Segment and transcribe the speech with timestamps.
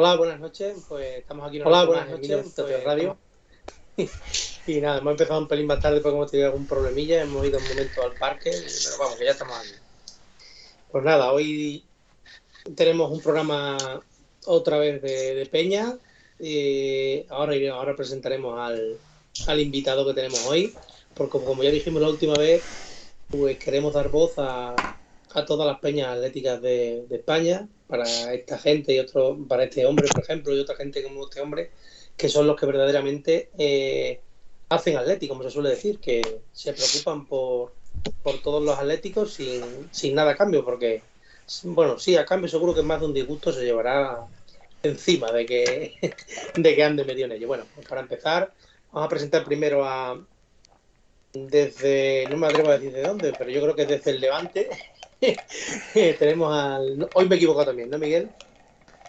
[0.00, 0.76] Hola, buenas noches.
[0.88, 3.18] Pues estamos aquí en Hola, buenas noches, pues, Radio.
[4.68, 7.58] y nada, hemos empezado un pelín más tarde porque hemos tenido algún problemilla, hemos ido
[7.58, 9.72] un momento al parque, pero vamos, que ya estamos aquí.
[10.92, 11.84] Pues nada, hoy
[12.76, 13.76] tenemos un programa
[14.46, 15.98] otra vez de, Peña.
[17.30, 18.98] Ahora, ahora presentaremos al,
[19.48, 20.74] al invitado que tenemos hoy,
[21.14, 22.62] porque como ya dijimos la última vez,
[23.28, 24.76] pues queremos dar voz a,
[25.34, 30.06] a todas las peñas atléticas de, España, para esta gente y otro, para este hombre,
[30.08, 31.70] por ejemplo, y otra gente como este hombre,
[32.16, 34.20] que son los que verdaderamente eh,
[34.68, 37.72] hacen atlético, como se suele decir, que se preocupan por,
[38.22, 41.02] por todos los atléticos sin, sin nada a cambio, porque,
[41.64, 44.26] bueno, sí, a cambio seguro que más de un disgusto se llevará
[44.82, 45.94] encima de que,
[46.54, 47.48] de que ande medio en ello.
[47.48, 48.52] Bueno, pues para empezar,
[48.92, 50.20] vamos a presentar primero a,
[51.32, 54.68] desde, no me atrevo a decir de dónde, pero yo creo que desde el Levante,
[56.18, 57.08] tenemos al...
[57.14, 58.30] Hoy me he equivocado también, ¿no, Miguel?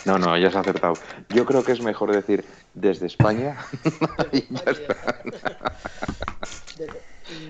[0.06, 0.94] No, no, ya has acertado.
[1.30, 3.58] Yo creo que es mejor decir desde España.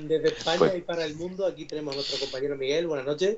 [0.07, 2.87] desde, España pues y para el mundo, aquí tenemos a nuestro compañero Miguel.
[2.87, 3.37] Buenas noches.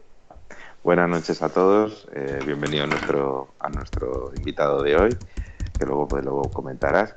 [0.83, 2.07] Buenas noches a todos.
[2.13, 5.17] Eh, bienvenido a nuestro, a nuestro invitado de hoy,
[5.77, 7.15] que luego, pues, luego comentarás.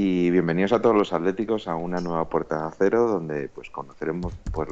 [0.00, 4.32] Y bienvenidos a todos los atléticos a una nueva puerta a cero donde pues conoceremos
[4.52, 4.68] pues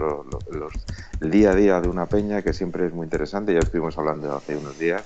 [1.21, 4.33] el día a día de una peña que siempre es muy interesante, ya estuvimos hablando
[4.37, 5.05] hace unos días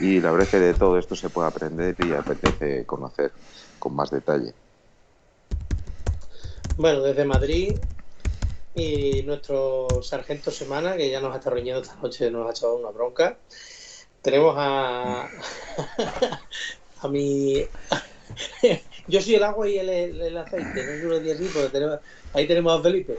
[0.00, 3.32] y la verdad es que de todo esto se puede aprender y apetece conocer
[3.78, 4.54] con más detalle.
[6.78, 7.76] Bueno, desde Madrid
[8.74, 12.88] y nuestro sargento Semana, que ya nos está reuniendo esta noche, nos ha echado una
[12.92, 13.36] bronca.
[14.22, 15.28] Tenemos a,
[17.02, 17.68] a mi
[19.10, 21.98] yo soy el agua y el, aceite, no es así, tenemos,
[22.32, 23.18] ahí tenemos a Felipe.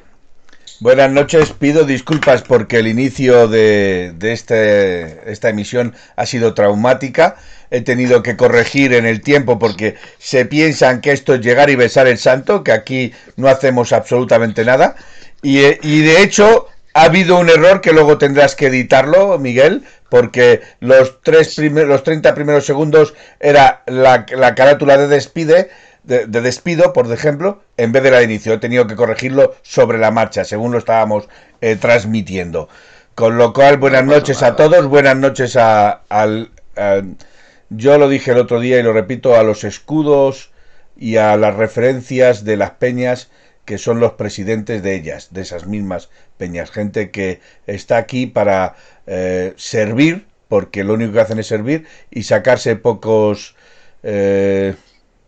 [0.79, 7.35] Buenas noches, pido disculpas porque el inicio de, de este, esta emisión ha sido traumática.
[7.69, 11.75] He tenido que corregir en el tiempo porque se piensan que esto es llegar y
[11.75, 14.95] besar el santo, que aquí no hacemos absolutamente nada.
[15.43, 20.59] Y, y de hecho ha habido un error que luego tendrás que editarlo, Miguel, porque
[20.81, 25.69] los, tres los 30 primeros segundos era la, carátula de despide,
[26.03, 28.51] de, despido, por ejemplo, en vez de la de inicio.
[28.51, 31.29] He tenido que corregirlo sobre la marcha, según lo estábamos
[31.61, 32.67] eh, transmitiendo.
[33.15, 36.51] Con lo cual, buenas noches a todos, buenas noches a, al...
[37.69, 40.51] yo lo dije el otro día y lo repito, a los escudos
[40.97, 43.31] y a las referencias de las peñas
[43.63, 48.75] que son los presidentes de ellas, de esas mismas peñas, gente que está aquí para
[49.13, 53.55] eh, servir, porque lo único que hacen es servir y sacarse pocos
[54.03, 54.73] eh,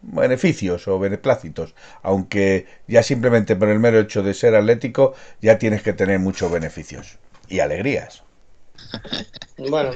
[0.01, 5.83] beneficios o beneplácitos, aunque ya simplemente por el mero hecho de ser atlético ya tienes
[5.83, 7.17] que tener muchos beneficios
[7.49, 8.23] y alegrías.
[9.57, 9.91] Bueno,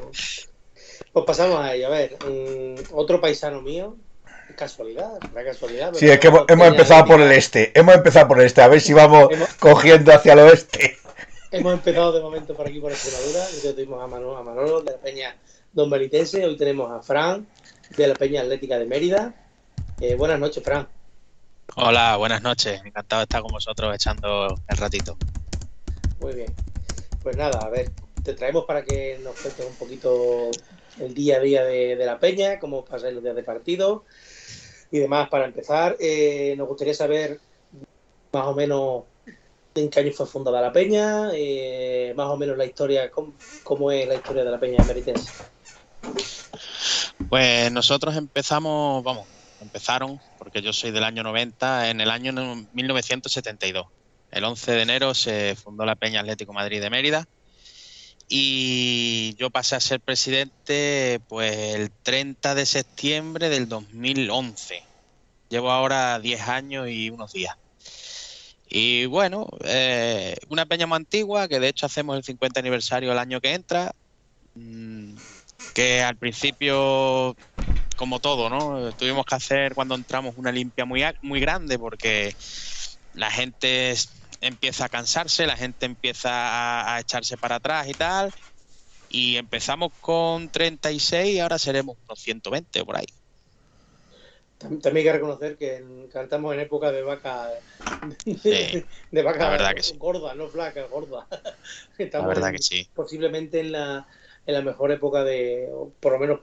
[1.13, 1.87] pues pasamos a ello.
[1.87, 3.95] A ver, mm, otro paisano mío,
[4.57, 5.93] casualidad, la casualidad.
[5.93, 8.81] Sí, es que hemos, empezado por el este, hemos empezado por el este, a ver
[8.81, 10.97] si vamos cogiendo hacia el oeste.
[11.50, 14.91] Hemos empezado de momento por aquí por Extremadura, hoy tuvimos a Manolo, a Manolo de
[14.91, 15.38] la Peña
[15.72, 17.47] Don Benitense, hoy tenemos a Fran
[17.96, 19.34] de la Peña Atlética de Mérida.
[20.02, 20.90] Eh, buenas noches, Fran.
[21.78, 25.17] Hola, buenas noches, encantado de estar con vosotros echando el ratito.
[26.20, 26.53] Muy bien,
[27.23, 27.91] pues nada, a ver,
[28.26, 30.52] te traemos para que nos cuentes un poquito
[31.00, 34.03] el día a día de, la Peña, cómo pasáis los días de partido,
[34.91, 35.29] y demás.
[35.29, 37.40] Para empezar, eh, nos gustaría saber
[38.34, 39.03] más o menos
[39.78, 44.08] en qué año fue fundada la peña, eh, más o menos la historia, cómo, es
[44.08, 45.32] la historia de la peña Meritense.
[47.29, 49.28] Pues nosotros empezamos, vamos,
[49.59, 52.32] empezaron, porque yo soy del año 90, en el año
[52.74, 53.88] 1972.
[54.32, 57.28] El 11 de enero se fundó la Peña Atlético Madrid de Mérida
[58.28, 64.84] y yo pasé a ser presidente pues el 30 de septiembre del 2011.
[65.50, 67.56] Llevo ahora 10 años y unos días.
[68.69, 73.17] Y bueno, eh, una peña muy antigua, que de hecho hacemos el 50 aniversario el
[73.19, 73.91] año que entra,
[74.55, 75.17] mm,
[75.73, 77.37] que al principio,
[77.97, 78.93] como todo, ¿no?
[78.96, 82.34] Tuvimos que hacer cuando entramos una limpia muy, muy grande porque
[83.14, 83.96] la gente
[84.41, 88.34] empieza a cansarse, la gente empieza a, a echarse para atrás y tal.
[89.09, 93.08] Y empezamos con 36 y ahora seremos unos 120 por ahí.
[94.57, 97.51] También hay que reconocer que cantamos en época de vaca
[99.11, 101.27] de, vaca verdad gorda, no flaca, gorda.
[101.99, 102.89] la verdad que sí.
[102.93, 104.07] Posiblemente en la,
[104.47, 105.69] en la mejor época de,
[105.99, 106.39] por lo menos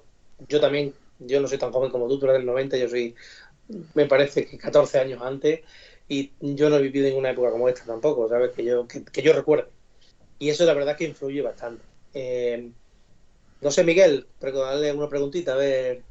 [0.48, 3.16] yo también, yo no soy tan joven como tú, tú eres del 90, yo soy,
[3.94, 5.60] me parece que 14 años antes
[6.06, 8.52] y yo no he vivido en una época como esta tampoco, ¿sabes?
[8.52, 9.70] Que yo, que, yo recuerde.
[10.38, 11.82] Y eso la verdad que influye bastante.
[12.12, 12.70] Eh,
[13.60, 16.02] no sé, Miguel, darle una preguntita, a ver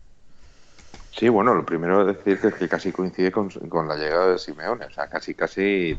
[1.15, 3.50] Sí, bueno, lo primero es decir que, que casi coincide con,
[3.88, 5.95] la llegada de Simeone, o sea, casi, casi,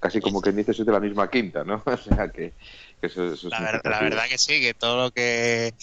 [0.00, 1.82] casi como que dices es de la misma quinta, ¿no?
[1.86, 2.54] O sea, que,
[3.02, 5.74] eso, la, verdad, que sí, que todo lo que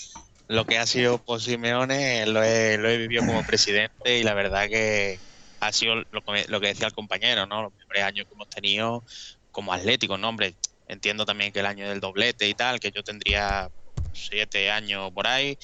[0.47, 4.33] lo que ha sido por Simeone lo he, lo he vivido como presidente y la
[4.33, 5.19] verdad que
[5.59, 7.63] ha sido lo que, lo que decía el compañero, ¿no?
[7.63, 9.03] Los primeros años que hemos tenido
[9.51, 10.29] como atléticos, ¿no?
[10.29, 10.55] Hombre,
[10.87, 13.69] entiendo también que el año del doblete y tal, que yo tendría
[14.13, 15.57] siete años por ahí,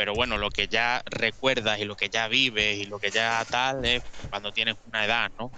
[0.00, 3.44] pero bueno, lo que ya recuerdas y lo que ya vives y lo que ya
[3.44, 4.00] tal es
[4.30, 5.52] cuando tienes una edad, ¿no?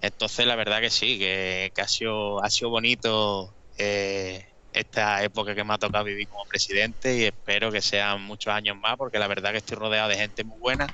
[0.00, 5.62] Entonces la verdad que sí, que, ha, sido, ha sido bonito eh, esta época que
[5.62, 9.28] me ha tocado vivir como presidente y espero que sean muchos años más porque la
[9.28, 10.90] verdad que estoy rodeado de gente muy buena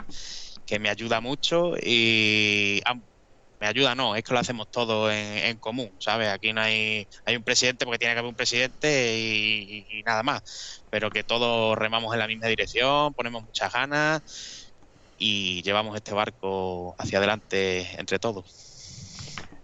[0.66, 2.82] que me ayuda mucho y
[3.60, 6.28] me ayuda, no, es que lo hacemos todo en, común, ¿sabes?
[6.28, 10.84] Aquí no hay, hay un presidente porque tiene que haber un presidente y, nada más,
[10.90, 14.22] pero que todos remamos en la misma dirección, ponemos muchas ganas
[15.18, 18.68] y llevamos este barco hacia adelante entre todos.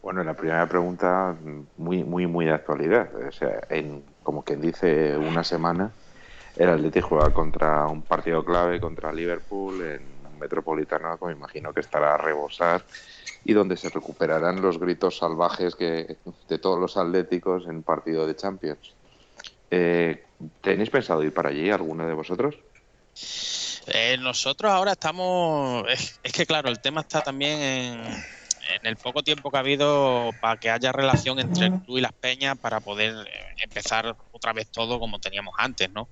[0.02, 1.35] Bueno, la primera pregunta,
[1.79, 3.08] muy, muy, muy de actualidad.
[3.26, 5.93] O sea, en, como quien dice, una semana,
[6.56, 11.72] el Atlético juega contra un partido clave contra Liverpool en un metropolitano, que me imagino
[11.72, 12.84] que estará a rebosar
[13.44, 16.16] y donde se recuperarán los gritos salvajes que,
[16.48, 18.94] de todos los atléticos en partido de Champions.
[19.70, 20.25] Eh,
[20.60, 22.56] ¿Tenéis pensado ir para allí, alguno de vosotros?
[23.86, 25.84] Eh, nosotros ahora estamos.
[25.88, 28.25] Es, que, claro, el tema está también en,
[28.70, 32.00] en, el poco tiempo que ha habido para que haya relación entre el club y
[32.00, 33.31] las peñas para poder eh,
[33.64, 36.08] empezar otra vez todo como teníamos antes, ¿no?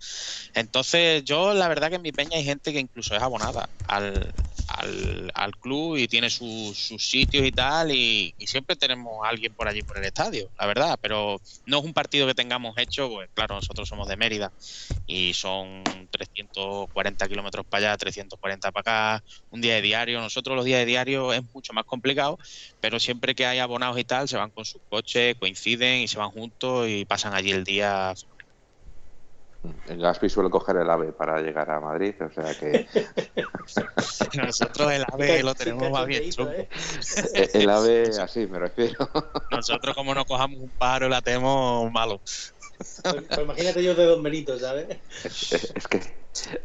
[0.54, 4.32] Entonces, yo la verdad que en mi peña hay gente que incluso es abonada al,
[4.68, 9.82] al, club y tiene sus sitios y tal, y, siempre tenemos a alguien por allí
[9.82, 13.54] por el estadio, la verdad, pero no es un partido que tengamos hecho, pues claro,
[13.54, 14.52] nosotros somos de Mérida
[15.06, 18.80] y son 340 kilómetros para allá, 340 para
[19.16, 22.38] acá, un día de diario, nosotros los días de diario es mucho más complicado,
[22.80, 26.18] pero siempre que hay abonados y tal, se van con sus coches, coinciden y se
[26.18, 28.14] van juntos y pasan allí el día
[29.86, 32.86] Gaspi suele coger el AVE para llegar a Madrid, o sea que.
[34.36, 36.68] Nosotros el AVE lo tenemos más bien ¿eh?
[37.54, 39.08] El AVE, así me refiero.
[39.50, 42.20] Nosotros, como no cojamos un paro, la tenemos malo.
[43.02, 44.98] Pues, pues imagínate yo de Don Benito, ¿sabes?
[45.22, 46.00] Es, que,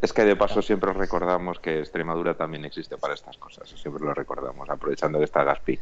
[0.02, 3.68] es que de paso siempre recordamos que Extremadura también existe para estas cosas.
[3.68, 5.78] Siempre lo recordamos, aprovechando que está Gaspi.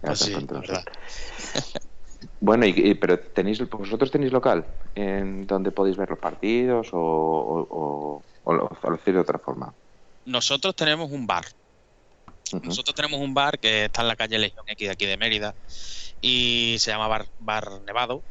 [0.00, 0.84] Pues sí, verdad.
[2.40, 8.52] Bueno, y, pero tenéis vosotros tenéis local en donde podéis ver los partidos o, o,
[8.52, 9.74] lo decir de otra forma.
[10.24, 11.44] Nosotros tenemos un bar.
[12.62, 15.54] Nosotros tenemos un bar que está en la calle Legión X de aquí de Mérida
[16.20, 18.24] y se llama Bar, bar Nevado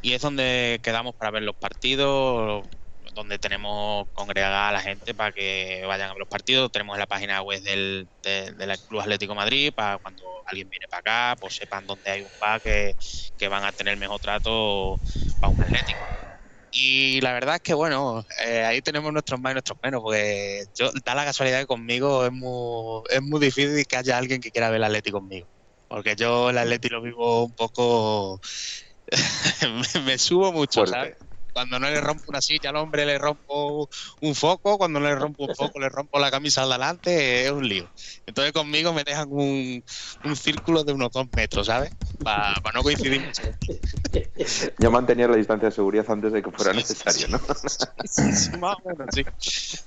[0.00, 2.66] y es donde quedamos para ver los partidos,
[3.14, 6.70] donde tenemos congregada a la gente para que vayan a ver los partidos.
[6.72, 11.00] Tenemos en la página web del, del Club Atlético Madrid para cuando alguien viene para
[11.00, 12.94] acá, pues sepan dónde hay un bar que,
[13.48, 14.98] van a tener mejor trato
[15.40, 15.98] para un Atlético.
[16.70, 20.64] Y la verdad es que, bueno, eh, ahí tenemos nuestros más y nuestros menos, porque
[20.74, 24.50] yo, da la casualidad que conmigo es muy, es muy difícil que haya alguien que
[24.50, 25.48] quiera ver el Atlético conmigo.
[25.88, 28.40] Porque yo el Atlético lo vivo un poco.
[30.04, 31.16] me, subo mucho, ¿sabes?
[31.58, 33.88] Cuando no le rompo una silla al hombre le rompo
[34.20, 37.50] un foco, cuando no le rompo un foco le rompo la camisa al delante, es
[37.50, 37.84] un lío.
[38.26, 39.82] Entonces conmigo me dejan un,
[40.36, 41.90] círculo de unos dos metros, ¿sabes?
[42.22, 43.42] Para no coincidir mucho.
[44.78, 47.40] Ya mantenía la distancia de seguridad antes de que fuera necesario, ¿no?
[48.04, 49.24] Sí, más o menos, sí.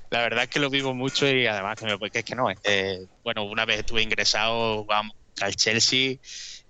[0.10, 3.00] La verdad es que lo vivo mucho y además que, me, es que no, eh,
[3.24, 6.18] bueno, una vez estuve ingresado vamos, al Chelsea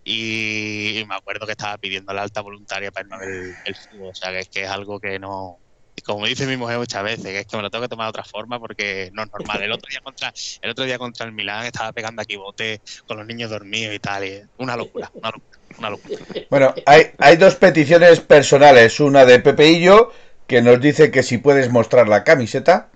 [0.04, 4.10] y me acuerdo que estaba pidiendo la alta voluntaria para ver el, fútbol.
[4.10, 5.58] O sea, que es que es algo que no.
[6.04, 8.10] Como dice mi mujer muchas veces, que es que me lo tengo que tomar de
[8.10, 9.62] otra forma porque no es normal.
[9.62, 13.18] El otro día contra el otro día contra el Milán estaba pegando aquí bote con
[13.18, 14.26] los niños dormidos y tal.
[14.26, 15.12] Y una locura,
[15.78, 16.26] una locura.
[16.50, 19.00] Bueno, hay, hay dos peticiones personales.
[19.00, 20.12] Una de Pepe y yo,
[20.48, 22.90] que nos dice que si puedes mostrar la camiseta,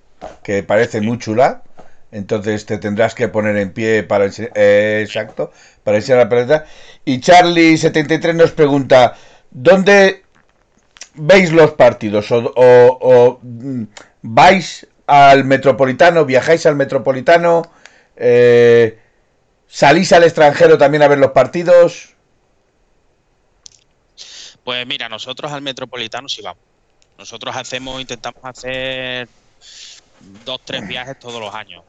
[0.43, 1.61] que parece muy chula.
[2.15, 5.51] Entonces te tendrás que poner en pie para enseñar, eh, exacto,
[5.83, 6.65] para enseñar la pelota.
[7.03, 9.17] Y Charlie73 nos pregunta,
[9.51, 10.23] ¿dónde
[11.15, 12.27] veis los partidos?
[12.31, 13.83] ¿O, mm,
[14.21, 16.23] vais al Metropolitano?
[16.23, 17.63] ¿Viajáis al Metropolitano?
[18.15, 18.97] Eh,
[19.67, 22.13] ¿Salís al extranjero también a ver los partidos?
[24.63, 26.63] Pues mira, nosotros al Metropolitano sí vamos.
[27.17, 29.27] Nosotros hacemos, intentamos hacer
[30.45, 31.83] dos, tres viajes todos los años.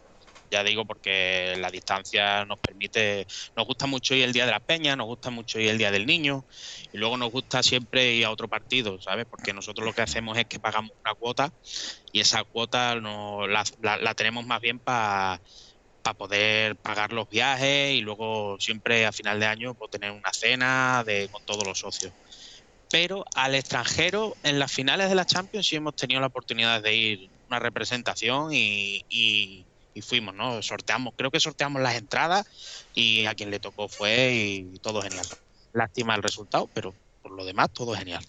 [0.51, 3.27] Ya digo, porque la distancia nos permite,
[3.57, 5.91] nos gusta mucho ir el día de la peña, nos gusta mucho ir el día
[5.91, 6.47] del niño,
[6.93, 9.27] y luego nos gusta siempre ir a otro partido, ¿sabes?
[9.29, 11.51] Porque nosotros lo que hacemos es que pagamos una cuota
[12.13, 15.41] y esa cuota no, la, la- tenemos más bien para
[16.17, 21.03] poder pagar los viajes y luego siempre a final de año pues, tener una cena
[21.05, 22.13] de, con todos los socios
[22.91, 26.95] pero al extranjero en las finales de la Champions sí hemos tenido la oportunidad de
[26.97, 29.66] ir una representación y-
[29.97, 30.63] y fuimos, ¿no?
[30.63, 32.47] Sorteamos, creo que sorteamos las entradas
[32.95, 35.27] y a quien le tocó fue y todo genial.
[35.73, 38.25] Lástima el resultado, pero por lo demás todo genial.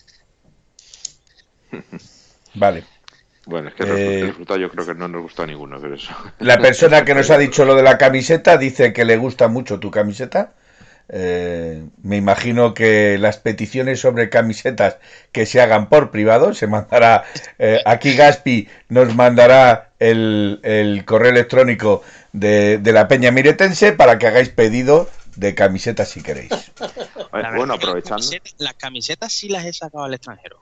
[2.53, 2.86] Vale.
[3.45, 5.95] Bueno, es que el Eh, resultado yo creo que no nos gustó a ninguno, pero
[5.95, 6.13] eso.
[6.39, 9.79] La persona que nos ha dicho lo de la camiseta dice que le gusta mucho
[9.79, 10.53] tu camiseta.
[11.09, 14.97] Eh, me imagino que las peticiones sobre camisetas
[15.31, 17.24] que se hagan por privado se mandará.
[17.59, 24.18] eh, aquí Gaspi nos mandará el, el correo electrónico de, de la Peña Miretense para
[24.18, 26.51] que hagáis pedido de camisetas si queréis.
[27.32, 28.18] Bueno, aprovechando.
[28.18, 30.60] Las camisetas, las camisetas sí las he sacado al extranjero.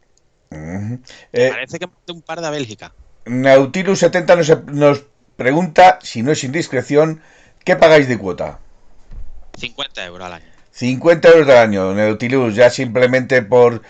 [0.52, 1.00] Ujú.
[1.32, 2.94] Eh, Parece que un par de a Bélgica.
[3.26, 5.04] Nautilus70 nos, nos
[5.36, 7.22] pregunta, si no es indiscreción,
[7.64, 8.60] ¿qué pagáis de cuota?
[9.58, 10.46] 50 euros al año.
[10.72, 13.82] 50 euros al año, Nautilus, ya simplemente por...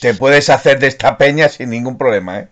[0.00, 2.48] Te puedes hacer de esta peña sin ningún problema, ¿eh?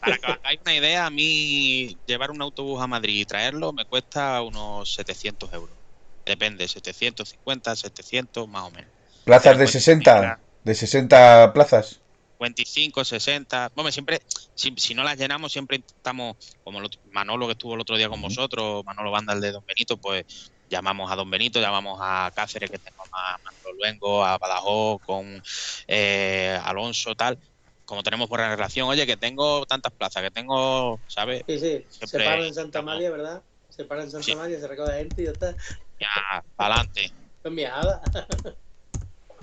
[0.00, 3.72] Para que os hagáis una idea, a mí llevar un autobús a Madrid y traerlo
[3.72, 5.76] me cuesta unos 700 euros.
[6.24, 8.92] Depende, 750, 700, más o menos.
[9.24, 10.40] Plazas de pues, 60, mira.
[10.62, 12.00] de 60 plazas.
[12.38, 13.70] 25, 60.
[13.74, 14.18] Bueno, siempre,
[14.54, 18.08] si, si no las llenamos, siempre intentamos, como lo- Manolo que estuvo el otro día
[18.08, 20.24] con vosotros, Manolo Banda, el de Don Benito, pues
[20.68, 25.42] llamamos a Don Benito, llamamos a Cáceres, que tenemos a Manolo Luengo, a Badajoz, con
[25.86, 27.38] eh, Alonso, tal.
[27.86, 31.44] Como tenemos buena relación, oye, que tengo tantas plazas, que tengo, ¿sabes?
[31.46, 31.86] Sí, sí.
[31.88, 33.42] Se Siempre para en Santa María, ¿verdad?
[33.70, 34.34] Se para en Santa Sí.
[34.34, 35.56] María, se recoge gente y ya está.
[35.98, 37.12] Ya, adelante,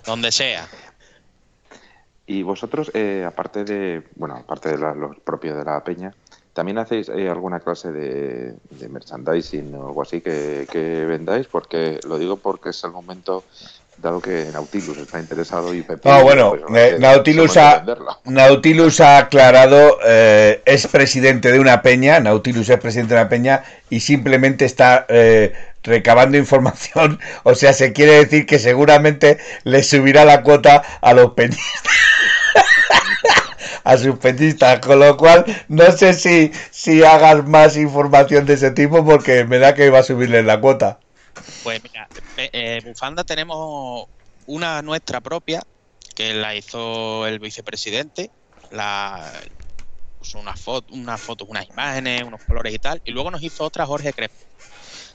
[0.05, 0.67] donde sea.
[2.25, 6.15] Y vosotros, eh, aparte de, bueno, aparte de la- lo propio de la peña,
[6.53, 11.47] ¿también hacéis eh, alguna clase de, de merchandising o algo así que, que vendáis?
[11.47, 13.45] Porque lo digo porque es el momento,
[13.97, 16.09] dado que Nautilus está interesado y Pepe.
[16.09, 17.83] No, bueno, pues, eh, Nautilus ha-.
[18.25, 23.63] Nautilus ha aclarado, eh, es presidente de una peña, Nautilus es presidente de una peña
[23.89, 30.25] y simplemente está eh, recabando información, o sea, se quiere decir que seguramente le subirá
[30.25, 31.93] la cuota a los peñistas.
[33.83, 38.71] a sus peñistas, con lo cual no sé si, si hagas más información de ese
[38.71, 40.99] tipo porque me da que va a subirle la cuota.
[41.61, 44.05] Pues mira, eh, bufanda tenemos
[44.45, 45.61] una nuestra propia
[46.15, 48.29] que la hizo el vicepresidente,
[48.69, 49.41] la
[50.17, 53.63] puso unas fotos, unas fotos, unas imágenes, unos colores y tal, y luego nos hizo
[53.63, 54.45] otra Jorge Crespo.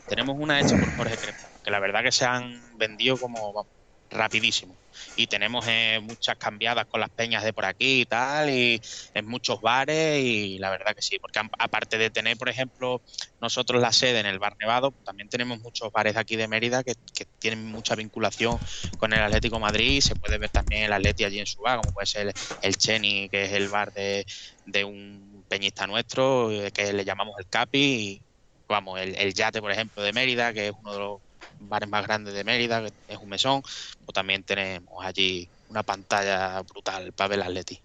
[0.07, 3.69] Tenemos una hecha por Jorge Crespo, que la verdad que se han vendido como
[4.11, 4.79] rapidísimo.
[5.17, 8.81] Y tenemos eh, muchas cambiadas con las peñas de por aquí y tal, y
[9.15, 13.03] en muchos bares, y la verdad que sí, porque aparte de tener, por ejemplo,
[13.41, 16.95] nosotros la sede en el Bar Nevado, también tenemos muchos bares aquí de Mérida que,
[17.15, 18.59] que tienen mucha vinculación
[18.99, 20.01] con el Atlético Madrid.
[20.01, 23.29] Se puede ver también el Atleti allí en su bar, como puede ser el Cheni,
[23.29, 24.27] que es el bar de,
[24.67, 27.79] de un peñista nuestro, eh, que le llamamos el Capi.
[27.79, 28.23] Y,
[28.69, 31.21] vamos, el, el Yate, por ejemplo, de Mérida, que es uno de los
[31.59, 33.63] bares más grandes de Mérida, que es un mesón.
[33.63, 37.83] Pues también tenemos allí una pantalla brutal para ver el Atleti.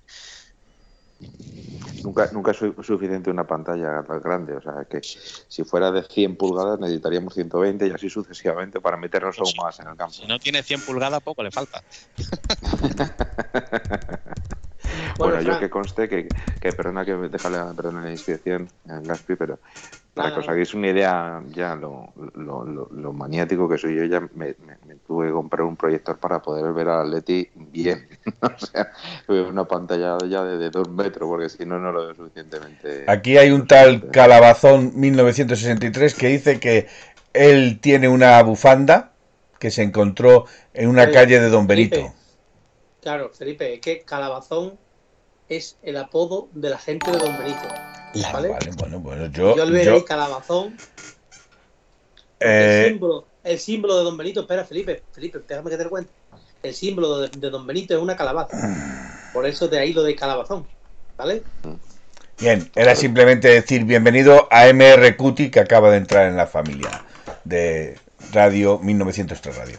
[2.03, 4.56] Nunca, nunca es su- suficiente una pantalla tan grande.
[4.56, 9.38] O sea, que si fuera de 100 pulgadas necesitaríamos 120 y así sucesivamente para meternos
[9.39, 10.13] aún más en el campo.
[10.13, 11.82] Si no tiene 100 pulgadas, poco le falta.
[15.18, 19.60] Bueno, yo que conste que, que perdona que déjale perdona la inscripción en Gaspi, pero
[20.13, 23.96] para Nada, que os hagáis una idea ya lo, lo, lo- lo maniático que soy
[23.96, 24.30] yo, ya me,
[24.66, 28.08] me- me tuve que comprar un proyector para poder ver al Atleti bien.
[28.42, 28.92] o sea,
[29.50, 33.06] una pantalla ya de, de dos metros, porque si no, no lo veo suficientemente.
[33.08, 36.88] Aquí hay un tal Calabazón 1963 que dice que
[37.34, 39.13] él tiene una bufanda
[39.60, 42.13] que se encontró en una calle de Don Benito.
[43.04, 44.80] Claro, Felipe, es que Calabazón
[45.50, 47.68] es el apodo de la gente de Don Benito.
[48.32, 48.48] ¿Vale?
[48.48, 50.78] Vale, bueno, bueno, yo, Yo, le yo, Calabazón.
[52.40, 56.12] el, eh, símbolo, el símbolo de Don Benito, espera, Felipe, Felipe, déjame que te cuente.
[56.64, 58.58] El símbolo de, de Don Benito es una calabaza.
[59.34, 60.66] Por eso de ahí lo de Calabazón.
[61.18, 61.44] ¿Vale?
[62.40, 67.04] bien, era simplemente decir bienvenido a MR Cuti que acaba de entrar en la familia
[67.44, 67.98] de
[68.32, 69.78] Radio 1903 Radio.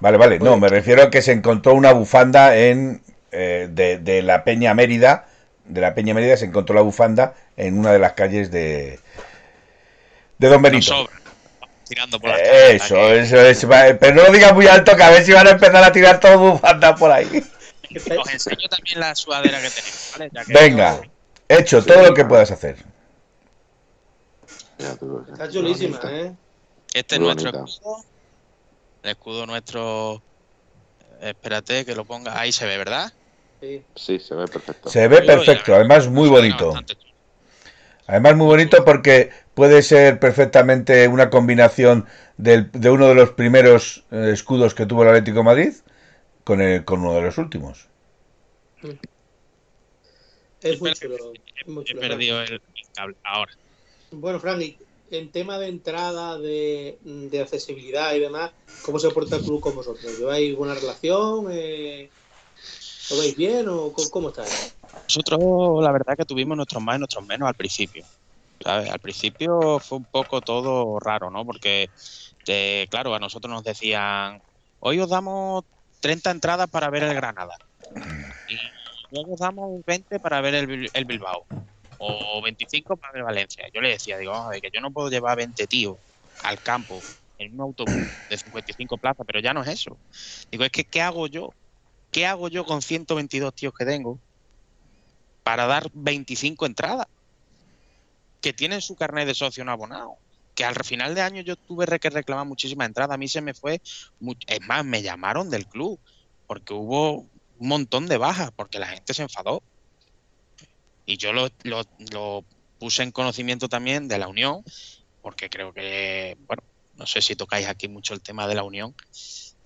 [0.00, 0.60] Vale, vale, no, Oye.
[0.60, 3.02] me refiero a que se encontró una bufanda en
[3.32, 5.26] eh, de, de la Peña Mérida,
[5.64, 9.00] de la Peña Mérida se encontró la bufanda en una de las calles de
[10.38, 10.86] de Don Benito.
[10.94, 11.12] sobra.
[11.88, 13.96] Tirando por las calles, Eso, que- eso es.
[13.98, 16.20] Pero no lo digas muy alto, que a ver si van a empezar a tirar
[16.20, 17.42] todo bufanda por ahí.
[18.20, 20.30] Os enseño también la sudadera que tenemos, ¿vale?
[20.32, 21.00] Ya que- Venga,
[21.48, 22.76] hecho todo lo que puedas hacer.
[24.78, 26.32] Está chulísima, ¿eh?
[26.94, 27.66] Este es nuestro.
[29.02, 30.22] El escudo nuestro.
[31.20, 32.38] Espérate que lo ponga.
[32.38, 33.12] Ahí se ve, ¿verdad?
[33.60, 33.82] Sí.
[33.96, 34.88] Sí, se ve perfecto.
[34.88, 36.74] Se ve perfecto, además muy bonito.
[38.06, 42.06] Además muy bonito porque puede ser perfectamente una combinación
[42.38, 45.72] del- de uno de los primeros eh, escudos que tuvo el Atlético de Madrid
[46.44, 47.88] con, el, con uno de los últimos.
[50.62, 51.32] Es muy chulo.
[51.34, 52.10] es muy He chulo, Fran.
[52.10, 52.62] perdido el,
[52.94, 53.16] cable.
[53.24, 53.52] Ahora.
[54.10, 54.62] Bueno, Frank,
[55.10, 56.98] en tema de entrada, de,
[57.40, 60.18] accesibilidad y demás, ¿cómo se porta el club con vosotros?
[60.18, 61.46] ¿Lleváis buena relación?
[61.50, 62.10] Eh,
[63.10, 64.32] ¿Lo veis bien o cómo, cómo?
[65.04, 68.04] Nosotros, la verdad, que tuvimos nuestros más y nuestros menos al principio.
[68.62, 68.90] ¿sabes?
[68.90, 71.44] Al principio fue un poco todo raro, ¿no?
[71.44, 71.90] Porque,
[72.46, 74.42] eh, claro, a nosotros nos decían,
[74.80, 75.64] hoy os damos
[76.00, 77.56] 30 entradas para ver el Granada.
[78.48, 78.56] Y
[79.14, 81.46] luego os damos 20 para ver el Bilbao.
[81.98, 83.68] O 25 para Valencia.
[83.72, 85.96] Yo le decía, digo, vamos a ver, que yo no puedo llevar 20 tíos
[86.44, 87.00] al campo
[87.38, 87.92] en un autobús
[88.28, 89.96] de 55 plazas, pero ya no es eso.
[90.50, 91.50] Digo, es que, ¿qué hago yo?
[92.10, 94.18] ¿Qué hago yo con 122 tíos que tengo
[95.42, 97.06] para dar 25 entradas?
[98.40, 100.16] Que tienen su carnet de socio no abonado.
[100.54, 103.14] Que al final de año yo tuve que reclamar muchísimas entradas.
[103.14, 103.80] A mí se me fue.
[104.46, 106.00] Es más, me llamaron del club
[106.46, 107.26] porque hubo
[107.58, 109.62] un montón de bajas, porque la gente se enfadó.
[111.08, 112.44] Y yo lo, lo- lo
[112.78, 114.62] puse en conocimiento también de la Unión,
[115.22, 116.62] porque creo que, bueno,
[116.96, 118.94] no sé si tocáis aquí mucho el tema de la Unión.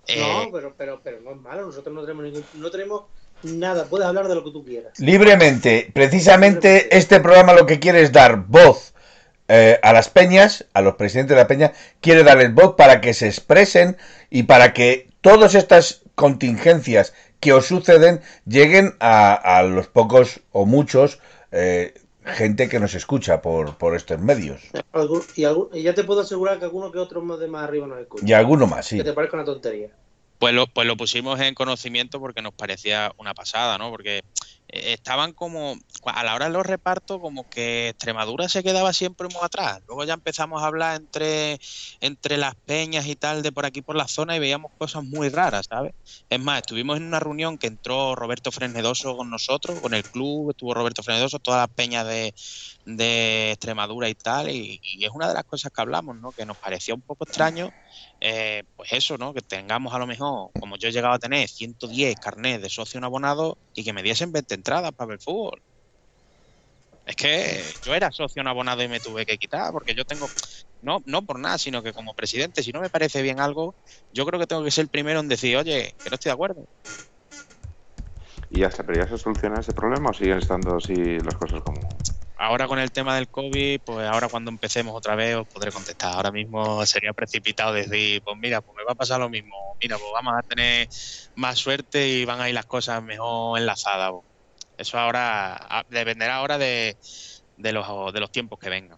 [0.07, 1.65] Eh, No, pero, pero, pero no es malo.
[1.65, 3.03] Nosotros no tenemos, ningún- no tenemos
[3.43, 3.83] nada.
[3.85, 4.97] Puedes hablar de lo que tú quieras.
[4.99, 8.93] Libremente, precisamente este programa lo que quiere es dar voz
[9.49, 13.13] eh, a las peñas, a los presidentes de la peña, quiere darles voz para que
[13.13, 13.97] se expresen
[14.29, 20.65] y para que todas estas contingencias que os suceden lleguen a, a los pocos o
[20.65, 21.19] muchos
[21.53, 21.93] eh,
[22.25, 24.61] gente que nos escucha por, por estos medios.
[24.91, 27.63] Algún- y, algún- y ya te puedo asegurar que alguno que otro más de más
[27.63, 28.25] arriba nos escucha.
[28.27, 28.97] Y alguno más, sí.
[28.97, 29.89] Que te parezca una tontería.
[30.39, 33.89] Pues lo, pues lo pusimos en conocimiento porque nos parecía una pasada, ¿no?
[33.91, 34.21] Porque
[34.73, 39.41] estaban como, a la hora de los repartos, como que Extremadura se quedaba siempre muy
[39.43, 39.81] atrás.
[39.87, 41.59] Luego ya empezamos a hablar entre,
[42.01, 45.29] entre las peñas y tal de por aquí por la zona y veíamos cosas muy
[45.29, 45.93] raras, ¿sabes?
[46.27, 50.49] Es más, estuvimos en una reunión que entró Roberto Fresnedoso con nosotros, con el club,
[50.49, 52.33] estuvo Roberto Fresnedoso, todas las peñas de,
[52.85, 56.31] de Extremadura y tal, y, es una de las cosas que hablamos, ¿no?
[56.31, 57.71] Que nos parecía un poco extraño
[58.25, 59.33] eh, pues eso, ¿no?
[59.33, 63.03] Que tengamos a lo mejor, como yo he llegado a tener, 110 carnets de socio
[63.03, 65.61] abonado y que me diesen 20 entradas para ver fútbol.
[67.05, 70.25] Es que yo era socio no abonado y me tuve que quitar, porque yo tengo,
[70.81, 73.75] no, no por nada, sino que como presidente, si no me parece bien algo,
[74.11, 76.33] yo creo que tengo que ser el primero en decir, oye, que no estoy de
[76.33, 76.65] acuerdo.
[78.49, 81.99] ¿Y se, pero ya se soluciona ese problema o siguen estando así las cosas como.?
[82.37, 86.15] Ahora con el tema del COVID, pues ahora cuando empecemos otra vez os podré contestar.
[86.15, 89.75] Ahora mismo sería precipitado decir, pues mira, pues me va a pasar lo mismo.
[89.81, 90.87] Mira, pues vamos a tener
[91.35, 94.11] más suerte y van a ir las cosas mejor enlazadas.
[94.11, 94.32] pues.
[94.83, 96.97] Eso ahora dependerá ahora de,
[97.55, 98.97] de los, de los tiempos que vengan.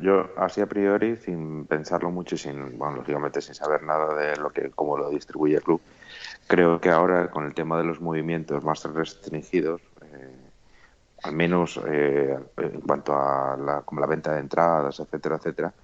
[0.00, 4.36] Yo, así a priori, sin pensarlo mucho y sin, bueno, lógicamente sin saber nada de
[4.36, 5.82] lo que, cómo lo distribuye el club,
[6.46, 10.50] creo que ahora con el tema de los movimientos más restringidos, eh,
[11.24, 15.74] al menos eh, en cuanto a la, como la venta de entradas, etcétera, etcétera,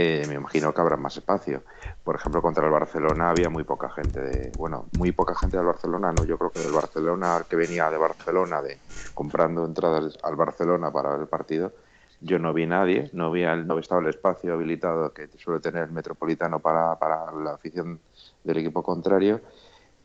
[0.00, 1.62] eh, me imagino que habrá más espacio.
[2.02, 5.66] Por ejemplo, contra el Barcelona había muy poca gente de, bueno, muy poca gente del
[5.66, 8.78] Barcelona, no, yo creo que del Barcelona que venía de Barcelona de
[9.14, 11.72] comprando entradas al Barcelona para ver el partido,
[12.20, 15.84] yo no vi nadie, no vi el, no estaba el espacio habilitado que suele tener
[15.84, 18.00] el Metropolitano para, para la afición
[18.44, 19.40] del equipo contrario.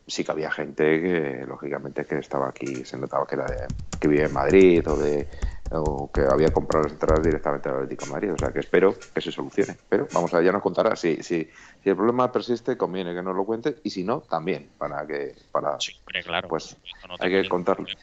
[0.06, 3.66] Sí que había gente que, lógicamente, que estaba aquí, se notaba que era de,
[3.98, 5.28] que vive en Madrid o de
[5.70, 8.32] o que había comprado las entradas directamente al Atlético de Madrid.
[8.32, 9.76] O sea que espero que se solucione.
[9.88, 10.96] Pero vamos a ya nos contará.
[10.96, 11.48] Si, si,
[11.82, 15.34] si el problema persiste, conviene que nos lo cuente y si no, también para que
[15.50, 16.48] para Sí, hombre, claro.
[16.48, 16.76] pues
[17.08, 17.94] No hay que contar ningún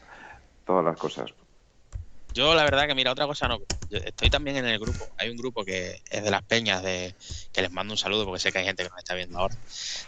[0.65, 1.34] todas las cosas.
[2.34, 3.60] Yo la verdad que mira, otra cosa no.
[3.89, 5.06] Yo estoy también en el grupo.
[5.17, 7.13] Hay un grupo que es de las peñas de
[7.52, 9.56] que les mando un saludo porque sé que hay gente que nos está viendo ahora.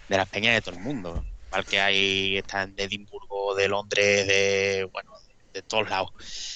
[0.09, 1.23] De las peñas de todo el mundo.
[1.47, 5.11] Igual que hay están de Edimburgo, de Londres, de bueno,
[5.55, 6.11] de, todos lados.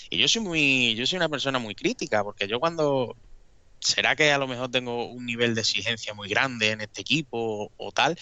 [0.09, 3.15] Y yo soy muy, yo soy una persona muy crítica porque yo cuando
[3.79, 7.37] será que a lo mejor tengo un nivel de exigencia muy grande en este equipo
[7.37, 8.17] o, o tal.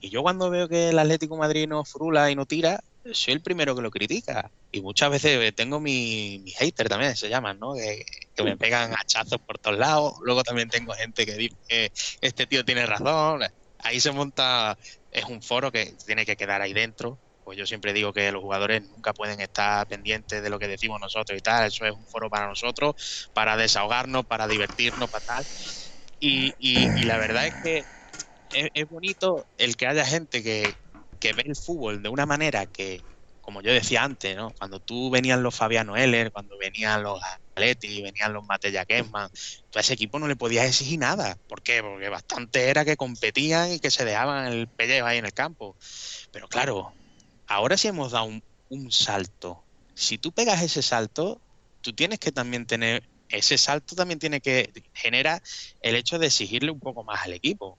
[0.00, 2.80] Y yo cuando veo que el Atlético de Madrid no frula y no tira,
[3.12, 4.50] soy el primero que lo critica.
[4.70, 7.74] Y muchas veces tengo mi, mi hater también, se llaman, ¿no?
[7.74, 10.14] Que, que me pegan hachazos por todos lados.
[10.22, 13.42] Luego también tengo gente que dice que este tío tiene razón.
[13.80, 14.76] Ahí se monta,
[15.12, 17.18] es un foro que tiene que quedar ahí dentro.
[17.48, 21.00] Pues yo siempre digo que los jugadores nunca pueden estar pendientes de lo que decimos
[21.00, 21.66] nosotros y tal.
[21.66, 22.94] Eso es un foro para nosotros,
[23.32, 25.46] para desahogarnos, para divertirnos, para tal.
[26.20, 27.86] Y, y- y la verdad es que
[28.50, 30.74] es, bonito el que haya gente que,
[31.20, 33.04] que ve el fútbol de una manera que,
[33.40, 34.52] como yo decía antes, ¿no?
[34.58, 37.20] Cuando tú venían los Fabiano Heller, cuando venían los
[37.56, 39.30] Atleti, venían los Matella Kessman,
[39.70, 41.36] tú a ese equipo no le podías exigir nada.
[41.46, 41.82] ¿Por qué?
[41.82, 45.76] Porque bastante era que competían y que se dejaban el pellejo ahí en el campo.
[46.30, 46.97] Pero claro,
[47.48, 48.26] ahora sí hemos dado
[48.68, 49.66] un, salto.
[49.94, 51.42] Si tú pegas ese salto,
[51.80, 55.42] tú tienes que también tener ese salto también tiene que genera
[55.80, 57.78] el hecho de exigirle un poco más al equipo.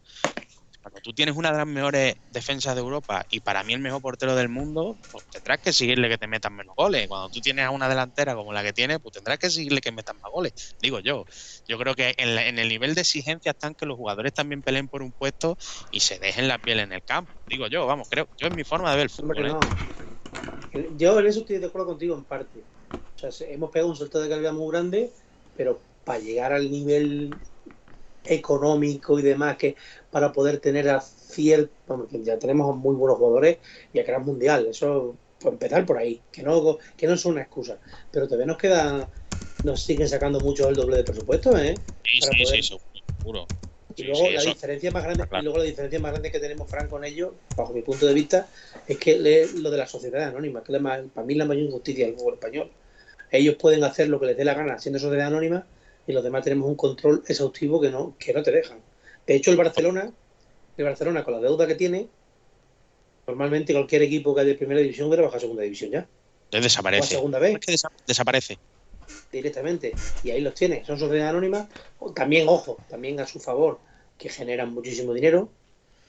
[0.81, 4.01] Cuando tú tienes una de las mejores defensas de Europa y para mí el mejor
[4.01, 7.07] portero del mundo, pues tendrás que exigirle que te metan menos goles.
[7.07, 9.91] Cuando tú tienes a una delantera como la que tienes, pues tendrás que exigirle que
[9.91, 10.53] metan más goles.
[10.81, 11.25] Digo yo.
[11.67, 14.61] Yo creo que en, la- en el nivel de exigencia están que los jugadores también
[14.63, 15.57] peleen por un puesto
[15.91, 17.41] y se dejen la piel en el campo.
[17.45, 19.37] Digo yo, vamos, creo, yo es mi forma de ver el fútbol.
[20.71, 20.89] ¿eh?
[20.95, 22.65] Yo en eso estoy de acuerdo contigo en parte.
[23.15, 25.11] O sea, se- hemos pegado un salto de calidad muy grande,
[25.55, 27.37] pero para llegar al nivel
[28.29, 29.75] económico y demás que
[30.11, 33.57] para poder tener a cierto, que ya tenemos muy buenos jugadores
[33.93, 37.41] y a gran mundial, eso por empezar por ahí, que no que no es una
[37.41, 37.79] excusa,
[38.11, 39.09] pero todavía nos queda
[39.63, 41.79] nos siguen sacando mucho el doble de presupuesto, ¿eh?
[42.03, 42.79] Sí, para sí, poder- sí,
[43.21, 43.47] seguro.
[43.95, 45.41] Y luego sí, la eso- diferencia más grande, claro.
[45.41, 48.13] y luego la diferencia más grande que tenemos Fran con ellos, bajo mi punto de
[48.13, 48.47] vista,
[48.87, 51.45] es que le- lo de la sociedad anónima, que es la para mí es la
[51.45, 52.71] mayor injusticia del fútbol español.
[53.31, 55.65] Ellos pueden hacer lo que les dé la gana siendo sociedad anónima
[56.09, 58.79] y los demás tenemos un control exhaustivo que no, que no te dejan.
[59.27, 60.11] De hecho, el Barcelona,
[60.75, 62.07] el Barcelona con la deuda que tiene,
[63.27, 66.07] normalmente cualquier equipo que haya de primera división hubiera bajado a segunda división ya.
[66.51, 67.07] O a Desaparece.
[67.09, 68.57] segunda Es vez que desa- desaparece.
[69.31, 69.93] directamente.
[70.23, 70.83] Y ahí los tiene.
[70.83, 71.67] Son sociedades anónimas.
[72.15, 73.79] También, ojo, también a su favor,
[74.17, 75.49] que generan muchísimo dinero.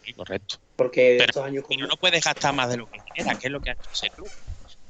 [0.02, 0.56] Sí, correcto.
[0.76, 3.52] Porque Pero- estos años Pero no puedes gastar más de lo que quieras, que es
[3.52, 4.30] lo que ha hecho ese club.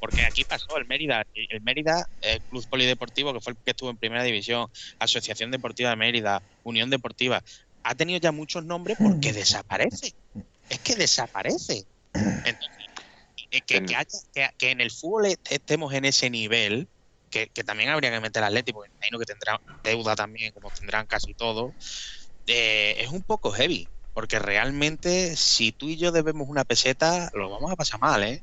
[0.01, 3.91] Porque aquí pasó el Mérida, el Mérida, el Club Polideportivo, que fue el que estuvo
[3.91, 4.67] en primera división,
[4.99, 7.43] Asociación Deportiva de Mérida, Unión Deportiva,
[7.83, 10.13] ha tenido ya muchos nombres porque desaparece.
[10.69, 11.85] Es que desaparece.
[12.45, 12.87] Entonces,
[13.51, 16.89] eh, que, haya- que- en el fútbol est- estemos en ese nivel,
[17.31, 20.71] que, que también habría que meter al Atlético, porque imagino que tendrá deuda también, como
[20.71, 21.75] tendrán casi todos,
[22.47, 23.91] eh, es un poco heavy.
[24.13, 28.43] Porque realmente, si tú y yo debemos una peseta, lo vamos a pasar mal, ¿eh?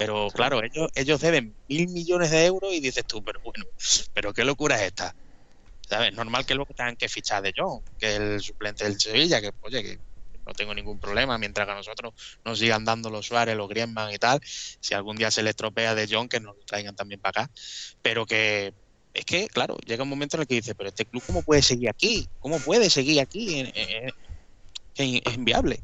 [0.00, 3.66] Pero claro, ellos, ellos deben mil millones de euros y dices tú, pero bueno,
[4.14, 5.14] pero qué locura es esta.
[5.86, 6.14] ¿Sabes?
[6.14, 9.50] Normal que luego tengan que fichar de John, que es el suplente del Sevilla, que
[9.60, 9.98] oye, que
[10.46, 12.14] no tengo ningún problema, mientras que a nosotros
[12.46, 15.94] nos sigan dando los Suárez, los Griezmann y tal, si algún día se les estropea
[15.94, 17.52] de John, que nos lo traigan también para acá.
[18.00, 18.72] Pero que
[19.12, 21.60] es que, claro, llega un momento en el que dice, pero este club, ¿cómo puede
[21.60, 22.26] seguir aquí?
[22.38, 23.70] ¿Cómo puede seguir aquí?
[24.94, 25.82] Es inviable.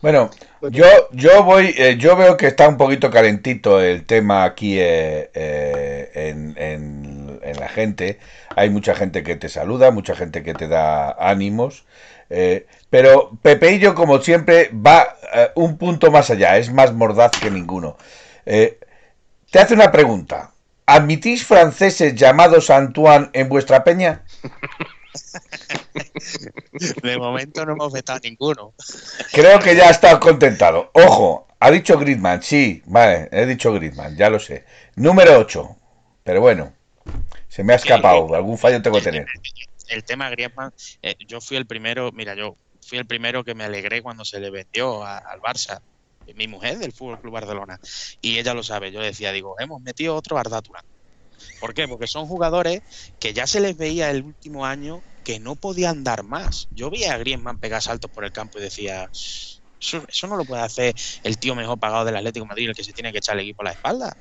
[0.00, 0.30] Bueno,
[0.66, 5.30] yo, yo voy, eh, yo veo que está un poquito calentito el tema aquí eh,
[5.34, 8.18] eh, en, en- en la gente.
[8.54, 11.84] Hay mucha gente que te saluda, mucha gente que te da ánimos.
[12.30, 17.50] eh, pero Pepeillo, como siempre, va eh, un punto más allá, es más mordaz que
[17.50, 17.96] ninguno.
[18.46, 18.78] Eh,
[19.50, 20.52] te hace una pregunta.
[20.86, 24.24] ¿Admitís franceses llamados Antoine en vuestra peña?
[27.02, 28.74] De momento no hemos vetado ninguno.
[29.32, 30.90] Creo que ya está contentado.
[30.94, 34.64] Ojo, ha dicho Griezmann, sí, vale, he dicho Griezmann, ya lo sé.
[34.96, 35.76] Número 8.
[36.22, 36.74] Pero bueno,
[37.48, 39.26] se me ha escapado, algún fallo tengo que tener.
[39.88, 43.64] El tema Griezmann, eh, yo fui el primero, mira, yo fui el primero que me
[43.64, 45.78] alegré cuando se le vendió a- al Barça,
[46.34, 47.78] mi mujer del Fútbol Club Barcelona,
[48.20, 48.90] y ella lo sabe.
[48.90, 50.82] Yo decía, digo, hemos metido otro Arda Turán.
[51.60, 51.86] ¿Por qué?
[51.86, 52.82] Porque son jugadores
[53.20, 56.68] que ya se les veía el último año que no podían dar más.
[56.70, 60.44] Yo vi a Griezmann pegar saltos por el campo y decía, eso, eso no lo
[60.44, 63.18] puede hacer el tío mejor pagado del Atlético de Madrid, el que se tiene que
[63.18, 64.16] echar el equipo a la espalda.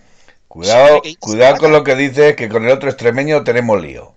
[0.48, 4.16] Cuidado, cuidado con lo que dices, que con el otro extremeño tenemos lío.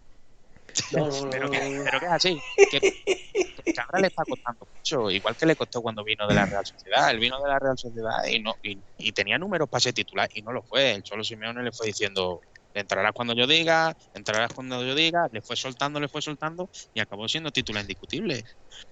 [0.92, 2.40] No, no, no, pero, que, pero que es así.
[2.70, 6.46] Que, que, ahora le está costando mucho, igual que le costó cuando vino de la
[6.46, 7.10] Real Sociedad.
[7.10, 10.30] Él vino de la Real Sociedad y no y, y tenía números para ser titular
[10.32, 10.92] y no lo fue.
[10.92, 12.40] El Cholo Simeone le fue diciendo,
[12.80, 17.00] entrarás cuando yo diga, entrarás cuando yo diga, le fue soltando, le fue soltando y
[17.00, 18.44] acabó siendo titular indiscutible.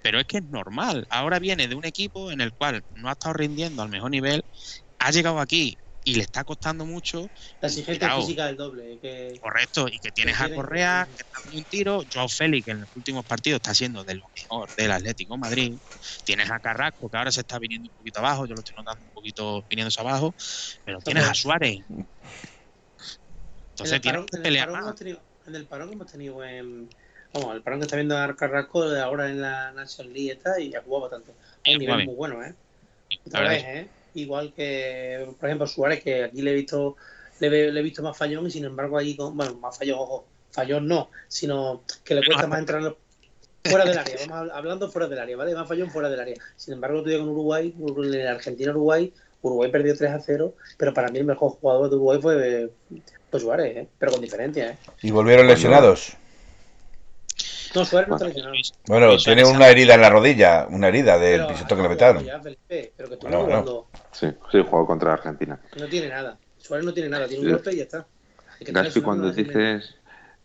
[0.03, 1.07] Pero es que es normal.
[1.11, 4.45] Ahora viene de un equipo en el cual no ha estado rindiendo al mejor nivel,
[4.99, 7.29] ha llegado aquí y le está costando mucho.
[7.61, 8.99] La exigencia física del doble.
[9.01, 9.39] Que...
[9.41, 12.83] Correcto, y que tienes a Correa, que está con un tiro, Joao Félix, que en
[12.83, 15.75] los últimos partidos está siendo de lo mejor del Atlético Madrid,
[16.25, 19.05] tienes a Carrasco, que ahora se está viniendo un poquito abajo, yo lo estoy notando
[19.05, 20.33] un poquito viniéndose abajo,
[20.85, 21.81] pero tienes a Suárez.
[23.77, 24.01] Entonces.
[24.01, 26.89] Tenido, en el parón que hemos tenido en...
[27.35, 30.83] Vamos, el parón que está viendo Carrasco ahora en la National League está y ha
[30.83, 31.33] jugado bastante.
[31.71, 32.55] Un nivel muy bueno, ¿eh?
[33.27, 33.89] Otra vez, ¿eh?
[34.15, 36.97] igual que, por ejemplo, Suárez, que aquí le he visto
[37.41, 40.27] le, le he visto más fallón y sin embargo allí, con, bueno, más fallón, ojo,
[40.51, 42.97] fallón no, sino que le cuesta más entrar
[43.65, 45.55] fuera del área, vamos hablando fuera del área, ¿vale?
[45.55, 46.37] Más fallón fuera del área.
[46.57, 49.13] Sin embargo, tú con Uruguay, en Argentina-Uruguay,
[49.43, 52.71] Uruguay perdió 3 a 0, pero para mí el mejor jugador de Uruguay fue,
[53.31, 53.89] fue Suárez, ¿eh?
[53.99, 54.71] pero con diferencia.
[54.71, 54.77] ¿eh?
[55.03, 56.17] ¿Y volvieron lesionados?
[57.75, 58.55] No, Suárez no está lesionado.
[58.87, 63.27] Bueno, tiene una herida en la rodilla, una herida del que le pero que tú
[63.27, 63.87] bueno, jugando...
[64.13, 65.61] Sí, sí, jugó contra Argentina.
[65.79, 66.39] No tiene nada.
[66.59, 68.07] Suárez no tiene nada, tiene un golpe y ya está.
[68.61, 69.95] Gaspi, cuando dices,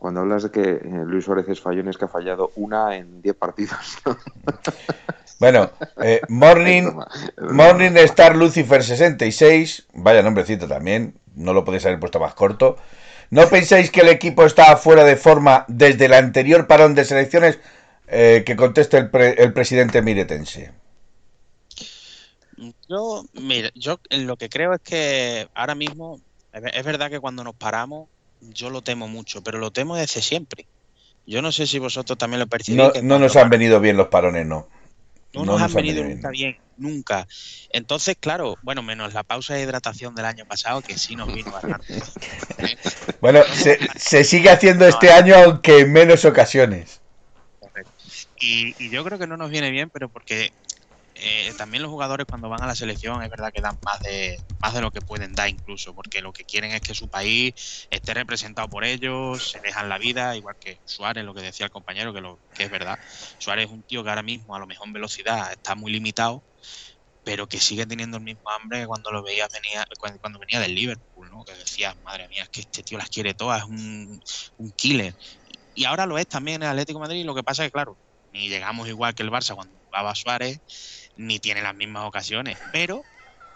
[0.01, 3.21] cuando hablas de que eh, Luis Suárez es fallón, es que ha fallado una en
[3.21, 3.99] 10 partidos.
[5.39, 5.69] bueno,
[6.01, 6.91] eh, Morning,
[7.51, 12.77] Morning Star Lucifer 66, vaya nombrecito también, no lo podéis haber puesto más corto.
[13.29, 17.59] ¿No pensáis que el equipo está fuera de forma desde el anterior parón de selecciones?
[18.07, 20.71] Eh, que conteste el, pre, el presidente miretense.
[22.89, 26.19] Yo, mira, yo lo que creo es que ahora mismo,
[26.51, 28.09] es verdad que cuando nos paramos,
[28.41, 30.67] yo lo temo mucho, pero lo temo desde siempre.
[31.25, 32.77] Yo no sé si vosotros también lo percibís.
[32.77, 34.67] No, no nos han venido bien los parones, no.
[35.33, 36.57] No, no nos, han venido nunca bien.
[36.75, 37.25] nunca.
[37.69, 41.51] Entonces, claro, bueno, menos la pausa de hidratación del año pasado, que sí nos vino
[41.51, 42.01] bastante.
[43.21, 46.99] bueno, se, se, sigue haciendo este año, aunque en menos ocasiones.
[48.41, 50.51] Y, y, yo creo que no nos viene bien, pero porque
[51.23, 54.41] eh, también los jugadores cuando van a la selección es verdad que dan más de,
[54.59, 57.87] más de lo que pueden dar incluso, porque lo que quieren es que su país
[57.91, 61.71] esté representado por ellos, se dejan la vida, igual que Suárez, lo que decía el
[61.71, 62.97] compañero, que, lo, que es verdad.
[63.37, 66.41] Suárez es un tío que ahora mismo a lo mejor en velocidad está muy limitado,
[67.23, 70.59] pero que sigue teniendo el mismo hambre que cuando lo veía venía, cuando, cuando venía
[70.59, 71.45] del Liverpool, ¿no?
[71.45, 74.23] que decía, madre mía, es que este tío las quiere todas, es un,
[74.57, 75.13] un killer.
[75.75, 77.95] Y ahora lo es también en el Atlético Madrid, lo que pasa es que, claro,
[78.33, 80.59] ni llegamos igual que el Barça cuando jugaba Suárez,
[81.17, 83.03] ni tiene las mismas ocasiones, pero.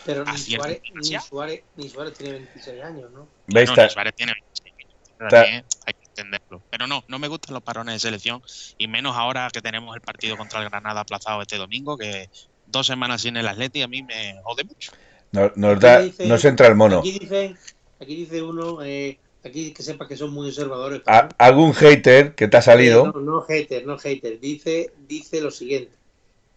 [0.06, 3.28] Pero ni Suárez, ni, Suárez, ni Suárez, tiene 26 años, ¿no?
[3.48, 3.70] ¿Ves?
[3.70, 4.74] No, ni Suárez tiene 26
[5.20, 5.32] años.
[5.32, 6.62] También hay que entenderlo.
[6.70, 8.41] Pero no, no me gustan los parones de selección,
[8.78, 12.30] y menos ahora que tenemos el partido contra el Granada aplazado este domingo, que
[12.68, 14.91] dos semanas sin el Atleti a mí me jode mucho.
[15.32, 17.00] Nos, nos, da, dice, nos entra el mono.
[17.00, 17.56] Aquí dice,
[18.00, 18.84] aquí dice uno.
[18.84, 21.02] Eh, aquí que sepa que son muy observadores.
[21.38, 23.12] ¿Algún hater que te ha salido?
[23.12, 24.39] No, no hater, no hater.
[24.39, 25.91] Dice, dice lo siguiente.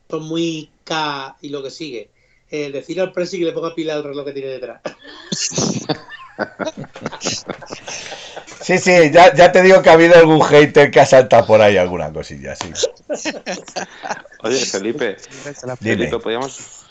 [0.09, 2.11] Son muy K y lo que sigue.
[2.51, 4.81] Eh, decir al presi que le ponga pila al reloj que tiene detrás.
[8.61, 11.62] Sí, sí, ya, ya, te digo que ha habido algún hater que ha saltado por
[11.62, 12.71] ahí alguna cosilla, sí.
[14.42, 15.16] Oye, Felipe,
[15.81, 16.85] Felipe ¿podríamos,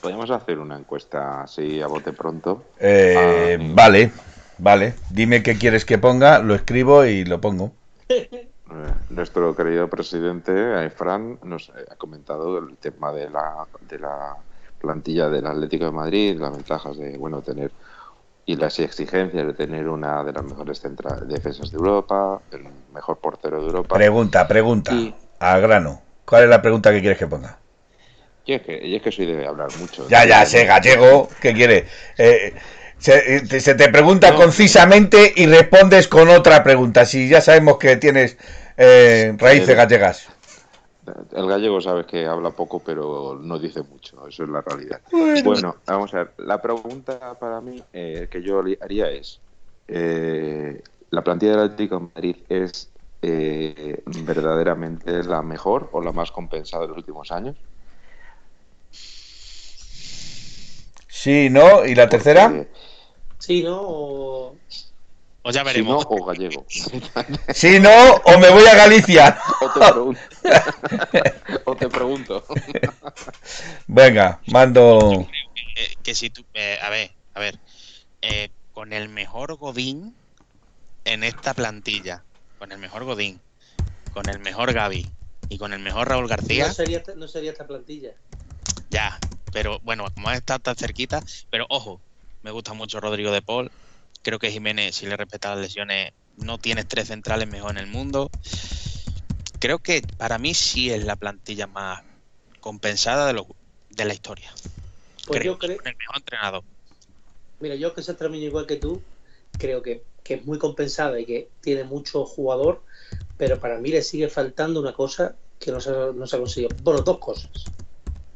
[0.00, 2.64] ¿podríamos hacer una encuesta así a bote pronto?
[2.80, 4.10] Eh, ah, vale.
[4.58, 7.72] Vale, dime qué quieres que ponga, lo escribo y lo pongo.
[9.10, 14.36] Nuestro querido presidente, Fran, nos ha comentado el tema de la, de la
[14.80, 17.72] plantilla del Atlético de Madrid, las ventajas de bueno tener
[18.46, 20.80] y las exigencias de tener una de las mejores
[21.26, 23.96] defensas de Europa, el mejor portero de Europa.
[23.96, 25.14] Pregunta, pregunta, y...
[25.40, 26.00] a grano.
[26.24, 27.58] ¿Cuál es la pregunta que quieres que ponga?
[28.46, 30.08] Yo es que, yo es que soy de hablar mucho.
[30.08, 31.86] Ya, ya, sé, gallego, ¿qué quiere?
[32.16, 32.54] Eh,
[32.98, 34.36] se, se, te pregunta no.
[34.36, 37.04] concisamente y respondes con otra pregunta.
[37.04, 38.36] Si ya sabemos que tienes
[38.80, 40.28] eh, raíces el, gallegas.
[41.32, 44.26] El gallego sabes que habla poco, pero no dice mucho.
[44.26, 45.00] Eso es la realidad.
[45.10, 46.32] Bueno, bueno vamos a ver.
[46.38, 49.40] La pregunta para mí eh, que yo haría es:
[49.88, 52.90] eh, ¿la plantilla del Atlético de Madrid es
[53.22, 57.56] eh, verdaderamente la mejor o la más compensada de los últimos años?
[61.08, 61.84] Sí, ¿no?
[61.84, 62.66] ¿Y la tercera?
[63.38, 63.78] Sí, ¿no?
[63.82, 64.56] O...
[65.42, 66.02] Pues ya veremos.
[66.02, 66.66] Si no, o gallego.
[67.54, 69.38] Si no, o me voy a Galicia.
[69.60, 70.20] O te pregunto.
[71.64, 72.44] o te pregunto.
[73.86, 75.26] Venga, mando.
[75.74, 77.58] Que, que si tú, eh, a ver, a ver.
[78.22, 80.14] Eh, con el mejor Godín
[81.04, 82.22] en esta plantilla,
[82.58, 83.40] con el mejor Godín,
[84.12, 85.10] con el mejor Gaby
[85.48, 86.68] y con el mejor Raúl García.
[86.68, 88.12] No sería, no sería esta plantilla.
[88.90, 89.18] Ya,
[89.52, 92.00] pero bueno, como está tan cerquita, pero ojo,
[92.42, 93.70] me gusta mucho Rodrigo de Paul.
[94.22, 97.86] Creo que Jiménez, si le respeta las lesiones, no tiene tres centrales mejor en el
[97.86, 98.30] mundo.
[99.58, 102.02] Creo que para mí sí es la plantilla más
[102.60, 103.42] compensada de,
[103.90, 104.50] de la historia.
[105.26, 105.78] Pues yo creo.
[105.84, 106.64] El mejor entrenador.
[107.60, 109.02] Mira, yo que se termino igual que tú,
[109.58, 112.82] creo que, que, es muy compensada y que tiene mucho jugador,
[113.36, 116.74] pero para mí le sigue faltando una cosa que no se, no se ha conseguido.
[116.82, 117.50] Bueno, dos cosas.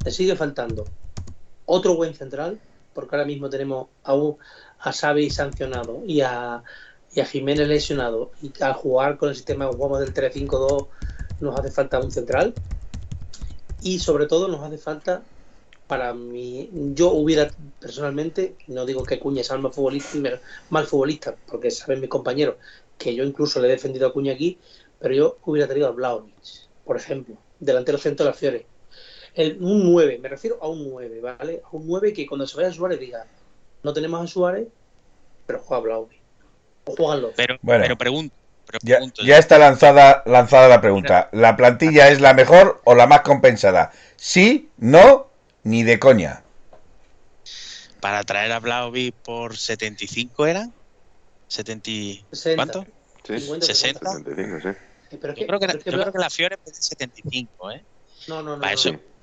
[0.05, 0.85] Le sigue faltando
[1.64, 2.61] otro buen central,
[2.92, 4.37] porque ahora mismo tenemos a, un,
[4.85, 6.62] a Xavi sancionado y a,
[7.14, 10.88] y a Jiménez lesionado, y al jugar con el sistema jugamos del 3-5-2
[11.40, 12.55] nos hace falta un central.
[13.83, 15.23] Y sobre todo nos hace falta
[15.87, 20.40] para mí, yo hubiera personalmente, no digo que Cuña sea mal futbolista,
[20.87, 22.57] futbolista, porque saben mis compañeros
[22.97, 24.59] que yo incluso le he defendido a Cuña aquí,
[24.99, 28.62] pero yo hubiera tenido a Blaovic, por ejemplo, delantero centro de las Fiores.
[29.35, 31.61] El, un 9, me refiero a un 9, ¿vale?
[31.64, 33.27] A un 9 que cuando se vaya a Suárez diga,
[33.85, 34.66] no tenemos a Suárez,
[35.47, 36.20] pero juega Blaovic.
[36.87, 37.33] O juegan los.
[37.35, 38.35] Pero, pero pregunto.
[38.83, 41.29] ya, ya, está lanzada, lanzada la pregunta.
[41.33, 43.92] ¿La plantilla es la mejor o la más compensada?
[44.16, 45.29] Sí, no
[45.62, 46.42] ni de coña.
[48.01, 50.73] Para traer a Blaovic por 75 eran?
[51.49, 51.90] 70
[52.57, 52.87] ¿Cuánto?
[53.25, 53.38] Sí.
[53.38, 54.11] 60.
[54.11, 54.79] 75, sí.
[55.20, 57.85] Pero yo creo que, yo creo que la Fiore es de 75, ¿eh?
[58.29, 58.61] No, no, no.
[58.61, 58.92] Para eso.
[58.92, 59.13] No.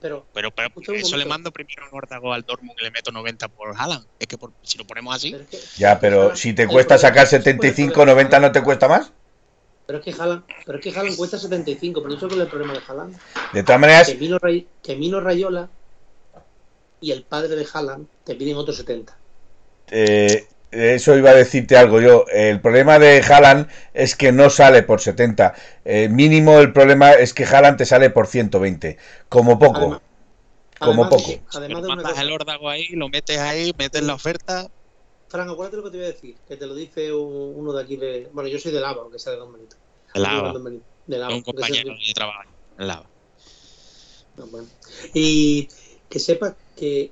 [0.00, 3.48] Pero, pero, pero eso le mando primero a Órdago al Dortmund y le meto 90
[3.48, 4.06] por Haaland.
[4.20, 5.32] Es que por, si lo ponemos así.
[5.32, 8.86] Pero es que, ya, pero Haaland, si te cuesta sacar 75, 90, ¿no te cuesta
[8.86, 9.10] más?
[9.86, 12.74] Pero es que Haaland, pero es que Haaland cuesta 75, pero eso es el problema
[12.74, 13.18] de Haaland.
[13.52, 14.08] De todas maneras.
[14.08, 15.68] Que Mino, Ray, que Mino Rayola
[17.00, 19.16] y el padre de Haaland te piden otros 70.
[19.90, 22.24] Eh, eso iba a decirte algo yo.
[22.32, 25.54] El problema de Haaland es que no sale por 70.
[25.84, 28.98] Eh, mínimo el problema es que Haaland te sale por 120.
[29.28, 29.76] Como poco.
[29.78, 30.00] Además,
[30.78, 31.40] como además, poco.
[31.54, 34.68] Además de mandas el órdago ahí, lo metes ahí, metes la oferta.
[35.28, 37.82] Fran, acuérdate lo que te voy a decir, que te lo dice un- uno de
[37.82, 38.28] aquí de.
[38.32, 39.76] Bueno, yo soy de Lava, aunque sea de Don Benito.
[40.14, 40.52] De lava.
[41.06, 42.50] De Un compañero de trabajo.
[42.78, 43.06] El lava.
[44.36, 44.68] No, bueno.
[45.12, 45.68] Y
[46.08, 47.10] que sepas que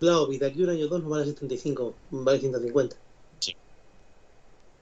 [0.00, 2.96] Blaovic de aquí un año o dos no vale 75, vale 150.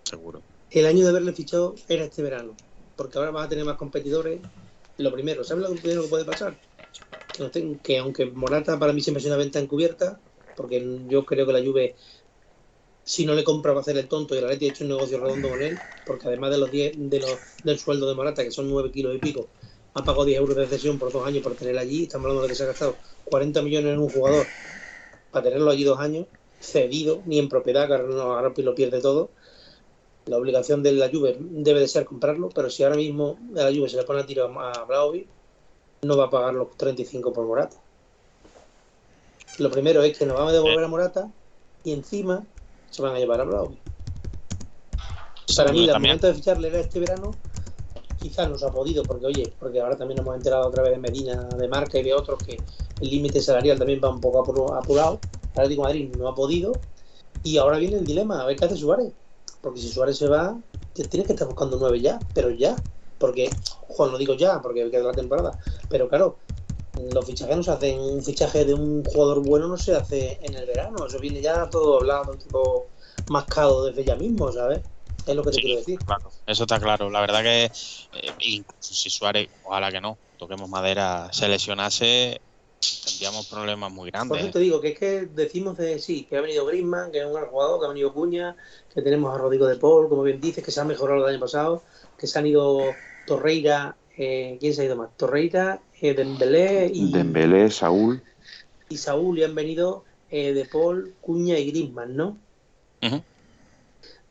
[0.04, 0.44] Seguro.
[0.70, 2.56] El año de haberle fichado era este verano,
[2.96, 4.42] porque ahora vas a tener más competidores.
[4.96, 6.58] Lo primero, ¿sabes lo primero que puede pasar?
[7.32, 10.22] Que, no ten- que aunque Morata para mí siempre es una venta encubierta,
[10.54, 11.96] porque yo creo que la Juve,
[13.02, 14.90] si no le compra va a hacer el tonto y el Atleti ha hecho un
[14.90, 18.44] negocio redondo con él, porque además de los 10 de los, del sueldo de Morata,
[18.44, 19.50] que son 9 kilos y pico,
[19.94, 22.04] ha pagado 10 euros de cesión por dos años por tener allí.
[22.04, 24.54] Estamos hablando de que se ha gastado 40 millones en un jugador
[25.30, 26.26] para tenerlo allí dos años,
[26.60, 29.30] cedido, ni en propiedad, que ahora, lo pierde todo.
[30.26, 33.74] La obligación de la Juve debe de ser comprarlo, pero si ahora mismo a la
[33.74, 35.26] Juve se le pone a tiro a Blaovic,
[36.02, 37.76] no va a pagar los 35 por Morata.
[39.58, 41.30] Lo primero es que nos van a devolver a Morata
[41.82, 42.44] y encima
[42.90, 43.78] se van a llevar a Blaovic.
[45.56, 46.12] Para mí, también.
[46.12, 47.34] momento de ficharle era este verano,
[48.18, 51.44] quizás nos ha podido, porque oye, porque ahora también hemos enterado otra vez de Medina,
[51.44, 52.56] de Marca y de otros que
[53.00, 54.40] el límite salarial también va un poco
[54.74, 55.20] apurado.
[55.54, 56.72] De Madrid no ha podido.
[57.42, 59.12] Y ahora viene el dilema, a ver qué hace Suárez.
[59.60, 60.56] Porque si Suárez se va,
[60.92, 62.76] tienes que estar buscando nueve ya, pero ya.
[63.18, 63.50] Porque,
[63.88, 65.58] Juan, no digo ya, porque queda la temporada.
[65.88, 66.36] Pero claro,
[67.12, 70.54] los fichajes no se hacen, un fichaje de un jugador bueno no se hace en
[70.54, 71.06] el verano.
[71.06, 72.86] Eso viene ya todo hablado, todo
[73.28, 74.80] mascado desde ya mismo, ¿sabes?
[75.28, 75.98] Es lo que te Sí, quiero decir.
[76.04, 77.10] claro, eso está claro.
[77.10, 77.70] La verdad que eh,
[78.40, 82.40] incluso si Suárez, ojalá que no, toquemos madera, se lesionase,
[83.04, 84.52] tendríamos problemas muy Por eso grandes.
[84.52, 87.34] te digo que es que decimos de sí, que ha venido Griezmann, que es un
[87.34, 88.56] gran jugador, que ha venido Cuña,
[88.94, 91.40] que tenemos a Rodrigo de Paul, como bien dices, que se ha mejorado el año
[91.40, 91.82] pasado,
[92.18, 92.94] que se han ido
[93.26, 95.10] Torreira, eh, ¿quién se ha ido más?
[95.16, 98.22] Torreira, eh, Dembélé y, Dembélé, Saúl.
[98.88, 102.38] y Saúl y han venido eh, de Paul, Cuña y Griezmann, ¿no?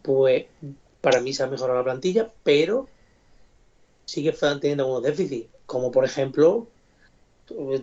[0.02, 0.46] Pues
[1.10, 2.90] para mí se ha mejorado la plantilla, pero
[4.06, 6.68] sigue teniendo algunos déficits, como por ejemplo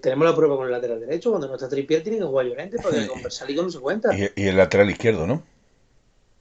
[0.02, 2.76] tenemos la prueba con el lateral derecho, cuando no está Trippier tiene que jugar Llorente,
[2.82, 4.14] porque con Versalico no se cuenta.
[4.14, 5.42] Y, y el lateral izquierdo, ¿no?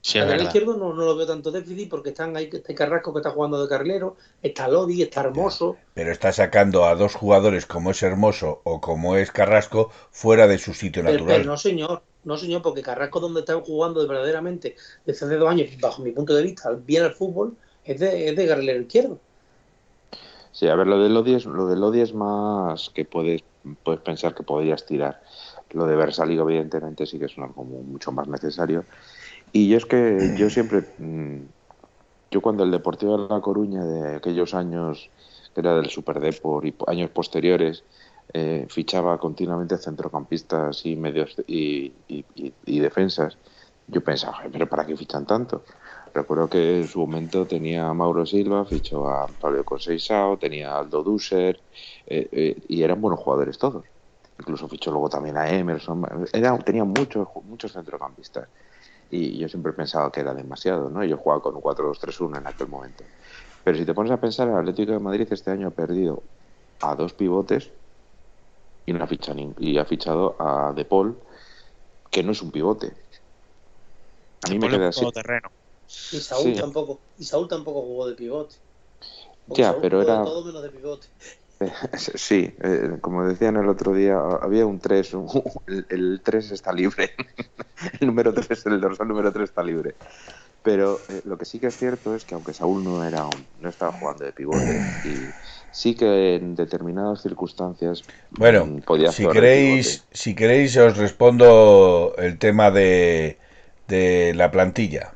[0.02, 0.54] Sí, El lateral verdad.
[0.54, 3.62] izquierdo no, no lo veo tanto déficit porque están ahí, está Carrasco que está jugando
[3.62, 5.78] de carrilero, está Lodi, está Hermoso.
[5.94, 10.58] Pero está sacando a dos jugadores como es Hermoso o como es Carrasco fuera de
[10.58, 11.36] su sitio Pero, natural.
[11.38, 15.50] pero no señor, no señor, porque Carrasco donde está jugando de verdaderamente desde hace dos
[15.50, 19.18] años, bajo mi punto de vista, bien al fútbol, es de, es de izquierdo.
[20.52, 23.42] Sí, a ver, lo de Lodi es, lo de Lodi es más que puedes,
[23.82, 25.20] puedes pensar que podrías tirar.
[25.72, 28.84] Lo de Versáliga, evidentemente, sí que es algo mucho más necesario.
[29.52, 31.40] Y yo es que yo siempre, mm,
[32.30, 35.10] yo cuando el Deportivo de La Coruña de aquellos años,
[35.52, 37.82] que era del Superdepor y años posteriores,
[38.32, 43.38] eh, fichaba continuamente centrocampistas y medios y, y, defensas,
[43.86, 45.62] yo pensaba, pero ¿para qué fichan tanto?
[46.12, 50.78] Recuerdo que en su momento tenía a Mauro Silva, fichó a Pablo Conceizao, tenía a
[50.78, 51.60] Aldo Dusser,
[52.06, 53.84] eh, eh, y eran buenos jugadores todos.
[54.38, 56.26] Incluso fichó luego también a Emerson.
[56.32, 58.48] Era, tenía muchos, muchos centrocampistas.
[59.10, 61.04] Y yo siempre he pensado que era demasiado, ¿no?
[61.04, 63.04] Yo jugaba con un 4-2-3-1 en aquel momento.
[63.62, 66.22] Pero si te pones a pensar, el Atlético de Madrid este año ha perdido
[66.80, 67.70] a dos pivotes
[68.86, 71.16] y, no ha, fichado, y ha fichado a De Paul,
[72.10, 72.92] que no es un pivote.
[74.46, 75.04] A mí me queda así.
[75.12, 75.50] Terreno.
[76.12, 78.56] Y Saúl tampoco, y Saúl tampoco jugó de pivote.
[79.48, 81.06] ya, pero era todo menos de pivote.
[81.96, 85.16] Sí, eh, como decían el otro día, había un 3,
[85.88, 87.12] el, 3 está libre,
[88.00, 89.94] el número 3, el dorsal número 3 está libre.
[90.62, 93.28] Pero eh, lo que sí que es cierto es que aunque Saúl no era
[93.60, 95.30] no estaba jugando de pivote y
[95.74, 102.38] sí que en determinadas circunstancias bueno, mm, podía si queréis si queréis os respondo el
[102.38, 103.38] tema de,
[103.88, 105.12] de la plantilla.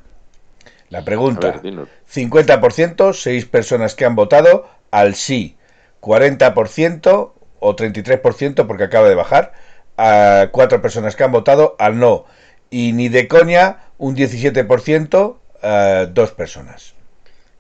[0.91, 5.57] La pregunta, 50%, 6 personas que han votado al sí,
[6.01, 9.53] 40% o 33% porque acaba de bajar,
[9.99, 12.25] a 4 personas que han votado al no.
[12.71, 16.95] Y ni de coña, un 17%, a 2 personas.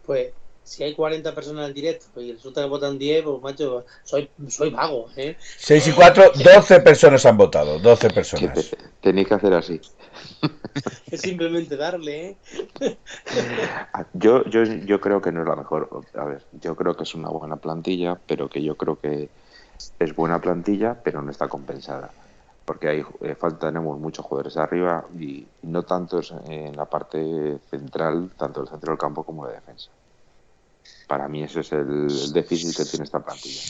[0.06, 0.28] Pues
[0.68, 4.28] si hay 40 personas en directo pues, y resulta que votan 10, pues macho, soy,
[4.48, 5.06] soy vago.
[5.16, 5.36] ¿eh?
[5.56, 8.70] 6 y 4, 12 personas han votado, 12 personas.
[9.00, 9.80] Tenéis que hacer así.
[11.10, 12.36] es simplemente darle,
[12.80, 12.96] ¿eh?
[14.12, 15.88] yo, yo, yo creo que no es la mejor.
[16.14, 19.30] A ver, yo creo que es una buena plantilla, pero que yo creo que
[19.98, 22.10] es buena plantilla, pero no está compensada.
[22.66, 28.30] Porque hay eh, falta, tenemos muchos jugadores arriba y no tantos en la parte central,
[28.36, 29.90] tanto del centro del campo como de defensa.
[31.06, 33.62] Para mí ese es el déficit que tiene esta plantilla.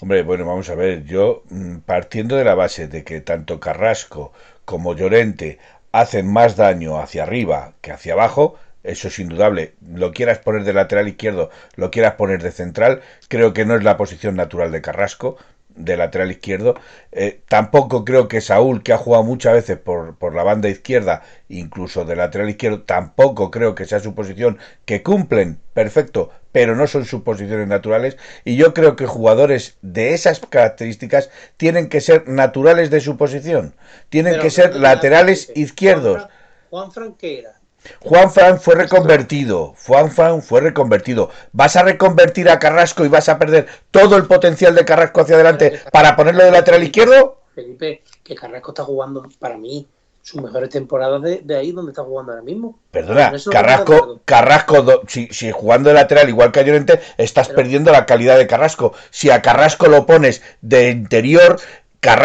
[0.00, 4.32] Hombre, bueno, vamos a ver, yo mm, partiendo de la base de que tanto Carrasco
[4.64, 5.58] como Llorente
[5.92, 9.74] hacen más daño hacia arriba que hacia abajo, eso es indudable.
[9.80, 13.82] Lo quieras poner de lateral izquierdo, lo quieras poner de central, creo que no es
[13.82, 15.38] la posición natural de Carrasco,
[15.76, 16.74] de lateral izquierdo.
[17.12, 21.22] Eh, tampoco creo que Saúl, que ha jugado muchas veces por, por, la banda izquierda,
[21.48, 26.86] incluso de lateral izquierdo, tampoco creo que sea su posición, que cumplen, perfecto, pero no
[26.86, 28.16] son sus posiciones naturales.
[28.44, 33.74] Y yo creo que jugadores de esas características tienen que ser naturales de su posición,
[34.08, 36.28] tienen que ser laterales izquierdos.
[36.70, 37.63] Juan Franquera.
[38.00, 39.74] Juan Fran fue reconvertido.
[39.86, 41.30] Juan Fran fue reconvertido.
[41.52, 45.34] ¿Vas a reconvertir a Carrasco y vas a perder todo el potencial de Carrasco hacia
[45.34, 47.40] adelante para ponerlo de lateral izquierdo?
[47.54, 49.88] Felipe, que Carrasco está jugando para mí
[50.24, 52.78] sus mejores temporadas de, ahí donde está jugando ahora mismo.
[52.90, 58.38] Perdona, Carrasco, Carrasco si, jugando de lateral igual que a Llorente, estás perdiendo la calidad
[58.38, 58.94] de Carrasco.
[59.10, 61.60] Si a Carrasco lo pones de interior,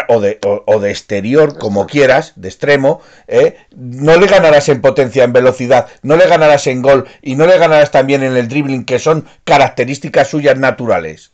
[0.07, 3.57] o de, o, de exterior, como quieras, de extremo, ¿eh?
[3.75, 7.57] no le ganarás en potencia, en velocidad, no le ganarás en gol y no le
[7.57, 11.31] ganarás también en el dribbling, que son características suyas naturales.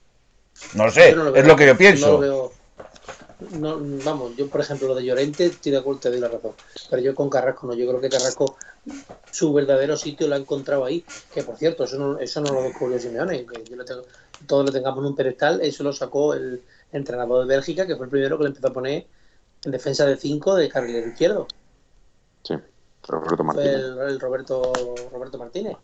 [0.73, 2.51] No sé, es lo que yo pienso
[3.39, 6.53] no, vamos, yo por ejemplo lo de Llorente estoy de acuerdo, te doy la razón,
[6.89, 8.57] pero yo con Carrasco no, yo creo que Carrasco
[9.31, 12.63] su verdadero sitio lo ha encontrado ahí, que por cierto, eso no, eso no lo
[12.63, 14.03] descubrió Simeone, que yo lo tengo,
[14.47, 16.61] todos lo tengamos en un pedestal, eso lo sacó el
[16.91, 19.07] entrenador de Bélgica, que fue el primero que le empezó a poner
[19.63, 21.47] en defensa de 5 de carrilero izquierdo.
[22.43, 22.55] Sí,
[23.07, 23.75] Roberto Martínez.
[23.75, 24.73] el Roberto,
[25.11, 25.77] Roberto Martínez.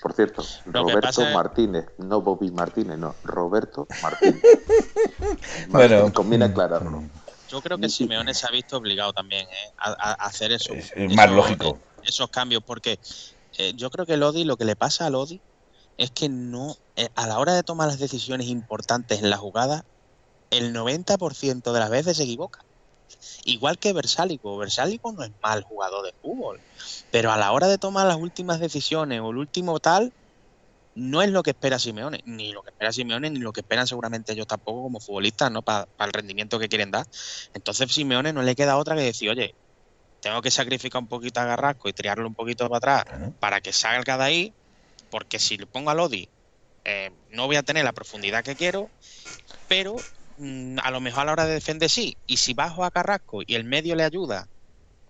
[0.00, 4.42] Por cierto, Roberto Martínez, no Bobby Martínez, no, Roberto Martínez.
[5.68, 7.04] bueno, conviene aclararlo.
[7.48, 10.72] Yo creo que Simeone se ha visto obligado también eh, a, hacer eso.
[10.72, 11.78] Es, más lógico.
[11.98, 12.98] Eh, esos cambios, porque
[13.58, 15.40] eh, yo creo que Lodi, lo que le pasa a Lodi
[15.98, 16.76] es que no,
[17.14, 19.84] a la hora de tomar las decisiones importantes en la jugada,
[20.52, 22.64] el 90% de las veces se equivoca.
[23.44, 24.56] Igual que Versálico.
[24.58, 26.60] Versálico no es mal jugador de fútbol.
[27.10, 30.12] Pero a la hora de tomar las últimas decisiones o el último tal,
[30.94, 32.22] no es lo que espera Simeone.
[32.26, 35.62] Ni lo que espera Simeone, ni lo que esperan seguramente ellos tampoco como futbolistas, ¿no?
[35.62, 37.06] Para el rendimiento que quieren dar.
[37.54, 39.54] Entonces Simeone no le queda otra que decir, oye,
[40.20, 43.72] tengo que sacrificar un poquito a Garrasco y triarlo un poquito para atrás para que
[43.72, 44.54] salga de ahí,
[45.10, 46.28] porque si le pongo a Lodi,
[46.84, 48.90] eh, no voy a tener la profundidad que quiero,
[49.68, 49.96] pero
[50.82, 52.16] a lo mejor a la hora de defender sí.
[52.26, 54.48] Y si bajo a Carrasco y el medio le ayuda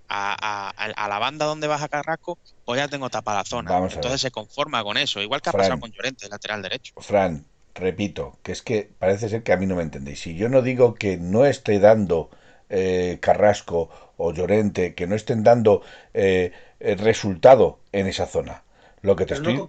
[0.08, 3.76] a, la banda donde baja Carrasco, pues ya tengo tapada la zona.
[3.78, 6.94] Entonces se conforma con eso, igual que ha pasado con Llorente, lateral derecho.
[6.98, 10.20] Fran, repito, que es que parece ser que a mí no me entendéis.
[10.20, 12.30] Si yo no digo que no esté dando
[12.68, 15.82] eh, Carrasco o Llorente que no estén dando
[16.14, 18.64] eh, resultado en esa zona.
[19.02, 19.60] Lo que te estoy,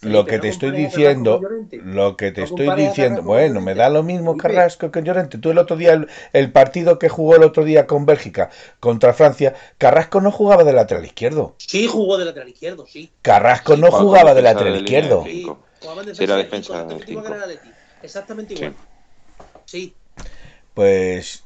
[0.00, 1.40] lo que te estoy diciendo,
[1.84, 5.38] lo que te estoy diciendo, bueno, me da lo mismo Carrasco que Llorente.
[5.38, 9.54] Tú el otro día, el, partido que jugó el otro día con Bélgica contra Francia,
[9.78, 11.54] Carrasco no jugaba de lateral izquierdo.
[11.58, 13.12] Sí, jugó de lateral izquierdo, sí.
[13.22, 15.22] Carrasco no jugaba de lateral izquierdo.
[15.24, 15.46] Sí,
[16.18, 16.96] era defensa de
[18.02, 18.74] Exactamente igual.
[19.66, 19.94] Sí.
[20.74, 21.44] Pues.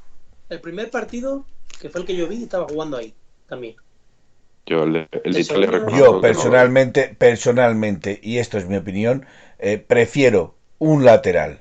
[0.49, 1.45] El primer partido,
[1.79, 3.13] que fue el que yo vi, estaba jugando ahí
[3.47, 3.77] también.
[4.67, 5.09] Yo, le,
[5.97, 9.27] yo personalmente, personalmente, y esto es mi opinión,
[9.59, 11.61] eh, prefiero un lateral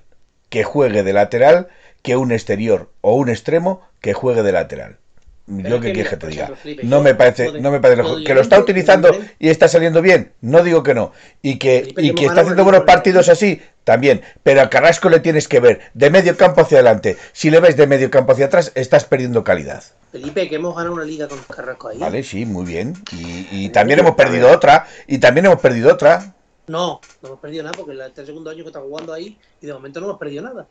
[0.49, 1.67] que juegue de lateral
[2.01, 4.99] que un exterior o un extremo que juegue de lateral.
[5.45, 6.51] Yo que quieres que te diga.
[6.83, 10.31] no, me parece, no me parece, que lo está utilizando y está saliendo bien.
[10.41, 11.11] No digo que no.
[11.41, 14.21] Y que, y que está haciendo buenos partidos así, también.
[14.43, 17.17] Pero a Carrasco le tienes que ver de medio campo hacia adelante.
[17.33, 19.83] Si le ves de medio campo hacia atrás, estás perdiendo calidad.
[20.13, 21.97] Felipe, que hemos ganado una liga con Carrasco ahí.
[21.97, 22.93] Vale, sí, muy bien.
[23.11, 24.87] Y, también hemos perdido otra.
[25.07, 26.33] Y también hemos perdido otra.
[26.67, 29.65] No, no hemos perdido nada porque es el segundo año que está jugando ahí y
[29.65, 30.65] de momento no hemos perdido nada.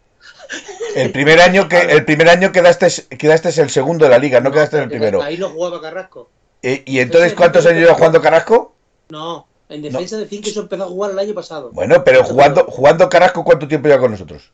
[0.94, 2.88] El primer año que el primer año quedaste
[3.18, 5.22] quedaste el segundo de la liga, no, quedaste en el primero.
[5.22, 6.30] Ahí no jugaba Carrasco.
[6.62, 8.74] Eh, ¿Y, entonces cuántos años lleva jugando Carrasco?
[9.10, 11.70] No, en defensa de decir que eso empezó a jugar el año pasado.
[11.72, 14.50] Bueno, pero jugando jugando Carrasco ¿cuánto tiempo lleva con nosotros?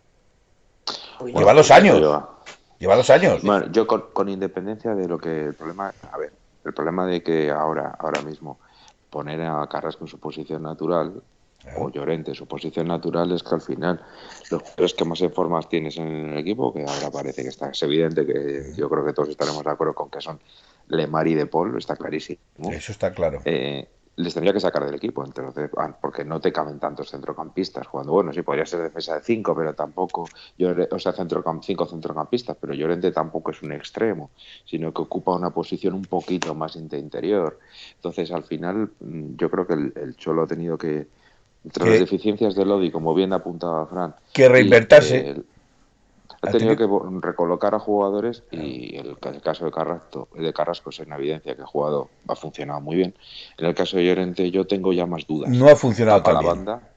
[1.18, 2.00] Pues lleva dos años.
[2.78, 3.42] Lleva dos años.
[3.42, 6.32] Bueno, yo con, independencia de lo que el problema, a ver,
[6.64, 8.58] el problema de que ahora, ahora mismo
[9.10, 11.22] poner a Carrasco en su posición natural
[11.76, 14.00] o Llorente, su posición natural es que al final
[14.50, 17.70] los jugadores que más en formas tienes en el equipo, que ahora parece que está,
[17.70, 20.38] es evidente que yo creo que todos estaremos de acuerdo con que son
[20.88, 22.38] Lemar y De Paul, está clarísimo.
[22.70, 23.42] Eso está claro.
[23.44, 23.86] Eh,
[24.18, 28.12] les tendría que sacar del equipo, entonces, ah, porque no te caben tantos centrocampistas jugando.
[28.12, 30.24] Bueno, sí, podría ser defensa de cinco, pero tampoco,
[30.90, 34.30] o sea, centrocamp cinco centrocampistas, pero Llorente tampoco es un extremo,
[34.64, 37.60] sino que ocupa una posición un poquito más de interior.
[37.94, 41.06] Entonces, al final, mm, yo creo que el, Cholo ha tenido que,
[41.64, 45.36] entre las deficiencias de Lodi, como bien apuntaba Fran, que reinvertirse.
[46.40, 46.86] Ha tenido que
[47.20, 51.62] recolocar a jugadores y el, el caso de Carrasco, de Carrasco es en evidencia que
[51.62, 53.14] ha jugado, ha funcionado muy bien.
[53.56, 55.50] En el caso de Llorente yo tengo ya más dudas.
[55.50, 56.92] No ha funcionado tapa tan la banda,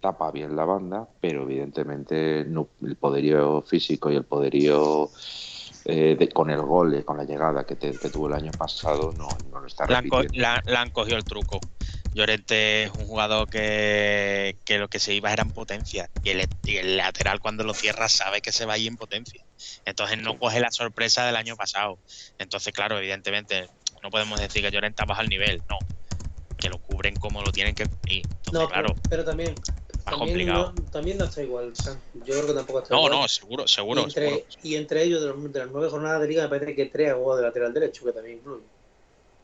[0.00, 5.10] tapa bien la banda, pero evidentemente no, el poderío físico y el poderío
[5.84, 9.28] eh, de, con el gol, eh, con la llegada que, tuvo el año pasado, no,
[9.50, 10.28] no lo está repitiendo.
[10.34, 11.58] La, han cogido el truco.
[12.12, 16.10] Llorente es un jugador que, lo que se iba era en potencia.
[16.24, 19.44] Y el, lateral cuando lo cierra sabe que se va ahí en potencia.
[19.84, 21.98] Entonces no coge la sorpresa del año pasado.
[22.38, 23.68] Entonces, claro, evidentemente
[24.02, 25.62] no podemos decir que Llorente baja el nivel.
[25.68, 25.78] No.
[26.56, 27.88] Que lo cubren como lo tienen que.
[28.52, 28.94] no, claro.
[29.08, 29.54] pero, también
[30.04, 31.72] también No, también no está igual.
[32.14, 33.12] Yo creo que tampoco está igual.
[33.12, 34.06] No, no, seguro, seguro.
[34.62, 37.40] Y entre, ellos, de, las nueve jornadas de liga, me parece que tres ha jugado
[37.40, 38.64] de lateral derecho, que también influye.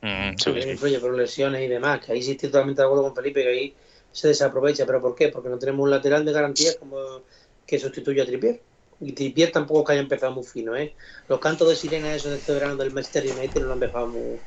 [0.01, 2.05] Mm, también influye por lesiones y demás.
[2.05, 3.77] Que ahí sí estoy totalmente de acuerdo con Felipe, que ahí
[4.13, 4.87] se desaprovecha.
[4.87, 5.29] ¿Pero por qué?
[5.29, 7.23] Porque no tenemos un lateral de garantías como
[7.67, 8.63] que sustituya a Tripier.
[9.01, 10.95] Y Tripier tampoco es que haya empezado muy fino, ¿eh?
[11.29, 14.07] Los cantos de sirena esos de este verano del Manchester United no lo han empezado
[14.07, 14.39] muy,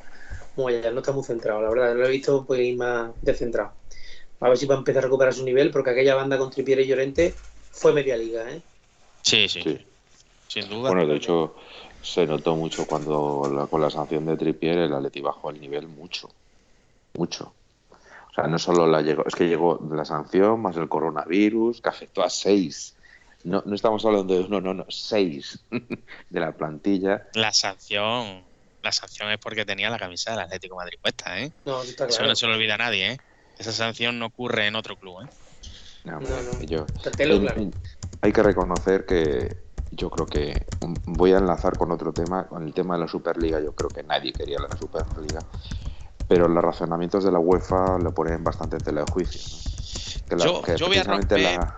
[0.56, 1.94] muy allá, no está muy centrado, la verdad.
[1.94, 3.72] Lo he visto poquito más descentrado.
[4.40, 6.80] A ver si va a empezar a recuperar su nivel, porque aquella banda con Tripier
[6.80, 7.34] y Llorente
[7.70, 8.62] fue media liga, ¿eh?
[9.22, 9.86] Sí, sí.
[10.48, 10.90] Sin duda.
[10.90, 11.54] Bueno, de hecho,
[12.02, 16.30] se notó mucho cuando con la sanción de Tripier el Atleti bajó el nivel mucho.
[17.14, 17.52] Mucho.
[18.30, 21.88] O sea, no solo la llegó, es que llegó la sanción más el coronavirus, que
[21.88, 22.94] afectó a seis.
[23.42, 27.26] No, no estamos hablando de uno, no, no, seis de la plantilla.
[27.34, 28.42] La sanción,
[28.82, 31.52] la sanción es porque tenía la camisa del Atlético Madrid puesta, ¿eh?
[31.64, 33.18] No, está Eso no se lo olvida a nadie, ¿eh?
[33.58, 35.28] Esa sanción no ocurre en otro club, ¿eh?
[36.04, 36.18] No,
[36.62, 36.86] Yo,
[38.22, 39.56] hay que reconocer que
[39.90, 40.66] yo creo que
[41.06, 43.60] voy a enlazar con otro tema, con el tema de la Superliga.
[43.60, 45.40] Yo creo que nadie quería la Superliga,
[46.28, 49.40] pero los razonamientos de la UEFA lo ponen bastante en tela de juicio.
[50.28, 51.76] Que la, yo, voy a la,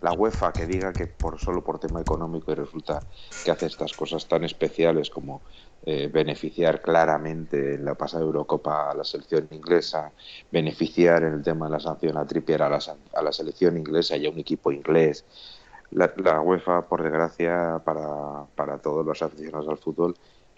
[0.00, 3.02] la UEFA que diga que por solo por tema económico y resulta
[3.44, 5.42] que hace estas cosas tan especiales como
[5.84, 10.12] eh, beneficiar claramente en la pasada Eurocopa a la selección inglesa,
[10.50, 12.80] beneficiar en el tema de la sanción a Trippier a la,
[13.14, 15.24] a la selección inglesa y a un equipo inglés.
[15.90, 20.16] La, UEFA, por desgracia, para, para todos los aficionados al fútbol,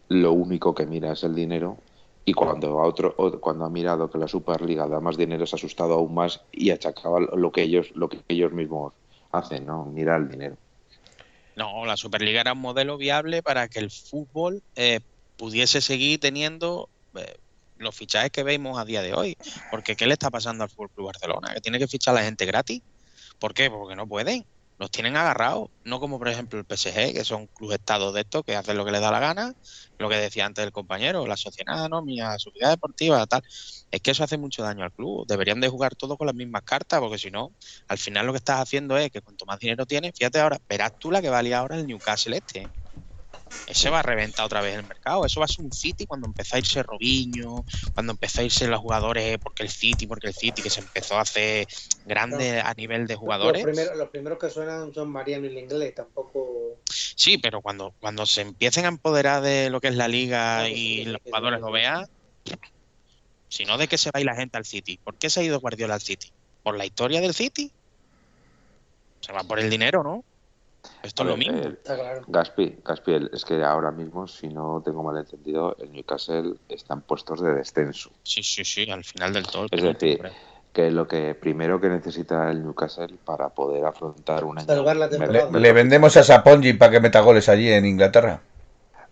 [0.09, 1.79] lo único que mira es el dinero
[2.25, 5.59] y cuando a otro cuando ha mirado que la Superliga da más dinero se ha
[5.59, 8.93] asustado aún más y achacaba lo que ellos lo que ellos mismos
[9.33, 9.87] hacen, ¿no?
[9.87, 10.57] Mira el dinero.
[11.57, 15.01] No, la Superliga era un modelo viable para que el fútbol eh,
[15.37, 17.37] pudiese seguir teniendo eh,
[17.79, 19.37] los fichajes que vemos a día de hoy.
[19.71, 21.53] Porque ¿qué le está pasando al Fútbol Club Barcelona?
[21.55, 22.81] Que tiene que fichar a la gente gratis.
[23.39, 23.69] ¿Por qué?
[23.69, 24.47] Porque no pueden.
[24.79, 28.43] Los tienen agarrados, no como por ejemplo el PSG, que son clubes estados de estos
[28.45, 29.53] que hacen lo que les da la gana,
[29.99, 33.43] lo que decía antes el compañero, la sociedad anónima, sociedad deportiva, tal.
[33.91, 35.27] Es que eso hace mucho daño al club.
[35.27, 37.55] Deberían de jugar todos con las mismas cartas, porque si no,
[37.89, 40.93] al final lo que estás haciendo es que cuanto más dinero tienes, fíjate ahora, verás
[40.99, 42.73] tú la que valía ahora el Newcastle este.
[43.67, 45.25] Ese va a reventar otra vez el mercado.
[45.25, 48.67] Eso va a ser un City cuando empezó a irse Robinho, cuando empezó a irse
[48.67, 51.67] los jugadores porque el City, porque el City, que se empezó a hacer
[52.05, 53.65] grande a nivel de jugadores.
[53.97, 56.79] Los primeros, que suenan son Mariano y el inglés, tampoco.
[56.89, 61.05] Sí, pero cuando, cuando se empiecen a empoderar de lo que es la liga y
[61.05, 62.07] los jugadores lo vean,
[63.49, 64.99] si no, ¿de qué se va a ir la gente al City?
[65.03, 66.33] ¿Por qué se ha ido Guardiola al City?
[66.63, 67.71] ¿Por la historia del City?
[69.21, 70.25] Se va por el dinero, ¿no?
[71.03, 71.59] Esto es lo mismo.
[71.59, 72.23] Está claro.
[72.27, 77.01] Gaspi, Gaspi, es que ahora mismo, si no tengo mal entendido, el Newcastle está en
[77.03, 78.11] puestos de descenso.
[78.23, 79.67] Sí, sí, sí, al final del todo.
[79.71, 80.21] Es decir,
[80.73, 86.17] que lo que primero que necesita el Newcastle para poder afrontar una le, le, vendemos
[86.17, 88.41] a Sapongi para que meta goles allí en Inglaterra.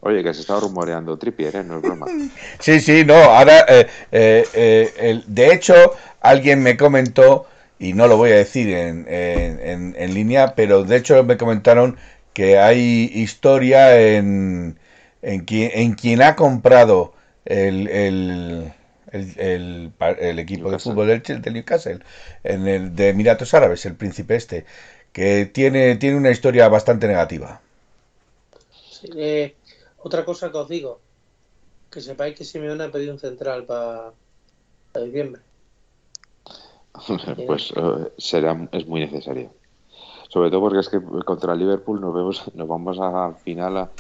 [0.03, 1.65] Oye, que se está rumoreando Trippier, ¿eh?
[1.65, 2.07] No es broma.
[2.59, 5.75] sí, sí, no, ahora, eh, eh, eh de hecho,
[6.21, 7.47] alguien me comentó
[7.81, 11.97] y no lo voy a decir en, en, en, línea, pero de hecho me comentaron
[12.35, 14.79] que hay historia en,
[15.23, 17.15] en, quien, en quien ha comprado
[17.47, 18.73] el, el,
[19.13, 22.01] el, el equipo de fútbol del, del, Newcastle,
[22.45, 24.67] en el de Emiratos Árabes, el príncipe este,
[25.13, 27.63] que tiene, tiene una historia bastante negativa.
[29.17, 29.55] Eh,
[29.97, 31.01] otra cosa que os digo,
[31.91, 34.13] que sepáis que Simeone ha pedido un central para
[35.03, 35.41] diciembre.
[37.47, 39.53] Pues eh, será es muy necesario.
[40.29, 43.91] Sobre todo porque es que contra Liverpool nos vemos nos vamos al final a,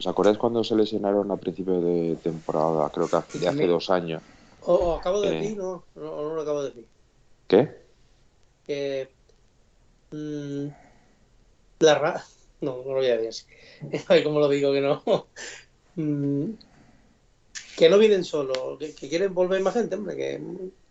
[0.00, 2.88] ¿Os acordáis cuando se lesionaron a principio de temporada?
[2.88, 4.22] Creo que hace, hace dos años.
[4.62, 6.86] O, acabo de eh, decir, no, no, no, lo acabo de decir.
[7.46, 7.82] ¿Qué?
[8.64, 9.10] Que
[10.10, 10.68] mmm,
[11.80, 12.24] la ra
[12.62, 13.44] no, no lo voy a decir.
[14.24, 15.02] ¿Cómo lo digo que no?
[15.96, 16.52] Mm,
[17.76, 20.16] que no vienen solo, que, quieren volver más gente, hombre.
[20.16, 20.40] Que,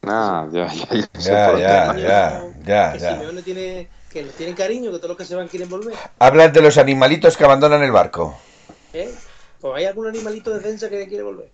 [0.04, 4.98] ah, ya, ya, ya, ya, ya, ya, que Simeone tiene, que les tienen cariño, que
[4.98, 5.96] todos los que se van quieren volver.
[6.20, 8.38] Hablas de los animalitos que abandonan el barco.
[8.94, 9.14] ¿Eh?
[9.60, 11.52] Pues hay algún animalito de defensa que quiere volver.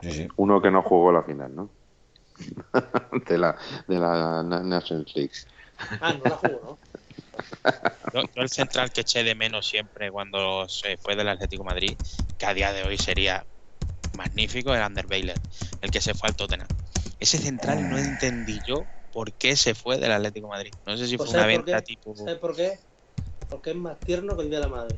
[0.00, 0.28] Sí, sí.
[0.36, 1.70] Uno que no jugó la final, ¿no?
[3.28, 3.56] de la,
[3.86, 5.32] de la Nations League.
[6.00, 6.92] Ah, no la jugó, ¿no?
[8.12, 11.96] Yo, el central que eché de menos siempre cuando se fue del Atlético Madrid,
[12.38, 13.44] que a día de hoy sería
[14.16, 16.68] magnífico el Ander el que se fue al Tottenham.
[17.22, 20.72] Ese central no entendí yo por qué se fue del Atlético Madrid.
[20.84, 22.16] No sé si pues fue una venta tipo.
[22.16, 22.80] ¿Sabes por qué?
[23.48, 24.96] Porque es más tierno que el día de la madre.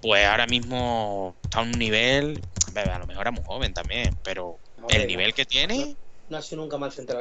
[0.00, 2.40] Pues ahora mismo está a un nivel.
[2.74, 4.58] A lo mejor era muy joven también, pero
[4.88, 5.94] el nivel que tiene.
[6.30, 7.20] No, ha sido nunca mal central.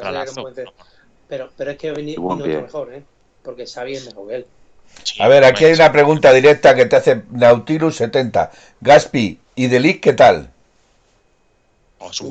[1.28, 3.04] pero, pero es que venido otro mejor, ¿eh?
[3.44, 4.48] Porque Xavi es mejor que él.
[5.20, 8.50] a ver, aquí hay una pregunta directa que te hace Nautilus 70.
[8.80, 10.52] Gaspi, ¿y Delic qué tal?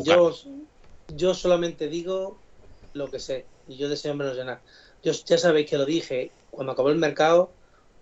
[0.04, 0.32] yo,
[1.08, 2.38] yo solamente digo
[2.92, 4.60] lo que sé y yo deseo menos llenar.
[5.02, 7.50] Yo, ya sabéis que lo dije cuando acabó el mercado,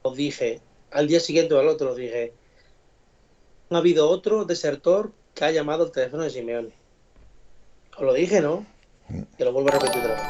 [0.02, 2.34] os dije, al día siguiente o al otro, os dije,
[3.70, 6.72] ha habido otro desertor que ha llamado el teléfono de Simeone.
[7.96, 8.66] Os lo dije, ¿no?
[9.36, 10.22] Que lo vuelvo a repetir otra vez.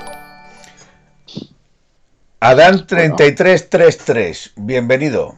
[2.41, 5.37] Adán 3333, bienvenido.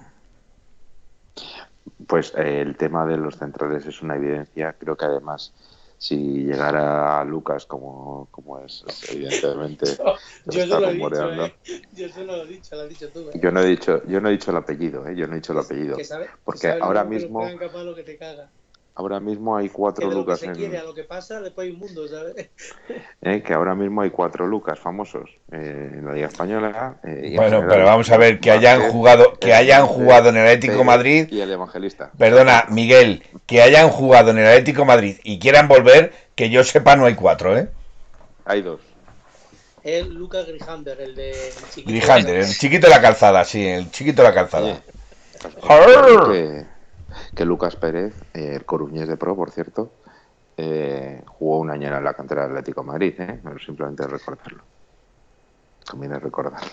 [2.06, 4.74] Pues eh, el tema de los centrales es una evidencia.
[4.78, 5.52] Creo que además
[5.98, 9.86] si llegara a Lucas como, como es, evidentemente
[10.46, 11.54] yo, no lo he dicho, ¿eh?
[11.92, 13.40] yo no lo he dicho, lo has dicho tú ¿eh?
[13.40, 15.16] yo no he dicho yo no he dicho el apellido ¿eh?
[15.16, 15.96] yo no he dicho el apellido
[16.44, 17.46] porque ahora mismo
[18.96, 22.06] ahora mismo hay cuatro lucas que quiere, a lo que pasa después hay un mundo
[22.06, 22.50] ¿sabes?
[23.22, 27.64] Eh, que ahora mismo hay cuatro lucas famosos eh, en la liga española eh, bueno
[27.68, 31.40] pero vamos a ver que hayan jugado que hayan jugado en el Atlético Madrid y
[31.40, 36.50] el Evangelista perdona Miguel que hayan jugado en el Atlético Madrid y quieran volver que
[36.50, 37.68] yo sepa no hay cuatro eh
[38.44, 38.80] hay dos
[39.82, 41.34] el Lucas Grijander el de
[41.70, 44.82] chiquito Grijander el chiquito de la calzada sí el chiquito de la calzada
[47.34, 49.92] que Lucas Pérez, el coruñés de Pro, por cierto,
[50.56, 53.40] eh, jugó un año en la cantera del Atlético de Madrid, ¿eh?
[53.42, 54.62] Pero simplemente recordarlo.
[55.86, 56.70] Conviene recordarlo.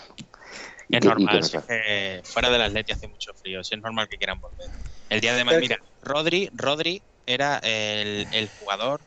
[0.89, 4.67] Es normal, que fuera del Atlético hace mucho frío, es normal que quieran volver.
[5.09, 8.99] El día de mañana, mira, Rodri, Rodri era el, el, jugador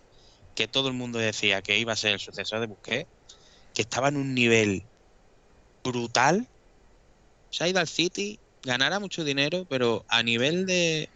[0.55, 3.09] que todo el mundo decía que iba a ser el sucesor de Busquets,
[3.75, 4.85] que estaba en un nivel
[5.83, 6.49] brutal.
[7.51, 11.11] Se ha ido al City, ganará mucho dinero, pero a nivel de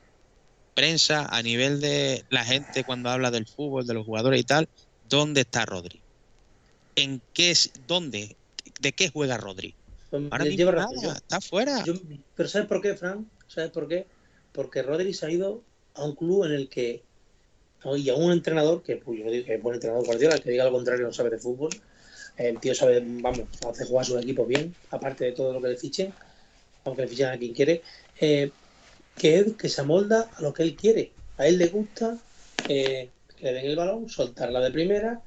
[0.79, 4.69] prensa, a nivel de la gente cuando habla del fútbol, de los jugadores y tal,
[5.03, 6.05] ¿dónde está Rodri?
[6.95, 8.37] ¿En qué es, dónde,
[8.81, 9.75] de qué juega Rodri?
[10.13, 11.85] Ahora Lleva mismo nada, yo- está fuera.
[11.85, 11.95] yo-
[12.37, 13.29] pero ¿sabes por qué, Fran?
[13.49, 14.07] ¿Sabes por qué?
[14.53, 15.65] Porque Rodri se ha ido
[15.95, 17.05] a un club en el que
[17.97, 20.51] y a un entrenador que pues, yo digo que es buen entrenador Guardiola, el que
[20.51, 21.71] diga lo contrario no sabe de fútbol.
[22.37, 25.69] El tío sabe, vamos, hace jugar a sus equipos bien, aparte de todo lo que
[25.69, 26.15] le fichen,
[26.85, 27.83] aunque le fichen a quien quiere,
[28.21, 28.53] eh,
[29.19, 31.13] que, él- que se amolda a lo que él quiere.
[31.39, 32.19] A él le gusta
[32.69, 35.23] eh, que le den el balón, soltarla de primera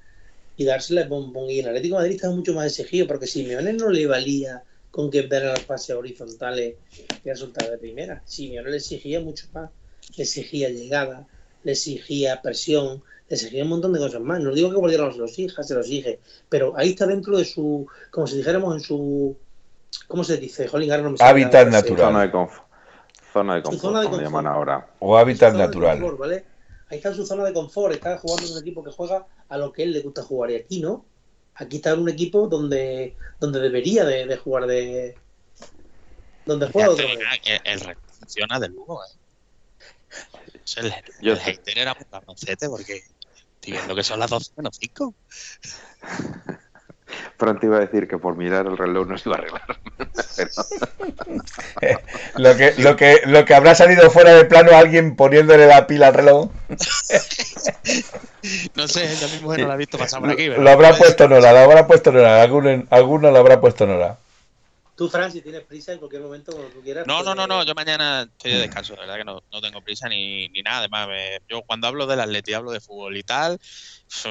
[0.57, 1.49] y dársela de bombón.
[1.49, 5.09] Y el Atlético de Madrid estaba mucho más exigido, porque Simeone no le valía con
[5.09, 6.75] que dar las pases horizontales
[7.23, 8.21] y a soltar de primera.
[8.25, 9.69] Simeone le exigía mucho más.
[10.17, 11.27] Le exigía llegada,
[11.63, 14.41] le exigía presión, le exigía un montón de cosas más.
[14.41, 16.19] No digo que Guardiola no se lo exija, se lo exige,
[16.49, 19.37] pero ahí está dentro de su, como si dijéramos en su,
[20.07, 20.67] ¿cómo se dice?
[20.67, 22.07] Jolín, no me Hábitat natural.
[22.07, 22.70] Zona de confort.
[23.33, 24.23] Zona de Su confort, zona de como confort.
[24.43, 24.87] llaman ahora.
[24.99, 25.99] O hábitat natural.
[25.99, 26.45] confort, ¿vale?
[26.89, 29.57] Ahí está en su zona de confort, está jugando en un equipo que juega a
[29.57, 30.51] lo que él le gusta jugar.
[30.51, 31.05] Y aquí no.
[31.55, 35.15] Aquí está en un equipo donde, donde debería de, de jugar de.
[36.45, 37.35] donde juega Fíjate, manera.
[37.65, 39.17] el, el funciona de lujo, ¿eh?
[40.65, 43.03] Es el, Yo el hater era un porque
[43.55, 45.13] estoy viendo que son las 12 menos 5.
[47.37, 49.77] Pronto iba a decir que por mirar el reloj no se iba a arreglar.
[50.35, 50.49] Pero
[52.37, 56.07] Lo que, lo, que, lo que habrá salido fuera de plano alguien poniéndole la pila
[56.07, 56.49] al reloj.
[58.75, 60.47] No sé, yo mismo no la he visto pasar por aquí.
[60.47, 62.41] Lo habrá Pues, puesto Nora, lo habrá puesto Nora.
[62.41, 64.17] Alguno, alguno lo habrá puesto Nora.
[64.95, 67.07] Tú, Fran, si tienes prisa en cualquier momento, cuando tú quieras.
[67.07, 69.81] No, no, no, no, yo mañana estoy de descanso, de verdad que no, no tengo
[69.81, 70.79] prisa ni, ni nada.
[70.79, 73.59] Además, me- yo cuando hablo del Atleti, hablo de fútbol y tal,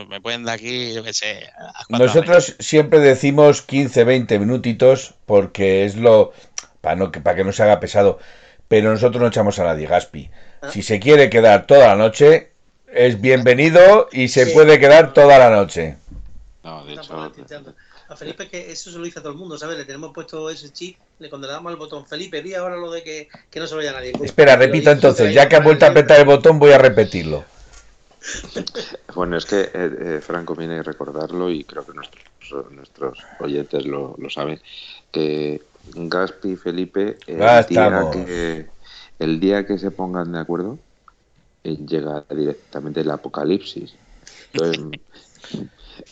[0.09, 1.51] me pueden dar aquí, yo qué sé.
[1.91, 6.33] la Nosotros siempre decimos 15, 20 minutitos porque es lo.
[6.81, 8.19] para no, que- para que no se haga pesado.
[8.69, 10.31] Pero nosotros no echamos a nadie, Gaspi.
[10.63, 10.71] Ah.
[10.71, 12.53] Si se quiere quedar toda la noche,
[12.87, 14.53] es bienvenido y se Sí.
[14.53, 15.97] puede quedar toda la noche.
[16.63, 17.35] no, de hecho.
[18.11, 19.79] A Felipe que eso se lo dice a todo el mundo, ¿sabes?
[19.79, 22.91] Le tenemos puesto ese chip, le cuando le damos al botón Felipe, di ahora lo
[22.91, 24.13] de que, que no se vaya nadie.
[24.21, 27.45] Espera, repito dice entonces, ya que ha vuelto a apretar el botón, voy a repetirlo.
[29.15, 33.87] bueno, es que eh, eh, Franco viene a recordarlo y creo que nuestros, nuestros oyentes
[33.87, 34.61] lo, lo saben,
[35.13, 35.63] que
[35.95, 37.39] Gaspi y Felipe, el
[37.69, 38.67] día, que,
[39.21, 40.79] el día que se pongan de acuerdo,
[41.65, 43.95] eh, llega directamente el apocalipsis.
[44.53, 45.01] Entonces,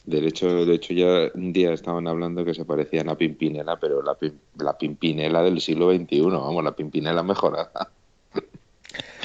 [0.05, 4.03] de hecho, de hecho, ya un día estaban hablando que se parecían a Pimpinela, pero
[4.03, 7.71] la, pim- la Pimpinela del siglo XXI, vamos, la Pimpinela mejorada.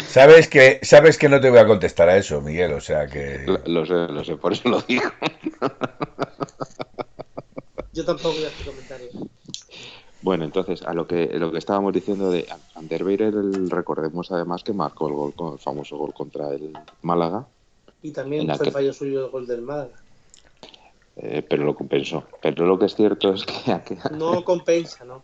[0.08, 3.44] Sabes que, sabes que no te voy a contestar a eso, Miguel, o sea que.
[3.46, 5.04] Lo, lo sé, lo sé, por eso lo digo.
[7.94, 9.14] Yo tampoco voy a hacer comentarios.
[10.22, 14.74] Bueno, entonces, a lo que lo que estábamos diciendo de Anderweirer, el- recordemos además que
[14.74, 17.48] marcó el gol, el famoso gol contra el Málaga,
[18.02, 20.03] Y también la fue fallo suyo el gol del Málaga.
[21.16, 22.28] Eh, pero lo compensó.
[22.42, 23.54] Pero lo que es cierto es que
[24.18, 25.24] No compensa, ¿no?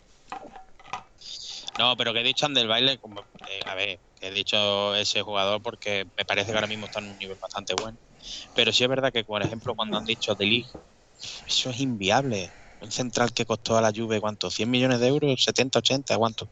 [1.78, 5.22] No, pero que he dicho Ander Baile, como, eh, a ver, que he dicho ese
[5.22, 7.98] jugador porque me parece que ahora mismo está en un nivel bastante bueno.
[8.54, 10.70] Pero sí es verdad que, por ejemplo, cuando han dicho de Ligt,
[11.48, 12.52] eso es inviable.
[12.82, 14.50] Un central que costó a la Juve, ¿cuánto?
[14.50, 15.46] ¿100 millones de euros?
[15.46, 16.18] ¿70, 80?
[16.18, 16.50] ¿Cuánto?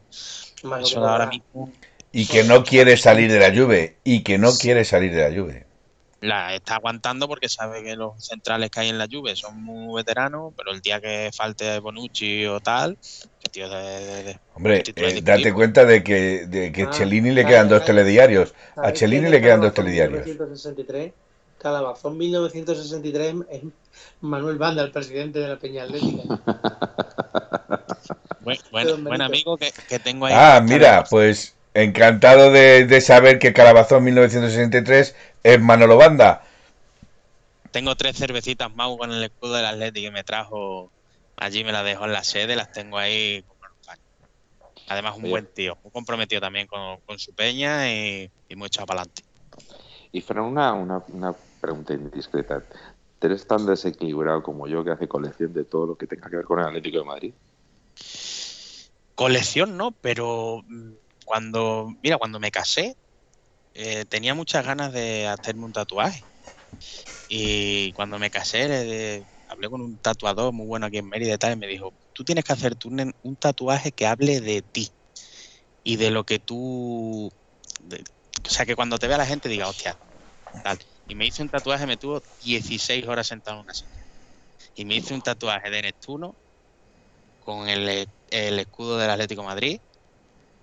[0.82, 1.74] Eso ahora mismo
[2.12, 3.94] Y que no quiere salir de la lluvia.
[4.04, 5.67] Y que no quiere salir de la lluvia.
[6.22, 9.96] La está aguantando porque sabe que los centrales que hay en la Juve son muy
[9.96, 12.98] veteranos, pero el día que falte Bonucci o tal,
[13.40, 17.32] que tío de, de- de- Hombre, eh, date cuenta de que, de que Ah, Cellini
[17.32, 18.54] le quedan dos telediarios.
[18.76, 20.26] A ¿Sabéis Cellini le quedan dos telediarios.
[20.26, 21.14] 1963.
[21.60, 23.64] Calabazón 1963 es
[24.22, 26.24] Manuel Banda, el presidente de la Peña Atlética.
[28.44, 30.34] buen, buen- buen amigo que, que tengo ahí.
[30.36, 36.44] Ah, mira, pues encantado de, de saber que Calabazón 1963 es Manolo Banda.
[37.72, 40.92] Tengo tres cervecitas Mau con el escudo del Atleti que me trajo.
[41.36, 43.44] Allí me las dejó en la sede, las tengo ahí.
[44.88, 45.32] Además, un Oye.
[45.32, 49.24] buen tío, muy comprometido también con, con su peña y, y muy echado para adelante.
[50.12, 52.64] Y Fran, una, una, una pregunta indiscreta.
[53.20, 56.38] ¿Tú eres tan desequilibrado como yo que hace colección de todo lo que tenga que
[56.38, 57.34] ver con el Atlético de Madrid?
[59.16, 60.92] Colección no, pero mm,
[61.28, 62.96] cuando, mira, cuando me casé,
[63.74, 66.26] eh, tenía muchas ganas de hacerme un tatuaje.
[67.28, 71.54] Y cuando me casé, hablé con un tatuador muy bueno aquí en Mérida y tal,
[71.54, 74.90] y me dijo, tú tienes que hacerte un, un tatuaje que hable de ti
[75.84, 77.28] y de lo que tú...
[77.28, 80.00] o sea, que cuando te vea la gente diga, hostia,
[80.64, 80.80] tal.
[81.10, 83.92] Y me hice un tatuaje, me tuvo 16 horas sentado en una silla.
[84.76, 86.38] Y me hice un tatuaje de Neptuno
[87.40, 89.80] con el, escudo del Atlético Madrid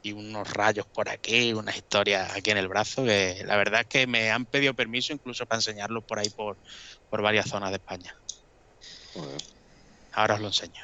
[0.05, 3.87] y unos rayos por aquí, unas historias aquí en el brazo, que la verdad es
[3.87, 6.59] que me han pedido permiso incluso para enseñarlos por ahí por,
[7.09, 8.15] por varias zonas de España.
[10.13, 10.83] Ahora os lo enseño.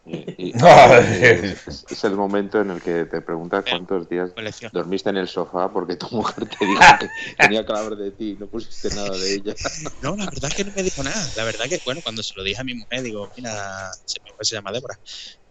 [0.04, 4.32] es, el momento en el que te preguntas cuántos días
[4.72, 7.08] dormiste en el sofá porque tu mujer te dijo que
[7.38, 9.54] tenía que hablar de ti y no pusiste nada de ella.
[10.02, 11.30] No, la verdad es que no me dijo nada.
[11.36, 14.54] La verdad que, bueno, cuando se lo dije a mi mujer, digo, mira, se, se
[14.54, 14.98] llama Débora.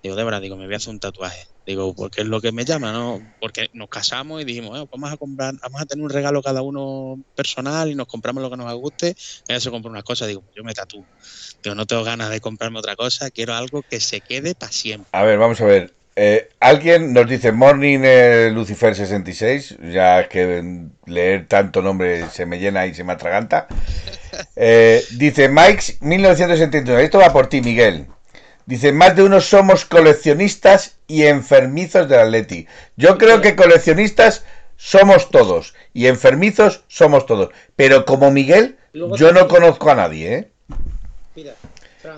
[0.01, 1.45] Digo, Débora, digo, me voy a hacer un tatuaje.
[1.69, 3.21] Digo, porque es lo que me llama, ¿no?
[3.39, 7.19] Porque nos casamos y dijimos, vamos a comprar, vamos a tener un regalo cada uno
[7.35, 9.15] personal y nos compramos lo que nos guste.
[9.47, 11.05] Ella se compró unas cosas, digo, yo me tatúo.
[11.61, 15.09] Digo, no tengo ganas de comprarme otra cosa, quiero algo que se quede para siempre.
[15.11, 15.93] A ver, vamos a ver.
[16.15, 22.57] Eh, alguien nos dice Morning eh, Lucifer 66, ya que leer tanto nombre se me
[22.57, 23.67] llena y se me atraganta.
[24.55, 28.07] Eh, dice Mike 1979, esto va por ti, Miguel.
[28.69, 32.67] Dice, más de uno somos coleccionistas y enfermizos del Atleti.
[32.97, 34.43] Yo creo que coleccionistas
[34.77, 37.49] somos todos y enfermizos somos todos.
[37.75, 40.51] Pero como Miguel, yo no conozco a nadie, ¿eh?
[41.35, 41.55] Mira,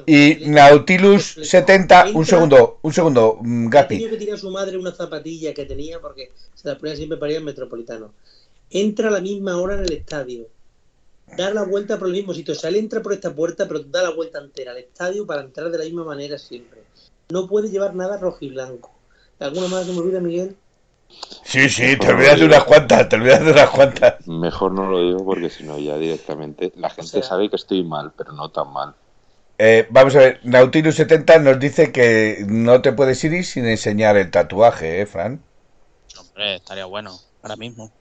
[0.05, 3.95] y Nautilus 70, un segundo, un segundo, mm, Gapi.
[3.95, 7.17] Tenía que tirar a su madre una zapatilla que tenía porque se la ponía siempre
[7.17, 8.11] para ir al metropolitano.
[8.69, 10.49] Entra a la misma hora en el estadio.
[11.37, 12.53] Da la vuelta por el mismo sitio.
[12.53, 15.41] O sea, él entra por esta puerta, pero da la vuelta entera al estadio para
[15.41, 16.83] entrar de la misma manera siempre.
[17.29, 18.91] No puede llevar nada rojo y blanco.
[19.39, 20.55] ¿Alguna más que me olvida, Miguel?
[21.43, 24.27] Sí, sí, te olvidas de unas cuantas, te olvidas de unas cuantas.
[24.27, 28.13] Mejor no lo digo porque si no ya directamente la gente sabe que estoy mal,
[28.15, 28.93] pero no tan mal.
[29.57, 34.17] Eh, vamos a ver, Nautilus 70 nos dice que no te puedes ir sin enseñar
[34.17, 35.43] el tatuaje, ¿eh, Fran?
[36.17, 37.91] Hombre, estaría bueno, ahora mismo.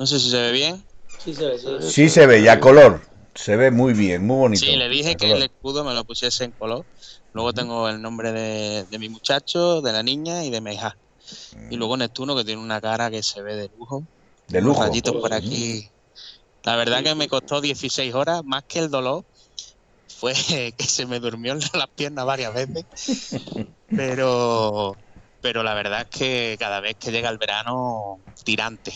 [0.00, 0.82] No sé si se ve bien.
[1.22, 1.92] Sí se ve, sí.
[1.92, 3.02] Sí se ve, ya color.
[3.34, 4.64] Se ve muy bien, muy bonito.
[4.64, 6.86] Sí, le dije que el escudo me lo pusiese en color.
[7.34, 10.96] Luego tengo el nombre de, mi muchacho, de la niña y de mi hija.
[11.70, 14.06] Y luego Neptuno, que tiene una cara que se ve de lujo.
[14.48, 14.82] De lujo.
[14.82, 15.86] rayitos por aquí.
[16.62, 19.26] La verdad que me costó 16 horas, más que el dolor.
[20.08, 20.32] Fue
[20.78, 22.86] que se me durmió las piernas varias veces.
[23.86, 24.96] Pero,
[25.42, 28.94] pero la verdad es que cada vez que llega el verano, tirante.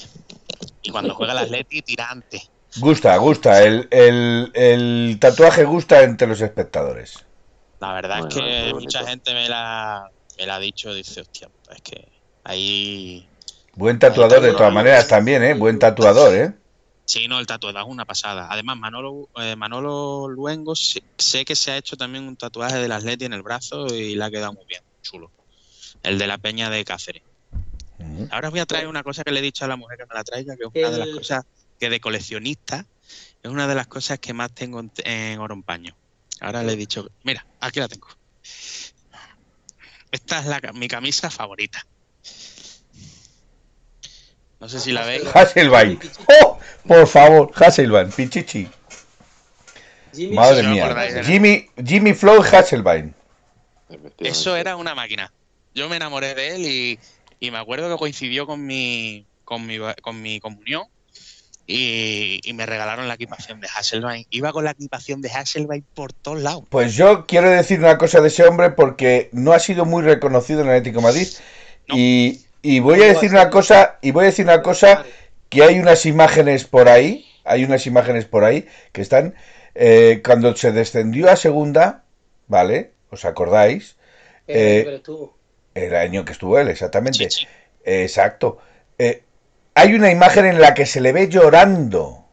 [0.85, 2.43] Y cuando juega el Atleti, tirante.
[2.77, 3.63] Gusta, gusta.
[3.65, 7.25] El, el, tatuaje gusta entre los espectadores.
[7.81, 10.09] La verdad es que mucha gente me la,
[10.39, 10.95] me la ha dicho.
[10.95, 12.09] Dice, hostia, es que
[12.45, 13.27] ahí
[13.77, 15.55] Buen tatuador de todas maneras también, ¿eh?
[15.55, 16.55] Buen tatuador, ¿eh?
[17.07, 18.47] Sí, no, el tatuaje es una pasada.
[18.51, 23.25] Además, Manolo, eh, Manolo Luengo sé, que se ha hecho también un tatuaje del Atleti
[23.25, 25.31] en el brazo y le ha quedado muy bien, chulo.
[26.03, 27.23] El de la Peña de Cáceres.
[28.31, 30.07] Ahora os voy a traer una cosa que le he dicho a la mujer que
[30.07, 31.45] me la traiga, que es una de las cosas
[31.79, 32.87] que de coleccionista
[33.45, 35.95] es una de las cosas que más tengo en, en Orompaño.
[36.41, 38.09] Ahora le he dicho, mira, aquí la tengo.
[40.11, 41.87] Esta es la, mi camisa favorita.
[44.61, 45.25] No sé si la veis.
[45.35, 46.01] Hasselbein.
[46.43, 46.59] ¡Oh!
[46.89, 48.69] Por favor, Hasselbein, Pichichi.
[50.31, 51.23] Madre mía.
[51.23, 53.15] Jimmy, Jimmy Flow Hasselbein.
[54.19, 55.31] Eso era una máquina.
[55.75, 56.99] Yo me enamoré de él y,
[57.45, 60.85] y me acuerdo que coincidió con mi, con mi, con mi comunión
[61.67, 64.27] y, y, me regalaron la equipación de Hasselbein.
[64.31, 66.65] Iba con la equipación de Hasselbein por todos lados.
[66.69, 70.61] Pues yo quiero decir una cosa de ese hombre porque no ha sido muy reconocido
[70.61, 71.29] en el Atlético Madrid
[71.89, 75.05] y y voy a decir una cosa, y voy a decir una cosa,
[75.51, 79.35] que hay unas imágenes por ahí, hay unas imágenes por ahí que están,
[79.75, 82.05] eh, cuando se descendió a segunda,
[82.49, 82.93] ¿vale?
[83.11, 83.97] ¿Os acordáis?
[84.49, 85.03] Eh,
[85.75, 87.29] el año que estuvo él, exactamente.
[87.85, 88.59] exacto.
[88.99, 89.23] Eh,
[89.75, 92.25] hay una imagen en la que se le ve llorando,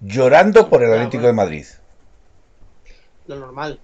[0.00, 1.66] llorando por el Atlético de Madrid.
[3.26, 3.78] Lo normal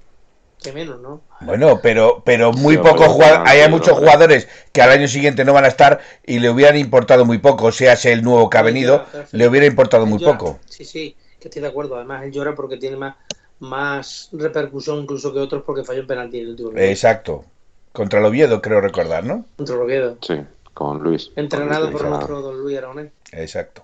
[0.62, 1.22] que menos, ¿no?
[1.40, 5.64] Bueno, pero, pero muy pocos jugadores, hay muchos jugadores que al año siguiente no van
[5.64, 9.48] a estar y le hubieran importado muy poco, sea el nuevo que ha venido, le
[9.48, 10.58] hubiera importado muy poco.
[10.66, 11.96] Sí, sí, que estoy de acuerdo.
[11.96, 13.16] Además, él llora porque tiene más,
[13.58, 17.44] más repercusión incluso que otros porque falló en penalti en el último Exacto.
[17.92, 19.46] Contra el Oviedo, creo recordar, ¿no?
[19.56, 20.18] Contra el Oviedo.
[20.22, 20.40] Sí,
[20.74, 21.32] con Luis.
[21.36, 23.12] Entrenado por nuestro don Luis Aragonés.
[23.32, 23.82] Exacto.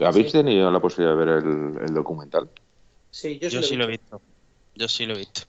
[0.00, 1.28] ¿Habéis tenido la posibilidad de ver
[1.82, 2.48] el, documental?
[3.10, 4.20] Sí, yo, yo sí lo he visto.
[4.74, 5.42] Yo sí lo he visto.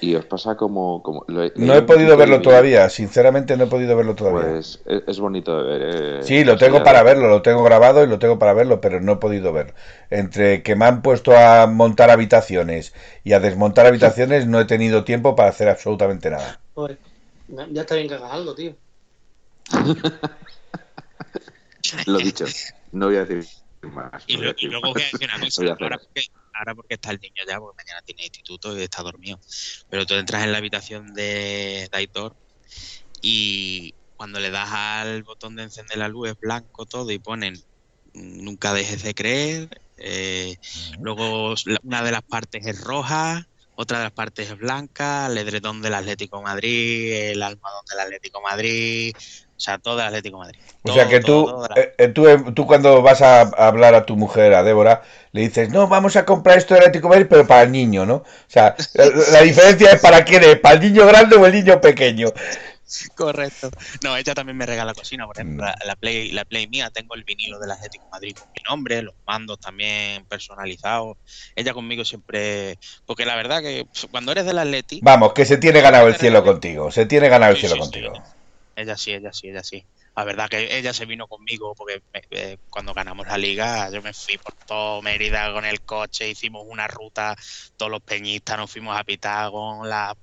[0.00, 1.02] Y, os pasa como...
[1.02, 4.52] como no he podido verlo todavía, sinceramente no he podido verlo todavía.
[4.52, 5.94] Pues es, bonito de ver.
[5.94, 6.22] Eh.
[6.22, 9.12] Sí, lo tengo para verlo, lo tengo grabado y lo tengo para verlo, pero no
[9.12, 9.74] he podido ver.
[10.10, 15.04] Entre que me han puesto a montar habitaciones y a desmontar habitaciones, no he tenido
[15.04, 16.60] tiempo para hacer absolutamente nada.
[17.48, 18.74] ya está bien que hagas algo, tío.
[22.06, 22.44] lo dicho,
[22.92, 23.44] no voy a decir
[23.82, 24.22] más.
[24.26, 26.26] Y, luego voy a decir una cosa, ahora porque
[26.88, 29.40] está el niño ya, porque mañana tiene instituto y está dormido.
[29.88, 32.36] Pero tú entras en la habitación de Daitor
[33.20, 37.54] y cuando le das al botón de encender la luz es blanco todo y ponen
[38.14, 39.68] nunca dejes de creer,
[40.04, 40.56] Eh,
[41.00, 43.46] luego una de las partes es roja,
[43.76, 48.40] otra de las partes es blanca, el edredón del Atlético Madrid, el almohadón del Atlético
[48.40, 49.14] Madrid,
[49.62, 50.58] sea, todo el Atlético Madrid.
[50.82, 54.54] o sea que tú, eh, eh, tú, tú, cuando vas a hablar a tu mujer,
[54.54, 55.02] a Débora,
[55.32, 58.16] le dices, no, vamos a comprar esto del Atlético Madrid, pero para el niño, ¿no?
[58.16, 58.74] O sea,
[59.32, 62.28] la, diferencia es para quién es, para el niño grande o el niño pequeño.
[63.14, 63.70] Correcto.
[64.02, 65.86] No, ella también me regala cocina, por ejemplo, mm.
[65.86, 69.14] la, Play, la Play mía, tengo el vinilo del Atlético Madrid con mi nombre, los
[69.26, 71.16] mandos también personalizados.
[71.56, 75.04] Ella conmigo siempre, porque la verdad que cuando eres del Atlético...
[75.04, 78.12] Vamos, que se tiene ganado el cielo contigo, se tiene ganado el cielo contigo.
[78.76, 79.84] Ella sí, ella sí, ella sí.
[80.14, 84.12] La verdad que ella se vino conmigo porque eh, cuando ganamos la liga yo me
[84.12, 87.34] fui por todo Mérida con el coche, hicimos una ruta,
[87.76, 90.14] todos los peñistas nos fuimos a Pitagón, la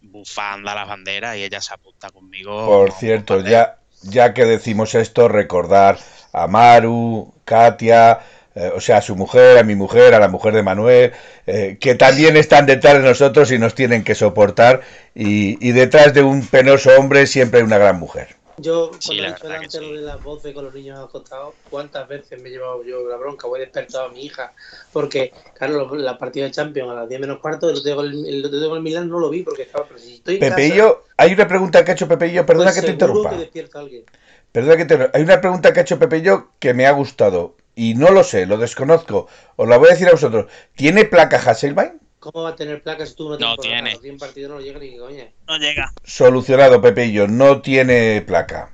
[0.00, 2.66] bufanda, las banderas y ella se apunta conmigo.
[2.66, 5.98] Por cierto, ya, ya que decimos esto, recordar
[6.32, 8.20] a Maru, Katia,
[8.54, 11.12] eh, o sea, a su mujer, a mi mujer, a la mujer de Manuel,
[11.46, 14.80] eh, que también están detrás de nosotros y nos tienen que soportar.
[15.14, 18.40] Y, y detrás de un penoso hombre siempre hay una gran mujer.
[18.60, 22.40] Yo, cuando he dicho delante lo de las voces con los niños acostados, ¿cuántas veces
[22.42, 23.46] me he llevado yo la bronca?
[23.46, 24.52] O he despertado a mi hija.
[24.92, 28.80] Porque, claro, la partida de Champions a las 10 menos cuarto, el tengo el, el
[28.82, 29.86] Milán no lo vi porque estaba.
[29.86, 32.92] Pero si estoy Pepeillo, hay una pregunta que ha hecho Pepeillo, perdona pues que te
[32.92, 33.30] interrumpa.
[33.30, 34.04] Que
[34.52, 37.56] Perdona que te Hay una pregunta que ha hecho Pepeillo que me ha gustado.
[37.74, 39.28] Y no lo sé, lo desconozco.
[39.56, 40.46] Os la voy a decir a vosotros.
[40.74, 42.00] ¿Tiene placa Hasselbein?
[42.18, 43.96] ¿Cómo va a tener placas si tú no, no tiene?
[44.18, 45.90] partidos no llega ni No llega.
[46.04, 48.70] Solucionado, Pepillo, no tiene placa.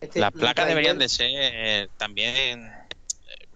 [0.00, 2.70] Este Las placas deberían de ser también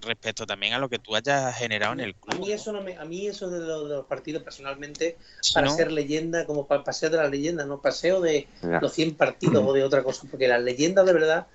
[0.04, 2.36] respecto también a lo que tú hayas generado en el club.
[2.36, 5.18] A mí eso, no me, a mí eso de, los partidos personalmente,
[5.52, 8.48] para ser leyenda, como para paseo de la leyenda, no paseo de
[8.80, 11.46] los 100 partidos o de otra cosa, porque las leyendas de verdad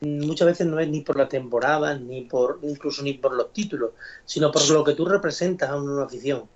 [0.00, 3.92] muchas veces no es ni por la temporada, ni por incluso ni por los títulos,
[4.24, 6.48] sino por lo que tú representas a una afición.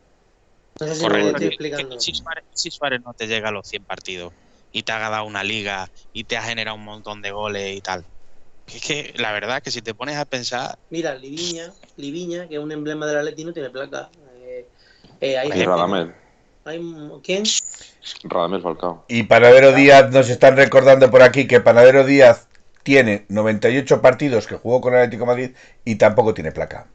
[0.79, 2.01] Correcto.
[2.01, 4.33] Si Suárez, no te llega a los 100 partidos
[4.73, 7.81] y te ha ganado una liga y te ha generado un montón de goles y
[7.81, 8.05] tal.
[8.67, 10.79] Es que la verdad que si te pones a pensar.
[10.91, 14.09] Mira, Liviña, Liviña que es un emblema del Atleti, no tiene placa.
[14.39, 14.67] Eh,
[15.21, 16.15] eh, hay Radamel.
[17.23, 17.45] ¿Quién?
[18.25, 19.05] Radamel Falcao.
[19.09, 22.49] Y Panadero Díaz nos están recordando por aquí que Panadero Díaz
[22.83, 25.51] tiene 98 partidos que jugó con el Atlético Madrid
[25.85, 26.87] y tampoco tiene placa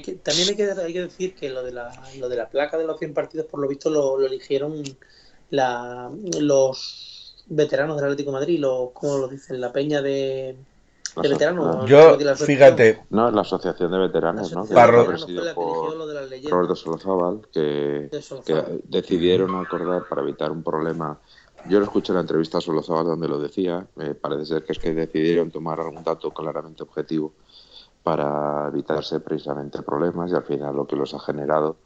[0.00, 2.84] también hay que, hay que decir que lo de, la, lo de la placa de
[2.84, 4.82] los 100 partidos, por lo visto, lo, eligieron
[5.50, 9.60] la, los veteranos del Atlético de Madrid, los, ¿cómo lo dicen?
[9.60, 10.56] La peña de,
[11.20, 11.88] de veteranos.
[11.88, 13.04] Yo, fíjate.
[13.10, 14.66] No, la Asociación de Veteranos, ¿no?
[14.66, 14.74] Que
[15.54, 15.96] por
[16.50, 18.08] Roberto Solozábal, que,
[18.46, 21.18] que decidieron acordar para evitar un problema.
[21.68, 23.86] Yo lo escuché en la entrevista a Solozábal donde lo decía.
[24.00, 27.32] Eh, parece ser que es que decidieron tomar algún dato claramente objetivo
[28.02, 31.76] para evitarse precisamente problemas y al final lo que los ha generado,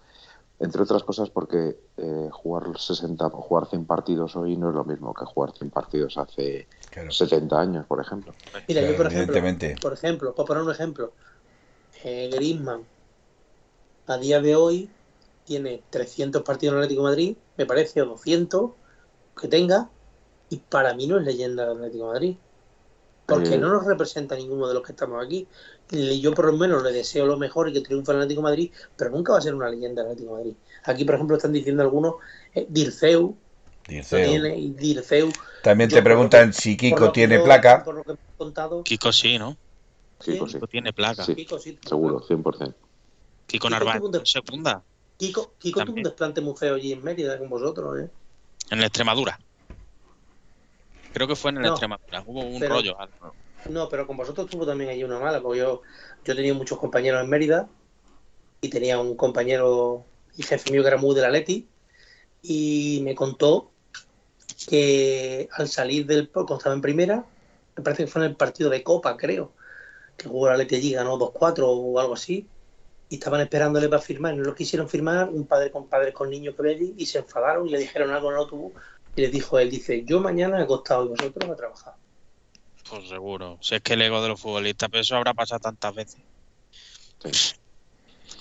[0.59, 5.13] entre otras cosas porque eh, jugar 60 jugar 100 partidos hoy no es lo mismo
[5.13, 8.35] que jugar 100 partidos hace 70 años, por ejemplo.
[8.69, 9.41] Mira, yo por ejemplo,
[9.81, 11.13] por ejemplo, para poner un ejemplo,
[12.05, 12.85] eh, Griezmann
[14.07, 14.91] a día de hoy
[15.45, 18.71] tiene 300 partidos en Atlético de Madrid, me parece, o 200
[19.41, 19.89] que tenga,
[20.49, 22.37] y para mí no es leyenda del Atlético de Madrid
[23.27, 25.47] porque no nos representa ninguno de los que estamos aquí.
[25.91, 28.73] Yo por lo menos le deseo lo mejor y que triunfe el Atlético de Madrid,
[28.97, 30.57] pero nunca va a ser una leyenda del Atlético de Madrid.
[30.85, 32.15] Aquí, por ejemplo, están diciendo algunos,
[32.55, 33.37] eh, Dirceu,
[33.89, 35.31] Dirceu.
[35.63, 37.85] También te preguntan si Kiko tiene placa.
[38.85, 39.57] Kiko sí, ¿no?
[40.19, 40.59] Kiko sí.
[40.71, 41.25] tiene placa.
[41.25, 42.75] Kiko sí, seguro, 100%.
[43.47, 44.83] Kiko Narváez, segunda.
[45.17, 48.11] Kiko, Kiko tuvo un desplante muy feo allí en Mérida con vosotros, ¿eh?
[48.71, 49.39] En la Extremadura.
[51.13, 52.97] Creo que fue en el Extremadura, hubo un rollo.
[53.71, 55.83] No, pero con vosotros tuvo también allí una mala, porque yo,
[56.25, 57.69] yo tenía muchos compañeros en Mérida
[58.61, 60.05] y tenía un compañero
[60.37, 61.69] y jefe mío que era muy de la Leti
[62.43, 63.73] y me contó
[64.65, 67.25] que al salir del cuando estaba en primera,
[67.77, 69.53] me parece que fue en el partido de Copa, creo,
[70.17, 72.47] que jugó la Leti ganó 2-4 o algo así,
[73.09, 76.31] y estaban esperándole para firmar, y no lo quisieron firmar, un padre con padres con
[76.31, 78.73] niños que allí, y se enfadaron y le dijeron algo en el autobús,
[79.15, 81.95] y le dijo él, dice, yo mañana he acostado y vosotros a trabajar.
[82.89, 83.59] Pues seguro.
[83.61, 86.21] Si es que el ego de los futbolistas, pero eso habrá pasado tantas veces.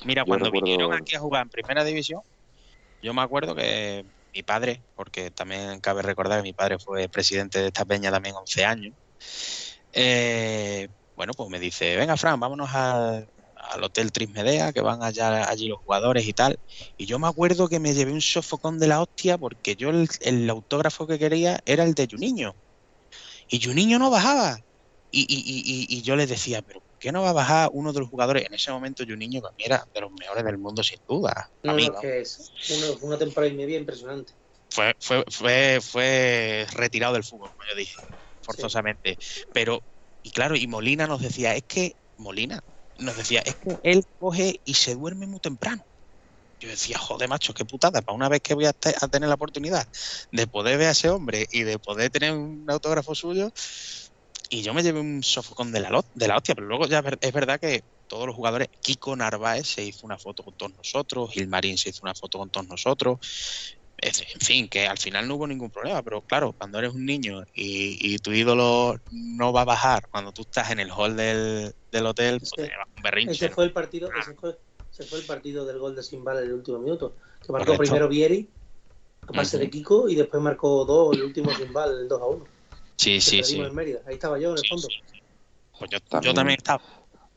[0.04, 2.22] Mira, cuando vinieron aquí a jugar en primera división,
[3.02, 4.06] yo me acuerdo que
[4.36, 8.36] mi padre, porque también cabe recordar que mi padre fue presidente de esta peña también
[8.36, 8.94] 11 años,
[9.94, 15.50] eh, bueno, pues me dice, venga Fran, vámonos al, al Hotel Trismedea, que van allá
[15.50, 16.60] allí los jugadores y tal.
[16.98, 20.50] Y yo me acuerdo que me llevé un sofocón de la hostia porque yo el,
[20.50, 22.56] autógrafo que quería era el de Juninho.
[23.48, 24.60] Y Juninho no bajaba.
[25.12, 28.00] Y, y, y, y yo le decía, pero qué no va a bajar uno de
[28.00, 28.46] los jugadores?
[28.48, 31.52] En ese momento Juninho para mí era de los mejores del mundo sin duda.
[31.62, 34.34] No, no, que es una, una temporada y media impresionante.
[34.72, 37.96] fue, fue, fue, fue retirado del fútbol, como yo dije,
[38.42, 39.18] forzosamente.
[39.54, 39.82] Pero,
[40.24, 42.60] y claro, y Molina nos decía, es que, Molina
[42.98, 45.84] nos decía, es que él coge y se duerme muy temprano.
[46.60, 49.30] Yo decía, joder, macho, qué putada, para una vez que voy a, te- a tener
[49.30, 49.86] la oportunidad
[50.32, 53.52] de poder ver a ese hombre y de poder tener un autógrafo suyo,
[54.50, 57.34] y yo me llevé un sofocón de la, de la hostia, pero luego ya es
[57.34, 61.78] verdad que todos los jugadores, Kiko Narváez se hizo una foto con todos nosotros, Gilmarín
[61.78, 63.18] se hizo una foto con todos nosotros,
[63.98, 67.44] en fin, que al final no hubo ningún problema, pero claro, cuando eres un niño
[67.54, 71.74] y, y tu ídolo no va a bajar cuando tú estás en el hall del,
[71.92, 72.56] del hotel, pues Sí.
[72.58, 73.46] te llevas un berrinche.
[73.46, 74.60] Ese fue el partido, ese fue,
[74.92, 77.16] ese fue el partido del gol de Simbal en el último minuto.
[77.44, 77.84] Que marcó Correcto.
[77.84, 78.50] primero Vieri,
[79.28, 79.64] a pase Ujú.
[79.66, 82.55] de Kiko, y después marcó dos, el último Simbal, el 2 a 1.
[83.06, 83.62] Sí, sí, sí.
[83.62, 84.00] En Mérida.
[84.08, 84.88] Ahí estaba yo en el Sí, fondo.
[84.90, 85.22] sí, sí.
[85.78, 86.82] Pues yo, También- yo también estaba.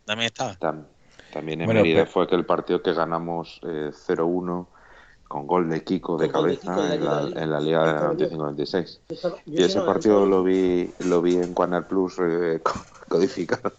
[0.07, 0.55] También estaba.
[0.59, 0.87] Tam-
[1.33, 4.69] También en Bueno, Mérida pero- fue aquel partido que ganamos eh, 0-1
[5.29, 7.43] con gol de Kiko de cabeza Kiko en la en, la, Liga.
[7.43, 7.81] en la Liga
[8.15, 8.31] de yo.
[8.31, 9.01] 95-96.
[9.11, 12.61] Yo estaba- yo Y ese partido yo- lo vi lo vi en Canal Plus eh,
[12.63, 12.73] co-
[13.09, 13.73] codificado.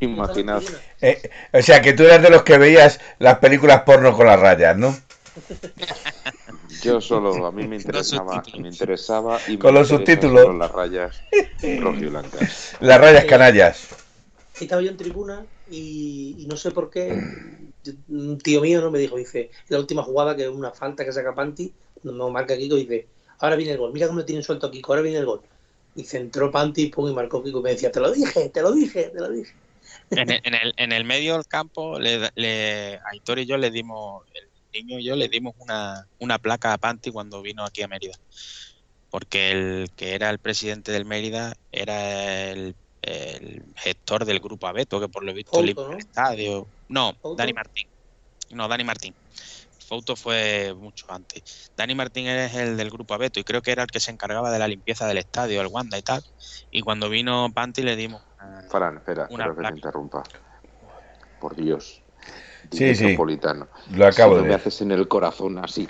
[0.00, 0.64] Imaginaos.
[1.00, 4.40] Eh, o sea, que tú eras de los que veías las películas porno con las
[4.40, 4.94] rayas, ¿no?
[6.82, 10.42] Yo solo, a mí me interesaba, me interesaba y me Con los subtítulos.
[10.42, 11.22] solo las rayas
[11.80, 12.76] rojo y blancas.
[12.80, 13.88] Las rayas canallas.
[14.56, 17.20] Ahí estaba yo en tribuna y, y no sé por qué
[18.08, 21.12] un tío mío no me dijo, dice, la última jugada que es una falta que
[21.12, 21.72] saca Panti,
[22.02, 23.06] no marca Kiko, dice,
[23.38, 25.40] ahora viene el gol, mira cómo le tienen suelto a Kiko, ahora viene el gol.
[25.94, 28.72] Y centró Panti pum, y marcó Kiko y me decía, te lo dije, te lo
[28.72, 29.54] dije, te lo dije.
[30.10, 33.70] En el, en el, en el medio del campo, le, le, Aitor y yo le
[33.70, 34.45] dimos, el
[34.82, 38.14] niño y yo le dimos una, una placa a Panti cuando vino aquí a Mérida.
[39.08, 45.00] Porque el que era el presidente del Mérida era el, el gestor del grupo Abeto,
[45.00, 45.92] que por lo visto Fouto, limpió ¿no?
[45.92, 46.68] el estadio.
[46.88, 47.36] No, ¿Fouto?
[47.36, 47.88] Dani Martín.
[48.50, 49.14] No, Dani Martín.
[49.88, 51.70] Fouto fue mucho antes.
[51.76, 54.50] Dani Martín es el del grupo Abeto y creo que era el que se encargaba
[54.50, 56.22] de la limpieza del estadio, el Wanda y tal.
[56.70, 60.24] Y cuando vino Panti le dimos una- Fran, espera, Una espera que te interrumpa.
[61.40, 62.02] Por Dios.
[62.72, 63.16] Sí, sí.
[63.92, 64.56] Lo acabo si no de me ver.
[64.56, 65.88] haces en el corazón así.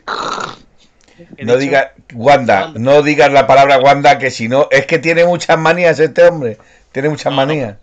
[1.39, 5.59] No digas, Wanda, no digas la palabra Wanda, que si no, es que tiene muchas
[5.59, 6.59] manías este hombre.
[6.93, 7.77] Tiene muchas No, no, manías.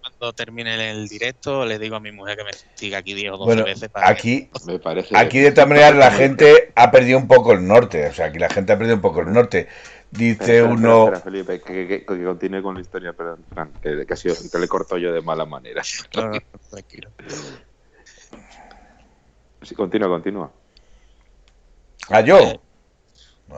[0.00, 3.36] cuando termine el directo le digo a mi mujer que me siga aquí 10 o
[3.36, 5.14] 12 Bueno, veces para que- aquí, Me parece.
[5.16, 8.06] aquí de todas maneras la gente ha perdido un poco el norte.
[8.06, 9.68] O sea, aquí la gente ha perdido un poco el norte.
[10.10, 11.04] Dice Espera, espera, uno.
[11.04, 14.34] espera, Felipe, que, que- que continúe con la historia, perdón, Fran, que, que ha sido-
[14.50, 15.82] que le corto yo de mala manera.
[16.16, 17.10] No, no, no, tranquilo.
[19.62, 20.50] Sí, continúa, continúa.
[22.08, 22.38] ¿A yo?
[22.38, 22.60] Eh,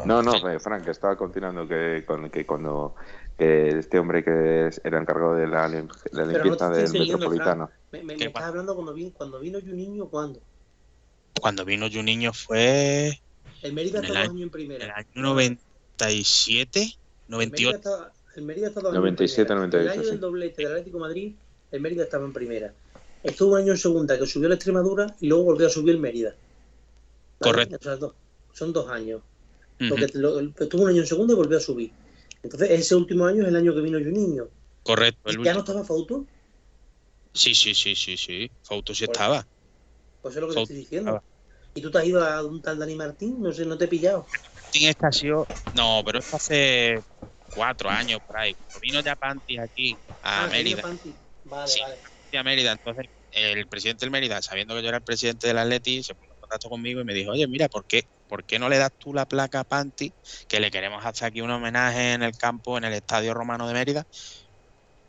[0.07, 2.95] No, no, eh, Frank, estaba continuando que, con, que cuando
[3.39, 7.71] que este hombre que es- era encargado de la, lim- de la limpieza del metropolitano.
[7.93, 10.41] Me, me, me ¿Qué estás hablando cuando vino, cuando vino Juninho, ¿cuándo?
[11.41, 13.21] Cuando vino Juninho fue
[13.63, 14.85] El Mérida está dos año- años en primera.
[14.85, 16.99] el año 97, El Mérida
[17.29, 17.77] 98.
[17.77, 19.79] está- El Mérida está dos años 97, en primera.
[19.79, 20.11] 98, El año sí.
[20.11, 21.35] del doblete del Atlético de Madrid,
[21.71, 22.73] el Mérida estaba en primera.
[23.23, 26.01] Estuvo un año en segunda, que subió la Extremadura y luego volvió a subir el
[26.01, 26.35] Mérida.
[27.39, 27.77] Correcto.
[27.81, 28.14] O sea, dos-
[28.53, 29.23] son dos años.
[29.79, 31.93] Lo Ujú, que- lo- estuvo un año en segunda y volvió a subir.
[32.43, 34.49] Entonces, ese último año es el año que vino Juninho.
[34.83, 35.31] Correcto.
[35.31, 36.27] el ¿Y ya no estaba Fauto?
[37.33, 38.51] Sí, sí, sí, sí, sí.
[38.62, 39.47] Fauto sí Pues- estaba.
[40.20, 41.11] Pues eso es lo que te estoy diciendo.
[41.12, 41.25] estaba.
[41.75, 43.41] ¿Y tú te has ido a un tal Dani Martín?
[43.41, 44.27] No sé, no te he pillado.
[44.55, 47.03] Martín es que ha sido- No, pero esto hace
[47.55, 48.57] cuatro años por ahí.
[48.81, 50.82] Vino ya Pantis aquí a Ah, Mérida.
[51.44, 51.81] Vale, Sí.
[51.81, 51.99] vale.
[52.37, 52.73] A Mérida.
[52.73, 56.33] Entonces, el presidente del Mérida, sabiendo que yo era el presidente del Atleti, se puso
[56.33, 58.93] en contacto conmigo y me dijo, oye, mira, ¿por qué, ¿por qué no le das
[58.99, 60.13] tú la placa a Panti?
[60.49, 63.75] Que le queremos hacer aquí un homenaje en el campo, en el Estadio Romano de
[63.75, 64.07] Mérida.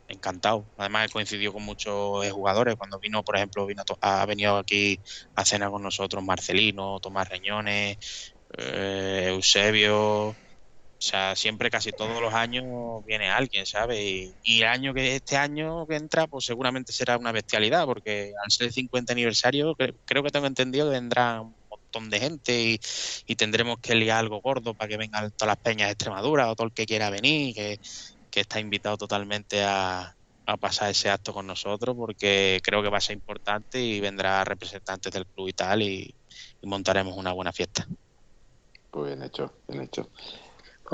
[0.06, 0.66] Encantado.
[0.76, 2.76] Además, coincidió con muchos jugadores.
[2.76, 5.00] Cuando vino, por ejemplo, vino ha venido aquí
[5.34, 7.96] a cenar con nosotros Marcelino, Tomás Reñones,
[8.58, 10.36] eh, Eusebio.
[11.04, 12.64] O sea, siempre, casi todos los años
[13.04, 14.00] viene alguien, ¿sabes?
[14.00, 18.50] Y, el año que este año que entra, pues seguramente será una bestialidad, porque al
[18.50, 22.62] ser el 50 aniversario, cre- creo que tengo entendido que vendrá un montón de gente
[22.62, 22.78] y,
[23.26, 26.54] y tendremos que liar algo gordo para que vengan todas las peñas de Extremadura o
[26.56, 27.78] todo el que quiera venir, que,
[28.30, 30.10] que está invitado totalmente a,
[30.46, 34.42] a pasar ese acto con nosotros, porque creo que va a ser importante y vendrá
[34.44, 36.14] representantes del club y tal, y,
[36.62, 37.86] y montaremos una buena fiesta.
[38.90, 40.10] Pues bien hecho, bien hecho.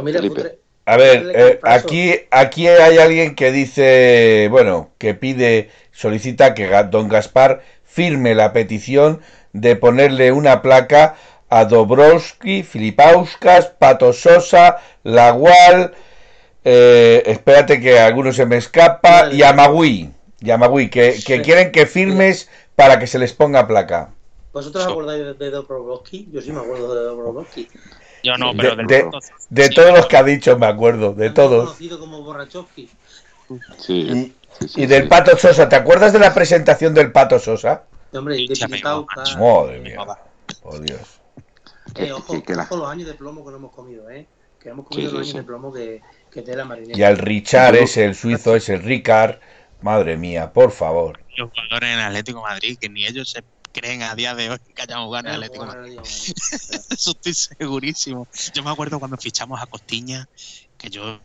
[0.02, 0.52] Pues
[0.86, 7.08] A ver, eh, aquí, aquí hay alguien que dice, bueno, que pide, solicita que don
[7.08, 9.20] Gaspar firme la petición
[9.52, 11.16] de ponerle una placa
[11.48, 15.94] a Dobrowski, Filipauskas, Pato Sosa, Lagual,
[16.64, 19.36] eh, espérate que alguno se me escapa, Vale.
[19.36, 20.10] y a Magui.
[20.40, 24.10] Yamagui, que, que quieren que firmes para que se les ponga placa.
[24.52, 26.28] ¿Vosotros acordáis de, Dobrovolsky?
[26.32, 27.68] Yo sí me acuerdo de Dobrovolsky.
[28.22, 29.10] Yo no, pero de, del de-
[29.48, 31.64] de todos los que ha dicho, me acuerdo, de todos.
[31.64, 32.88] conocido como Borrachowski.
[33.78, 34.12] Sí, Y,
[34.58, 35.08] sí, sí, y del sí.
[35.08, 37.84] Pato Sosa, ¿te acuerdas de la presentación del Pato Sosa?
[38.12, 39.06] Hombre, de macho.
[39.38, 39.98] Madre mía,
[40.62, 41.00] por Dios.
[41.96, 44.26] Eh, ojo, que- que la- ojo los años de plomo que no hemos comido, ¿eh?
[44.60, 45.38] Que hemos comido Sí, los sí, años sí.
[45.38, 46.98] de plomo que, que te la marinera.
[46.98, 49.36] Y al Richard ese, el suizo ese, el Ricard,
[49.82, 51.18] madre mía, por favor.
[51.36, 53.42] los jugadores en Atlético de Madrid, que ni ellos se
[53.72, 55.98] creen a día de hoy que hayamos en el Atlético Madrid.
[56.04, 58.26] Eso estoy segurísimo.
[58.54, 60.28] Yo me acuerdo cuando fichamos a Costiña,
[60.78, 61.20] que yo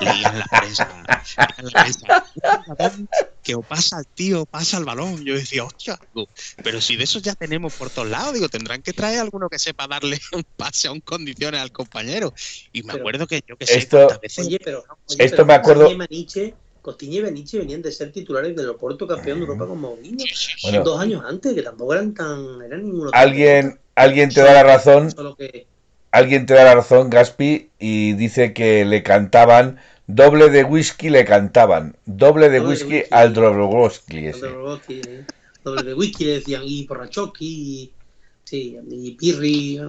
[0.00, 2.24] leía en la prensa, leía en la prensa,
[3.42, 5.24] que o pasa el tío, pasa el balón.
[5.24, 5.98] Yo decía, hostia,
[6.62, 9.58] pero si de esos ya tenemos por todos lados, digo, tendrán que traer alguno que
[9.58, 12.32] sepa darle un pase a un condiciones al compañero.
[12.72, 15.46] Y me Pero- acuerdo que yo que sé Esto- veces Oye, pero, oye, Esto pero
[15.46, 15.88] me acuerdo-
[16.82, 20.24] Costiña y Beniche venían de ser titulares del Oporto campeón de Europa con Mourinho.
[20.64, 20.82] Bueno.
[20.82, 22.60] Dos años antes, que tampoco eran tan.
[22.60, 23.10] eran ninguno.
[23.14, 25.66] Alguien, alguien te da la razón, Solo que.
[26.10, 29.78] alguien te da la razón, Gaspi, y dice que le cantaban,
[30.08, 33.08] doble de whisky le cantaban, doble de Doble de whisky whisky.
[33.12, 33.34] al.
[33.34, 35.24] Robotti, eh,
[35.64, 36.88] doble de whisky le decían, y
[38.44, 39.80] sí, y Pirri.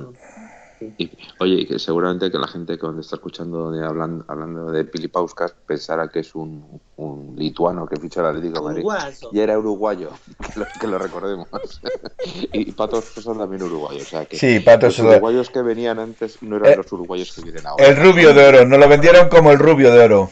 [0.90, 0.96] ¿No?
[0.98, 4.86] Y, oye, y que seguramente que la gente cuando está escuchando de, hablando, hablando de
[4.86, 8.86] Pilipauskas pensara que es un, un lituano que ficha el Atlético de Madrid.
[9.32, 10.10] Y era uruguayo,
[10.54, 11.48] que lo, que lo recordemos.
[12.54, 14.04] y Patos son también uruguayos.
[14.04, 17.34] O sea que Sí, Pato los uruguayos que venían antes no eran Eh, los uruguayos
[17.36, 17.86] que vienen ahora.
[17.88, 20.30] El rubio de oro, nos lo vendieron como el rubio de oro.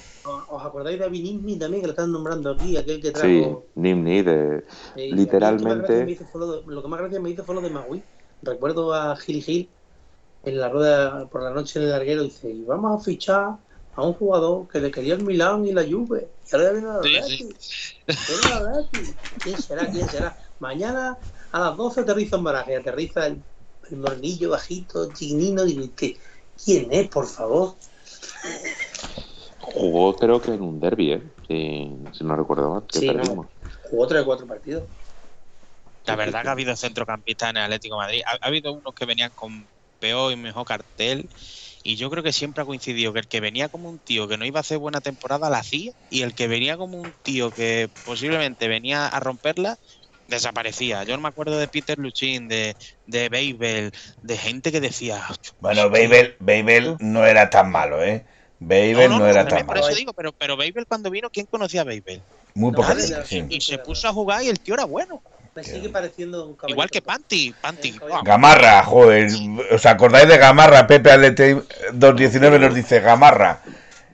[0.49, 2.77] ¿Os acordáis de Avinismi también, que lo están nombrando aquí?
[2.77, 3.65] Aquel que Sí, trajo.
[3.75, 4.63] Nimni de...
[4.95, 7.19] eh, literalmente- Lo que, más gracia me hizo fue lo, de- lo que más gracia
[7.19, 8.03] me hizo fue lo de Magui.
[8.43, 9.71] Recuerdo a Gil Gil
[10.43, 12.23] en la rueda por la noche en el larguero.
[12.23, 13.57] Dice: y vamos a fichar
[13.95, 16.27] a un jugador que le quería el Milán y la Juve.
[16.51, 17.49] Y ahora ya viene la Sí.
[18.07, 19.15] Viene Betis.
[19.43, 19.89] ¿Quién será?
[19.89, 20.37] ¿Quién será?
[20.59, 21.17] Mañana
[21.51, 22.77] a las 12 aterriza en baraje.
[22.77, 23.41] Aterriza el,
[23.89, 25.65] el mornillo bajito, chiquinino.
[25.65, 26.17] Y ¿qué?
[26.63, 27.75] ¿quién es, por favor?
[29.59, 31.23] Jugó creo que en un derby, ¿eh?
[31.47, 33.49] Si, si no recuerdo mal, que Sí, no.
[33.89, 34.83] Jugó 3 o 4 partidos.
[36.05, 38.21] La verdad que ha habido centrocampistas en el Atlético de Madrid.
[38.25, 39.67] Ha, ha habido unos que venían con
[40.01, 41.29] peor y mejor cartel.
[41.83, 44.37] Y yo creo que siempre ha coincidido que el que venía como un tío que
[44.37, 45.93] no iba a hacer buena temporada la hacía.
[46.09, 49.77] Y el que venía como un tío que posiblemente venía a romperla,
[50.27, 51.03] desaparecía.
[51.03, 52.75] Yo no me acuerdo de Peter Luchin, de,
[53.05, 53.91] de Babel,
[54.21, 55.23] de gente que decía.
[55.59, 58.25] Bueno, Babel, Babel no era tan malo, ¿eh?
[58.59, 59.87] Babel no, era tan por malo.
[59.87, 62.21] eso digo, pero, pero Babel cuando vino, ¿quién conocía a Babel?
[62.53, 62.95] Muy poca
[63.25, 63.55] gente.
[63.55, 65.21] Y se puso a jugar y el tío era bueno.
[65.55, 66.73] Me sigue pareciendo un caballito.
[66.75, 67.53] Igual que Panty.
[67.61, 67.99] Panty.
[68.23, 69.29] Gamarra, joder.
[69.73, 70.87] ¿Os acordáis de Gamarra?
[70.87, 71.61] Pepe Alete
[71.93, 73.61] 219 nos dice Gamarra.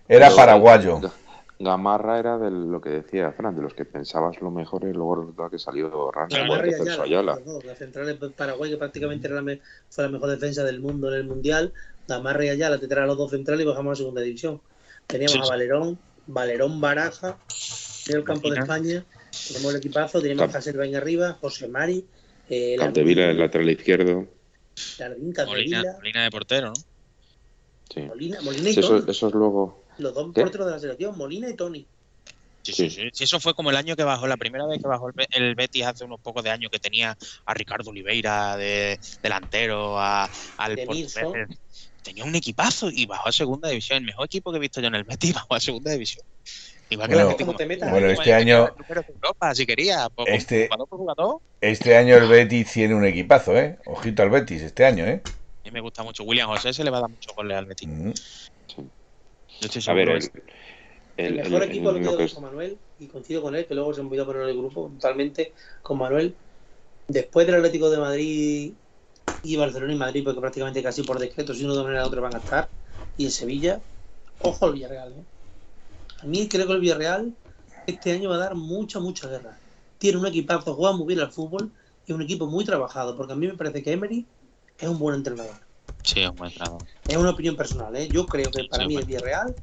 [0.07, 0.99] Era paraguayo.
[0.99, 1.11] Ga-
[1.59, 5.15] Gamarra era de lo que decía Fran, de los que pensabas lo mejor y luego
[5.15, 5.89] resulta que salió
[6.29, 7.39] Celso Ayala, Ayala.
[7.65, 9.59] La central de Paraguay, que prácticamente era la me-
[9.89, 11.73] fue la mejor defensa del mundo en el Mundial.
[12.07, 14.61] Gamarra y Ayala te traen los dos centrales y bajamos a segunda división.
[15.07, 15.49] Teníamos Sí, a.
[15.49, 15.97] Valerón,
[16.27, 17.37] Valerón Baraja,
[18.07, 18.59] en el campo de.
[18.59, 19.03] España.
[19.47, 22.05] Tenemos el equipazo, tenemos Caselbain arriba, José Mari,
[22.49, 24.27] eh, Capdevila, el lateral izquierdo.
[24.97, 26.73] Jardín, Molina, Molina de portero, ¿no?
[27.93, 28.01] Sí.
[28.01, 28.99] Molina, Molina y Sí, Tony.
[28.99, 29.85] eso, eso es luego.
[29.97, 30.41] Los dos ¿Qué?
[30.41, 31.87] porteros de la selección, Molina y Tony.
[32.63, 32.89] Sí, Sí.
[32.89, 33.09] sí, sí.
[33.13, 35.55] Sí, eso fue como el año que bajó, la primera vez que bajó el, el
[35.55, 40.75] Betis hace unos pocos de años que tenía a Ricardo Oliveira de delantero, a, al
[40.75, 41.15] De portugués.
[41.15, 41.57] Milson.
[42.03, 43.99] Tenía un equipazo y bajó a segunda división.
[43.99, 46.25] El mejor equipo que he visto yo en el Betis bajó a segunda división.
[46.89, 48.69] Igual que Bueno, el Atlético como te metas Bueno, este año-
[49.15, 50.07] Europa, si quería.
[50.09, 51.37] Por, Este- jugador por jugador.
[51.59, 53.77] Este año el Betis tiene un equipazo, ¿eh?
[53.85, 55.21] Ojito al Betis este año, ¿eh?
[55.25, 55.29] A
[55.65, 56.23] mí me gusta mucho.
[56.23, 57.87] William José se le va a dar mucho goles al Betis.
[57.89, 58.11] Mm.
[59.59, 60.31] Yo estoy A ver, el.
[61.17, 63.65] El, el- mejor el- equipo lo lo quedó que con Manuel y coincido con él,
[63.65, 66.35] que luego se me olvidó poner en el grupo totalmente con Manuel.
[67.07, 68.73] Después del Atlético de Madrid
[69.43, 72.07] y Barcelona y Madrid, porque prácticamente casi por decreto, si uno de una manera u
[72.07, 72.69] otra van a estar,
[73.17, 73.81] y en Sevilla,
[74.41, 75.13] ojo al Villarreal.
[75.13, 75.23] ¿eh?
[76.21, 77.33] A mí creo que el Villarreal
[77.85, 79.57] este año va a dar mucha, mucha guerra.
[79.97, 81.71] Tiene un equipazo, juega muy bien al fútbol
[82.05, 84.25] y un equipo muy trabajado, porque a mí me parece que Emery
[84.77, 85.55] es un buen entrenador.
[86.03, 86.83] Sí, es un buen entrenador.
[87.07, 88.07] Es una opinión personal, ¿eh?
[88.09, 89.05] Yo creo que para Sí, mí el.
[89.05, 89.55] Villarreal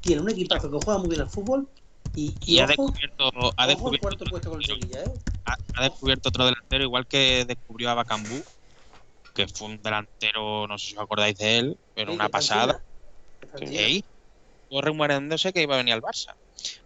[0.00, 1.68] tiene un equipazo que juega muy bien al fútbol
[2.14, 5.12] y, y Y ha descubierto, ha descubierto cuarto puesto con el Sevilla, ¿eh?
[5.44, 8.42] ha, ha descubierto otro delantero, igual que descubrió a Bacambú,
[9.34, 12.82] que fue un delantero, no sé si os acordáis de él, pero una pasada.
[14.70, 16.36] Estuvo rumoreándose que iba a venir al Barça.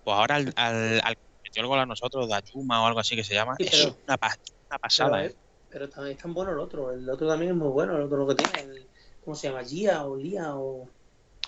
[0.03, 3.15] Pues ahora al, al, al que metió el gol a nosotros, Dayuma o algo así
[3.15, 4.35] que se llama, Sí, es pero- una, pa- una
[4.71, 5.25] Pero, pasada.
[5.25, 5.37] eh, ¿eh?
[5.69, 6.93] pero también es tan bueno el otro.
[6.93, 7.97] El otro también es muy bueno.
[7.97, 8.61] El otro lo que tiene.
[8.61, 8.89] El,
[9.21, 9.63] ¿Cómo se llama?
[9.65, 10.89] Gia o Lía o.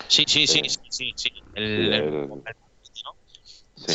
[0.09, 0.69] Sí, sí, sí, Sí.
[0.69, 1.31] sí, sí, sí.
[1.55, 2.43] El, Sí, el- el- ¿no?
[2.83, 2.93] Sí,
[3.77, 3.95] Sí.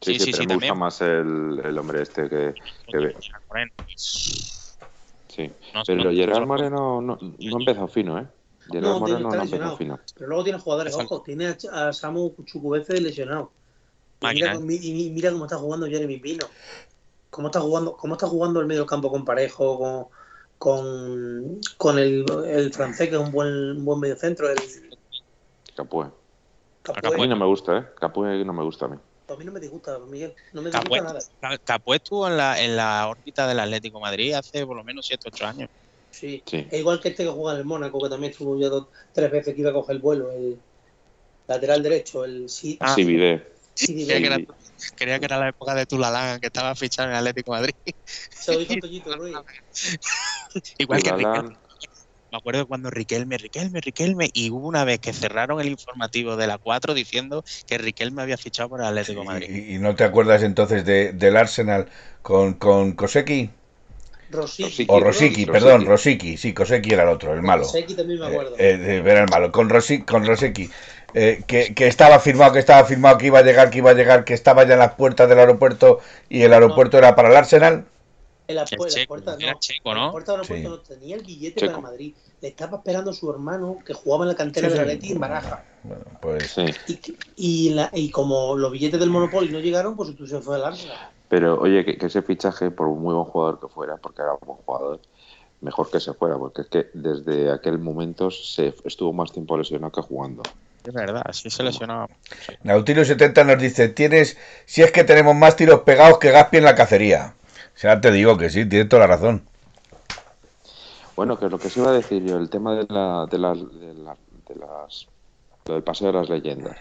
[0.00, 0.78] Sí, Sí, sí, sí, pero sí, me gusta también.
[0.78, 2.54] más el, el hombre este que,
[2.86, 3.16] que ve.
[3.96, 5.52] Sí.
[5.86, 8.26] Pero Gerard no, Moreno no, no ha empezado fino, ¿eh?
[8.70, 9.78] Gerard No, tiene- está no lesionado.
[10.14, 11.14] Pero luego tiene jugadores, Exacto.
[11.16, 13.50] ojo, tiene a, a Samu Chukwueze lesionado.
[14.20, 16.46] Y mira, cómo- y mira cómo está jugando Jeremy Pino.
[17.30, 20.06] Cómo está jugando, cómo está jugando el medio campo con Parejo, con,
[20.58, 24.56] con, con el, el francés, que es un buen, un buen medio centro, el
[25.76, 26.06] Capué.
[26.82, 27.14] Capué.
[27.14, 27.84] A mí no me gusta, ¿eh?
[28.00, 28.96] Capué no me gusta a mí.
[29.28, 30.34] A mí no me disgusta, Miguel.
[30.54, 31.58] No me Capué, disgusta nada.
[31.58, 35.06] Capué estuvo en la, en la órbita del Atlético de Madrid hace por lo menos
[35.06, 35.70] 7 8 años.
[36.20, 36.42] Sí.
[36.46, 36.66] Sí.
[36.70, 39.30] Es igual que este que juega en el Mónaco, que también estuvo ya dos, tres
[39.30, 40.58] veces que iba a coger el vuelo, el
[41.46, 42.94] lateral derecho, el sí, Ah.
[42.94, 43.46] Sí, Vidé.
[43.74, 44.54] sí, Creía que, era, Vidal.
[44.96, 47.74] creía que era la época de Tulalán, que estaba fichado en el Atlético de Madrid.
[48.30, 49.36] Se lo dijo Toñito Ruiz.
[50.78, 51.34] Igual que Turalán.
[51.42, 51.68] Riquelme.
[52.30, 56.46] Me acuerdo cuando Riquelme, Riquelme, Riquelme, y hubo una vez que cerraron el informativo de
[56.46, 59.48] la 4 diciendo que Riquelme había fichado por el Atlético de Madrid.
[59.50, 61.88] ¿Y, y no te acuerdas entonces de, del Arsenal
[62.20, 63.48] con, con Koseki?
[64.30, 64.86] Rosicki.
[64.88, 65.46] O Rosicki, Rosicki.
[65.50, 66.36] perdón, Rosicki.
[66.36, 67.62] Sí, Koseki era el otro, el malo.
[67.64, 68.54] Rosicki también me acuerdo.
[68.58, 69.50] Eh, eh, era el malo.
[69.52, 70.68] Con, Rosi, con Rosicki.
[71.14, 73.94] eh, que, que estaba firmado, que estaba firmado, que iba a llegar, que iba a
[73.94, 77.36] llegar, que estaba ya en las puertas del aeropuerto y el aeropuerto era para el
[77.36, 77.86] Arsenal.
[78.46, 79.58] En la, El la puerta, era no.
[79.58, 80.06] checo, En ¿no?
[80.06, 80.92] la puerta del aeropuerto Sí.
[80.92, 81.72] no tenía el billete Checo.
[81.72, 82.14] para Madrid.
[82.40, 84.92] Le estaba esperando su hermano que jugaba en la cantera Sí, del sí.
[84.92, 85.64] Atleti en Baraja.
[85.82, 86.64] Bueno, pues Sí.
[86.86, 86.98] Y,
[87.68, 91.10] y, la- y como los billetes del Monopoly no llegaron, pues se fue al Arsenal.
[91.28, 94.38] Pero oye, que, que ese fichaje, por muy buen jugador que fuera, porque era un
[94.46, 95.00] buen jugador,
[95.60, 99.92] mejor que se fuera, porque es que desde aquel momento se estuvo más tiempo lesionado
[99.92, 100.42] que jugando.
[100.84, 102.08] Es verdad, sí se lesionaba.
[102.64, 106.74] Nautilus70 nos dice, tienes, si es que tenemos más tiros pegados que Gaspi en la
[106.74, 107.34] cacería.
[107.74, 109.42] O sea, te digo que sí, tienes toda la razón.
[111.16, 113.58] Bueno, que lo que se iba a decir yo, el tema de, la, de, las,
[113.58, 114.16] de, la-
[114.48, 115.08] de las
[115.66, 116.76] lo del paseo de las leyendas.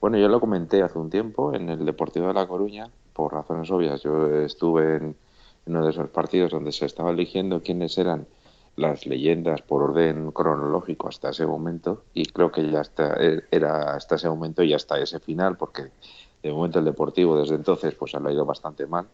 [0.00, 3.70] Bueno, yo lo comenté hace un tiempo en el Deportivo de La Coruña, por razones
[3.70, 4.02] obvias.
[4.02, 5.16] Yo estuve en,
[5.66, 8.26] uno de esos partidos donde se estaba eligiendo quiénes eran
[8.76, 13.16] las leyendas por orden cronológico hasta ese momento y creo que ya hasta,
[13.50, 15.84] era hasta ese momento y hasta ese final porque
[16.42, 19.06] de momento el Deportivo desde entonces pues ha ido bastante mal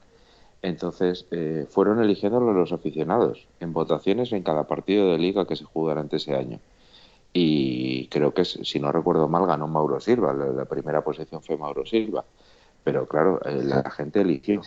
[0.62, 5.64] entonces eh, fueron eligiéndolo los aficionados en votaciones en cada partido de liga que se
[5.64, 6.60] jugó durante ese año.
[7.32, 10.34] Y creo que, si no recuerdo mal, ganó Mauro Silva.
[10.34, 12.24] La primera posición fue Mauro Silva.
[12.82, 14.62] Pero claro, eh, la gente eligió.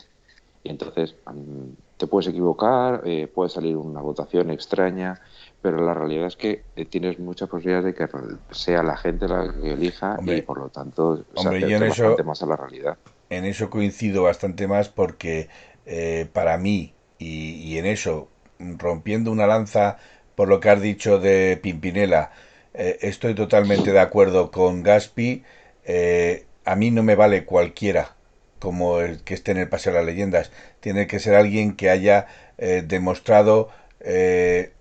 [0.64, 5.22] Y entonces mm, te puedes equivocar, eh, puede salir una votación extraña,
[5.62, 8.08] pero la realidad es que eh, tienes muchas posibilidades de que
[8.52, 10.38] sea la gente la que elija Hombre.
[10.38, 13.00] y por lo tanto Hombre, se yo en acerque eso- bastante más a la realidad.
[13.30, 15.50] En eso coincido bastante más porque
[15.86, 19.98] eh, para mí, y, y en eso, rompiendo una lanza
[20.36, 22.32] por lo que has dicho de Pimpinela,
[22.74, 25.44] eh, estoy totalmente de acuerdo con Gaspi.
[25.84, 28.16] Eh, a mí no me vale cualquiera
[28.60, 30.52] como el que esté en el Paseo de las Leyendas.
[30.80, 32.28] Tiene que ser alguien que haya
[32.58, 33.70] eh, demostrado
[34.00, 34.72] eh,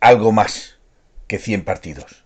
[0.00, 0.76] algo más
[1.26, 2.24] que 100 partidos.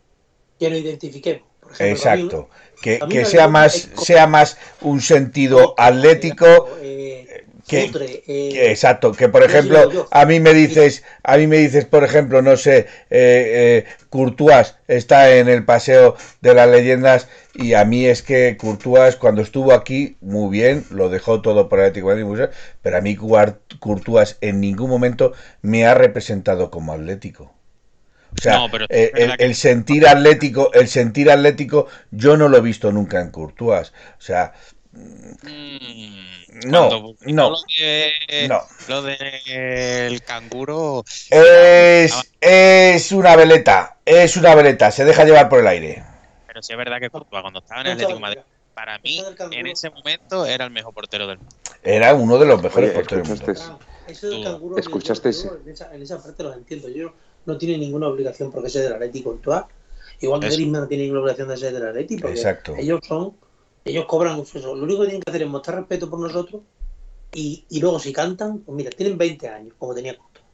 [0.59, 1.43] Que lo identifiquemos.
[1.61, 2.51] Por ejemplo, mí- Exacto.
[2.83, 9.13] Que, que sea más, sea más un sentido atlético eh, que- Futre, eh, que- exacto,
[9.13, 12.79] que por ejemplo, a mí me dices, a mí me dices, por ejemplo, no sé,
[12.79, 18.57] eh, eh, Courtois está en el paseo de las leyendas y a mí es que
[18.57, 22.45] Courtois cuando estuvo aquí, muy bien, lo dejó todo por el Atlético de Madrid,
[22.83, 25.33] pero a mí Courtois en ningún momento
[25.63, 27.53] me ha representado como atlético.
[28.39, 31.87] O sea, No, pero es eh, el, verdad que- el sentir atlético, el sentir atlético,
[32.11, 33.93] yo no lo he visto nunca en Courtois.
[34.19, 34.53] O sea,
[35.43, 36.89] Mm, No,
[37.27, 38.63] no, Lo de, no.
[38.89, 41.05] lo del canguro.
[41.31, 46.03] Es, es una veleta, es una veleta, se deja llevar por el aire.
[46.47, 48.39] Pero sí es verdad que Courtois, cuando estaba en el Atlético Madrid,
[48.75, 51.55] para mí, en ese momento, era el mejor portero del mundo.
[51.83, 53.53] Era uno de los mejores Oye, porteros del mundo.
[53.53, 53.85] ¿escuchaste?
[53.85, 54.79] Ah, Eso del canguro.
[54.79, 56.89] ¿escuchaste yo- en, esa, en esa parte lo entiendo.
[56.89, 57.13] Yo
[57.45, 59.65] no tiene ninguna obligación porque sea del Atlético Courtois.
[60.21, 60.47] Igual que.
[60.49, 62.23] Griezmann no tiene ninguna obligación de ser del Atlético.
[62.23, 62.75] porque Exacto.
[62.77, 63.35] Ellos son.
[63.87, 64.75] Ellos cobran eso.
[64.75, 66.63] Lo único que tienen que hacer es mostrar respeto por nosotros.
[67.33, 70.45] Y, y luego, si cantan, pues mira, tienen 20 años, como tenía Courtois.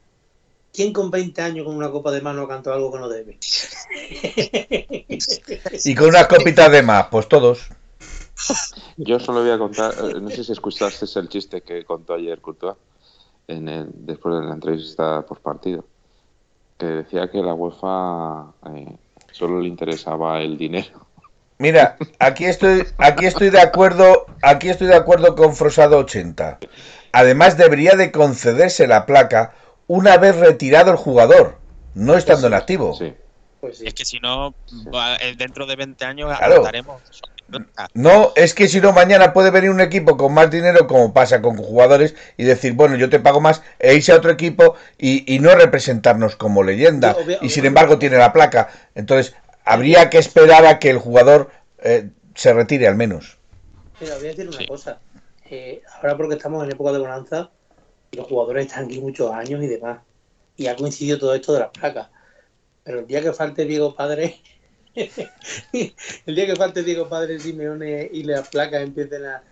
[0.71, 3.39] ¿Quién con 20 años con una copa de mano canta algo que no debe?
[5.85, 7.69] Y con unas copitas de más, pues todos.
[8.97, 12.41] Yo solo voy a contar, eh, no sé si escuchaste el chiste que contó ayer
[12.41, 12.75] Courtois
[13.47, 15.85] en el, después de la entrevista por partido,
[16.77, 18.97] que decía que la UEFA eh,
[19.31, 21.05] solo le interesaba el dinero.
[21.57, 26.59] Mira, aquí estoy, aquí estoy de acuerdo, aquí estoy de acuerdo con Frosado 80.
[27.11, 29.53] Además debería de concederse la placa
[29.87, 31.59] una vez retirado el jugador,
[31.93, 32.95] no estando en activo.
[32.95, 33.13] Sí.
[33.61, 33.87] Pues sí.
[33.87, 34.55] Es que si no,
[35.21, 36.55] eh, dentro de 20 años Claro.
[36.55, 37.01] agotaremos.
[37.93, 41.41] No, es que si no, mañana puede venir un equipo con más dinero, como pasa
[41.41, 45.39] con jugadores, y decir, bueno, yo te pago más, e irse a otro equipo y,
[45.39, 47.15] no representarnos como leyenda.
[47.41, 48.69] y sin embargo tiene la placa.
[48.95, 49.35] Entonces,
[49.65, 53.37] habría que esperar a que el jugador eh, se retire al menos.
[53.99, 54.99] Mira, voy a decir una cosa.
[55.49, 57.51] Eh, ahora porque estamos en época de bonanza,
[58.11, 59.99] los jugadores están aquí muchos años y demás.
[60.55, 62.09] Y ha coincidido todo esto de las placas.
[62.83, 64.39] Pero el día que falte Diego Padre,
[64.95, 69.43] el día que falte Diego Padre, Simeone y las placas empiecen a.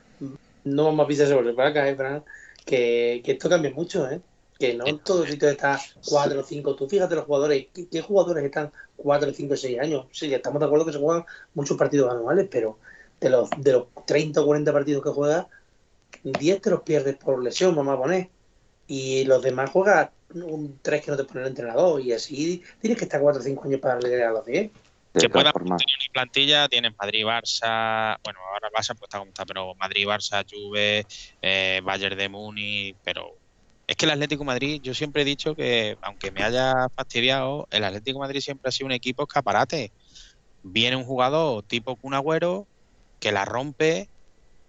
[0.64, 2.24] No vamos a pisar sobre placas, ¿eh, Fran?
[2.66, 4.22] Que, que esto cambia mucho, ¿eh?
[4.62, 6.76] Que no en todos sitios está 4 o 5.
[6.76, 10.06] Tú fíjate los jugadores, ¿qué, jugadores están 4, 5, 6 años?
[10.12, 11.26] Sí, estamos de acuerdo que se juegan
[11.56, 12.78] muchos partidos anuales, pero
[13.20, 15.48] de los, de los 30 o 40 partidos que juegas,
[16.22, 18.30] 10 te los pierdes por lesión, vamos a poner.
[18.86, 23.00] Y los demás juegas un 3 que no te pone el entrenador y así tienes
[23.00, 24.70] que estar 4 o 5 años para llegar a los 10.
[25.20, 25.78] Que pueda tener una
[26.14, 31.08] plantilla, tienes Madrid, Barça, bueno, ahora Barça pues está como está, pero Madrid, Barça, Juve,
[31.42, 33.41] eh, Bayern de Muni, pero
[33.92, 37.84] es que el Atlético Madrid, yo siempre he dicho que, aunque me haya fastidiado, el
[37.84, 39.92] Atlético Madrid siempre ha sido un equipo escaparate.
[40.64, 42.68] Viene un jugador tipo Kun Agüero
[43.20, 44.08] que la rompe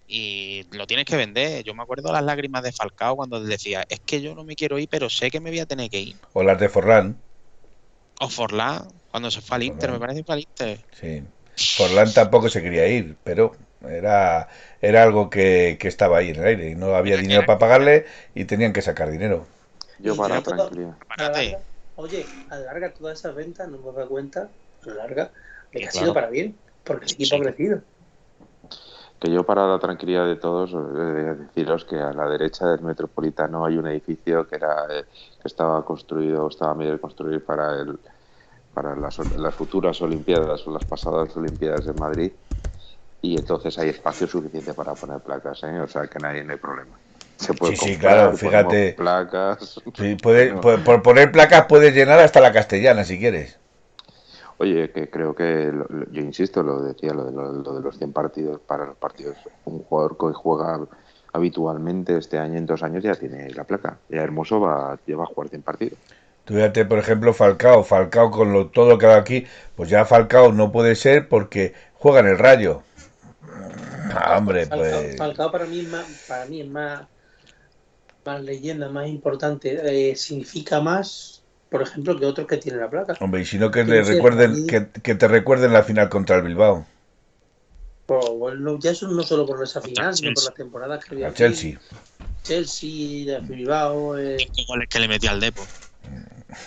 [0.09, 1.63] y lo tienes que vender.
[1.63, 4.77] Yo me acuerdo las lágrimas de Falcao cuando decía, es que yo no me quiero
[4.81, 6.17] ir, pero sé que me voy a tener que ir.
[6.33, 7.17] O las de Forlán.
[8.19, 10.85] O Forlán, cuando se fue al Inter, me parece que fue al Inter.
[11.01, 11.23] Sí.
[11.77, 13.53] Forlán tampoco se quería ir, pero
[13.89, 14.49] era,
[14.81, 18.45] era algo que, estaba ahí en el aire y no había dinero para pagarle y
[18.45, 19.47] tenían que sacar dinero.
[19.99, 20.95] Yo para tranquilidad.
[21.97, 24.49] Oye, a la larga todas esas ventas, no me doy cuenta,
[24.83, 25.31] a la larga,
[25.71, 27.81] que ha sido para bien, porque el equipo ha crecido.
[29.21, 33.65] Que yo para la tranquilidad de todos eh, deciros que a la derecha del metropolitano
[33.65, 35.05] hay un edificio que era eh,
[35.41, 38.01] que estaba construido estaba medio de construir para el
[38.75, 42.33] para las, las, futuras olimpiadas o las pasadas olimpiadas de Madrid
[43.23, 45.81] y entonces hay espacio suficiente para poner placas ¿eh?
[45.81, 46.99] o sea que nadie no hay problema
[47.43, 48.93] se puede sí, sí, claro, fíjate.
[48.93, 49.81] Placas.
[49.97, 53.59] Sí, puede, por poner placas puedes llenar hasta la castellana si quieres.
[54.59, 55.73] Oye, que creo que,
[56.13, 59.37] yo insisto, lo decía, lo de, lo, de los 100 partidos para los partidos.
[59.65, 60.79] Un jugador que juega
[61.33, 63.99] habitualmente este año, en dos años, ya tiene la placa.
[64.09, 65.99] Ya Hermoso va, lleva a jugar 100 partidos.
[66.45, 67.83] Tú fíjate, por ejemplo, Falcao.
[67.83, 71.75] Falcao con lo, todo lo que ha aquí, pues ya Falcao no puede ser porque
[71.95, 72.83] juega en el Rayo.
[74.15, 75.17] Ah, hombre, pues...
[75.17, 77.03] Falcao para mí es más, para mí es más,
[78.25, 80.11] más leyenda, más importante.
[80.11, 81.43] Eh, significa más
[81.73, 83.17] por ejemplo, que otros que tienen la placa.
[83.19, 86.87] Hombre, y si no que, le recuerden, que, te recuerden la final contra el Bilbao.
[88.05, 91.33] Pues, bueno, ya eso no solo por esa final, sino por las temporadas que había.
[91.33, 91.81] Chelsea.
[92.43, 94.19] Chelsea, Bilbao.
[94.19, 94.37] Eh...
[94.69, 95.63] goles que le metió al Depo.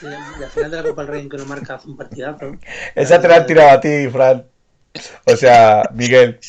[0.02, 2.54] La, final de la Copa del Rey en que no marca un partidazo.
[2.96, 4.44] Esa te la han tirado a ti, Fran.
[5.28, 6.40] O sea, Miguel.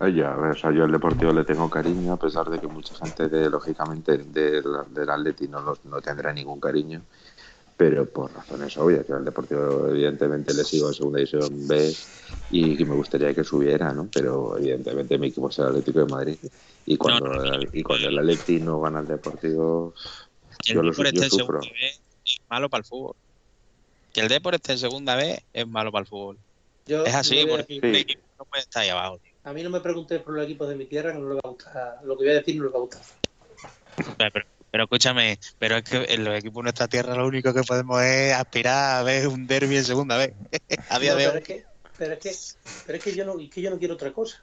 [0.00, 2.66] Oye, a ver, o sea, yo al Deportivo le tengo cariño, a pesar de que
[2.66, 7.02] mucha gente, de, lógicamente, del, del Atleti no, no tendrá ningún cariño,
[7.76, 11.94] pero por razones obvias, que al Deportivo evidentemente le sigo en Segunda División B
[12.50, 14.08] y que me gustaría que subiera, ¿no?
[14.10, 16.38] Pero evidentemente mi equipo es el Atlético de Madrid
[16.86, 17.30] y cuando,
[17.70, 19.92] y cuando el Atleti no gana al Deportivo,
[20.64, 21.60] yo lo yo sufro.
[21.60, 22.00] es
[22.48, 23.16] malo para el fútbol.
[24.14, 26.38] Que el Deportivo esté en Segunda B es malo para el fútbol.
[26.86, 29.29] es así, porque el equipo no puede estar ahí abajo, tío.
[29.44, 31.40] A mí no me preguntes por los equipos de mi tierra, que no le va
[31.44, 31.98] a gustar.
[32.04, 33.02] Lo que voy a decir no le va a gustar.
[34.70, 38.00] Pero, escúchame, pero es que en los equipos de nuestra tierra lo único que podemos
[38.02, 40.34] es aspirar a ver un derby en segunda vez.
[40.88, 41.32] a día de hoy.
[41.32, 41.64] Pero es, que,
[41.98, 42.32] pero, es que,
[42.86, 44.42] pero es que yo no, que yo no quiero otra cosa.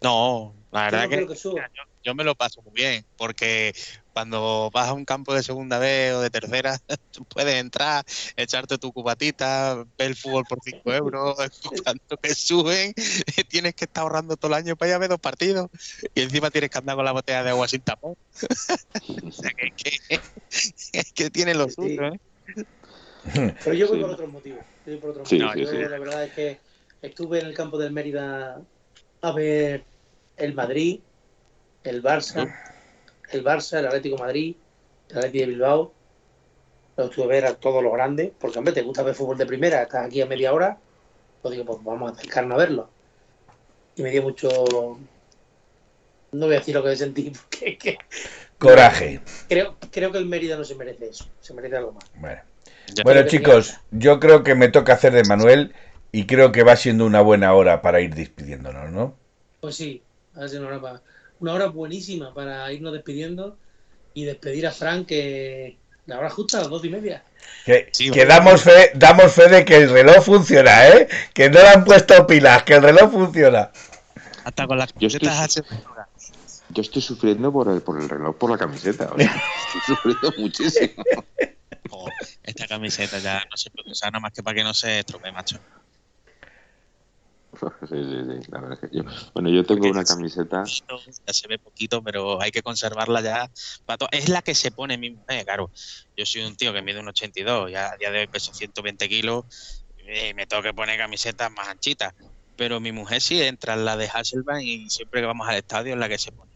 [0.00, 1.34] No, la verdad que,
[2.02, 3.74] yo, me lo paso muy bien, porque
[4.14, 6.78] cuando vas a un campo de segunda vez o de tercera,
[7.28, 8.04] puedes entrar,
[8.36, 11.36] echarte tu cubatita, ver el fútbol por 5 euros,
[11.84, 12.94] cuando que suben,
[13.48, 15.68] tienes que estar ahorrando todo el año para ir a ver dos partidos
[16.14, 18.14] y encima tienes que andar con la botella de agua sin tapón.
[18.14, 20.20] o sea que,
[20.92, 22.20] es que tiene lo suyo, ¿eh?
[23.64, 24.60] Pero yo voy por otros motivos.
[24.86, 25.72] Yo voy por otros motivos.
[25.72, 26.60] la verdad es que
[27.02, 28.60] estuve en el campo del Mérida
[29.22, 29.84] a ver
[30.36, 31.00] el Madrid,
[31.82, 32.54] el Barça,
[33.30, 34.56] el Barça, el Atlético Madrid,
[35.10, 35.92] el Atlético de Bilbao.
[36.96, 39.46] Lo estuve a ver a todos los grandes, porque hombre, te gusta ver fútbol de
[39.46, 40.78] primera, estás aquí a media hora,
[41.42, 42.88] pues digo, pues vamos a acercarnos a verlo.
[43.96, 44.48] Y me dio mucho.
[46.32, 47.98] No voy a decir lo que sentí, porque.
[48.58, 49.20] Coraje.
[49.48, 52.04] Creo, creo que el Mérida no se merece eso, se merece algo más.
[52.14, 52.40] Bueno,
[53.04, 55.74] bueno chicos, yo creo que me toca hacer de Manuel
[56.12, 59.16] y creo que va siendo una buena hora para ir despidiéndonos, ¿no?
[59.60, 60.02] Pues sí,
[60.36, 61.02] ha sido una hora,
[61.40, 63.58] buenísima para irnos despidiendo
[64.14, 67.24] y despedir a Frank, que La hora justa, a las dos y media.
[67.64, 71.08] Que, que damos, fe, damos fe de que el reloj funciona, ¿eh?
[71.32, 73.70] Que no le han puesto pilas, que el reloj funciona.
[74.44, 75.62] Hasta con las Yo estoy- camisetas
[76.68, 79.10] Yo estoy sufriendo por el, por el reloj, por la camiseta.
[79.12, 79.42] o sea,
[79.76, 81.02] estoy sufriendo muchísimo.
[81.88, 82.04] Jo,
[82.42, 85.32] esta camiseta ya no se puede usar nada más que para que no se estropee,
[85.32, 85.58] macho.
[87.88, 88.50] Sí, sí, sí.
[88.50, 89.02] La verdad es que yo,
[89.34, 90.64] bueno, yo tengo una camiseta.
[90.64, 93.50] Ya se ve poquito, pero hay que conservarla ya.
[93.84, 95.70] para Es la que se pone mi mujer, claro.
[96.16, 99.08] Yo soy un tío que mide un 82, ya a día de hoy peso 120
[99.08, 99.44] kilos
[99.98, 102.14] y me tengo que poner camisetas más anchitas.
[102.56, 105.94] Pero mi mujer sí entra en la de Hasselbank y siempre que vamos al estadio
[105.94, 106.52] es la que se pone.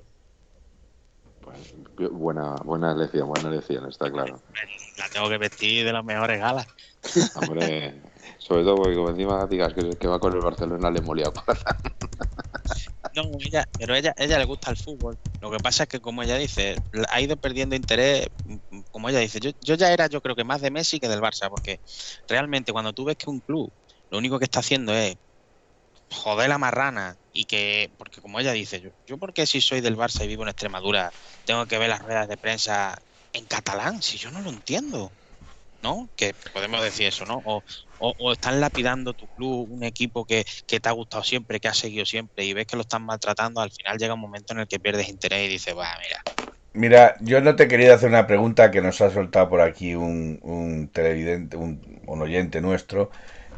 [1.41, 4.41] Pues, buena, buena elección, buena elección, está claro.
[4.97, 6.67] La tengo que vestir de las mejores galas.
[7.37, 8.01] Hombre,
[8.39, 11.27] sobre todo porque como encima digas que, va con el Barcelona, le molía
[13.15, 15.19] No, ella, pero ella, ella le gusta el fútbol.
[15.41, 16.77] Lo que pasa es que, como ella dice,
[17.09, 18.27] ha ido perdiendo interés.
[18.91, 21.21] Como ella dice, yo, yo ya era, yo creo que más de Messi que del
[21.21, 21.81] Barça, porque
[22.29, 23.73] realmente cuando tú ves que un club
[24.11, 25.17] lo único que está haciendo es
[26.11, 29.97] joder la marrana y que, porque como ella dice, yo, yo porque si soy del
[29.97, 31.13] Barça y vivo en Extremadura,
[31.45, 32.99] tengo que ver las ruedas de prensa
[33.33, 35.11] en catalán, si yo no lo entiendo.
[35.81, 36.09] ¿No?
[36.17, 37.41] Que podemos decir eso, ¿no?
[37.45, 37.63] O,
[37.99, 41.69] o, o están lapidando tu club, un equipo que, que te ha gustado siempre, que
[41.69, 44.61] has seguido siempre, y ves que lo están maltratando, al final llega un momento en
[44.61, 46.23] el que pierdes interés y dices, va, mira,
[46.73, 50.39] Mira, yo no te quería hacer una pregunta que nos ha soltado por aquí un,
[50.43, 53.11] un televidente, un, un oyente nuestro,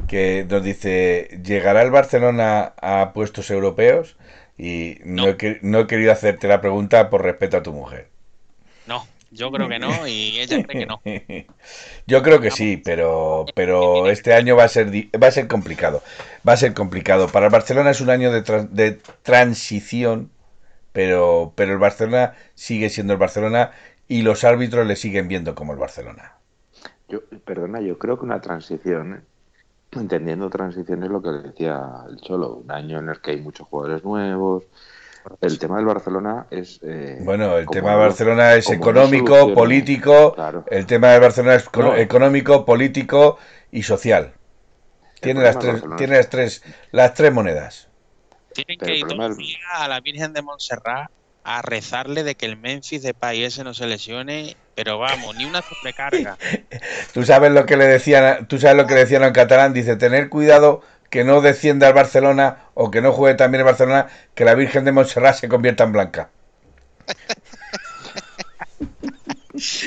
[0.07, 4.17] que nos dice, ¿llegará el Barcelona a puestos europeos?
[4.57, 5.31] Y no, No.
[5.31, 8.11] he, no he querido hacerte la pregunta por respeto a tu mujer.
[9.31, 11.03] Yo creo que no, y ella cree que no.
[12.07, 15.47] Yo creo que sí, pero, pero este año va a ser di- va a ser
[15.47, 16.03] complicado.
[16.47, 17.27] Va a ser complicado.
[17.27, 18.41] Para el Barcelona es un año de,
[18.71, 20.31] de transición,
[20.93, 23.71] pero, pero el Barcelona sigue siendo el Barcelona
[24.07, 26.35] y los árbitros le siguen viendo como el Barcelona.
[27.07, 29.21] Yo, perdona, yo creo que una transición, ¿eh?
[29.93, 33.67] entendiendo transición es lo que decía el Cholo, un año en el que hay muchos
[33.67, 34.65] jugadores nuevos.
[35.41, 36.79] El tema del Barcelona es...
[36.83, 40.33] eh, Bueno, el tema de no- Barcelona es económico, político.
[40.33, 40.65] Claro.
[40.69, 41.95] El tema de Barcelona es No.
[41.95, 43.37] económico, político
[43.71, 44.33] y social.
[45.19, 47.87] Tiene las tres, tiene las tres, las tres monedas.
[48.53, 51.09] Tienen Pero que ir todos del- a la Virgen de Montserrat
[51.43, 55.45] a rezarle de que el Memphis de país ese no se lesione, pero vamos, ni
[55.45, 56.37] una sobrecarga.
[57.13, 59.95] Tú sabes lo que le decían, tú sabes lo que le decían en catalán, dice
[59.95, 60.81] tener cuidado
[61.11, 64.85] que no descienda al Barcelona o que no juegue también el Barcelona, que la Virgen
[64.85, 66.29] de Montserrat se convierta en blanca.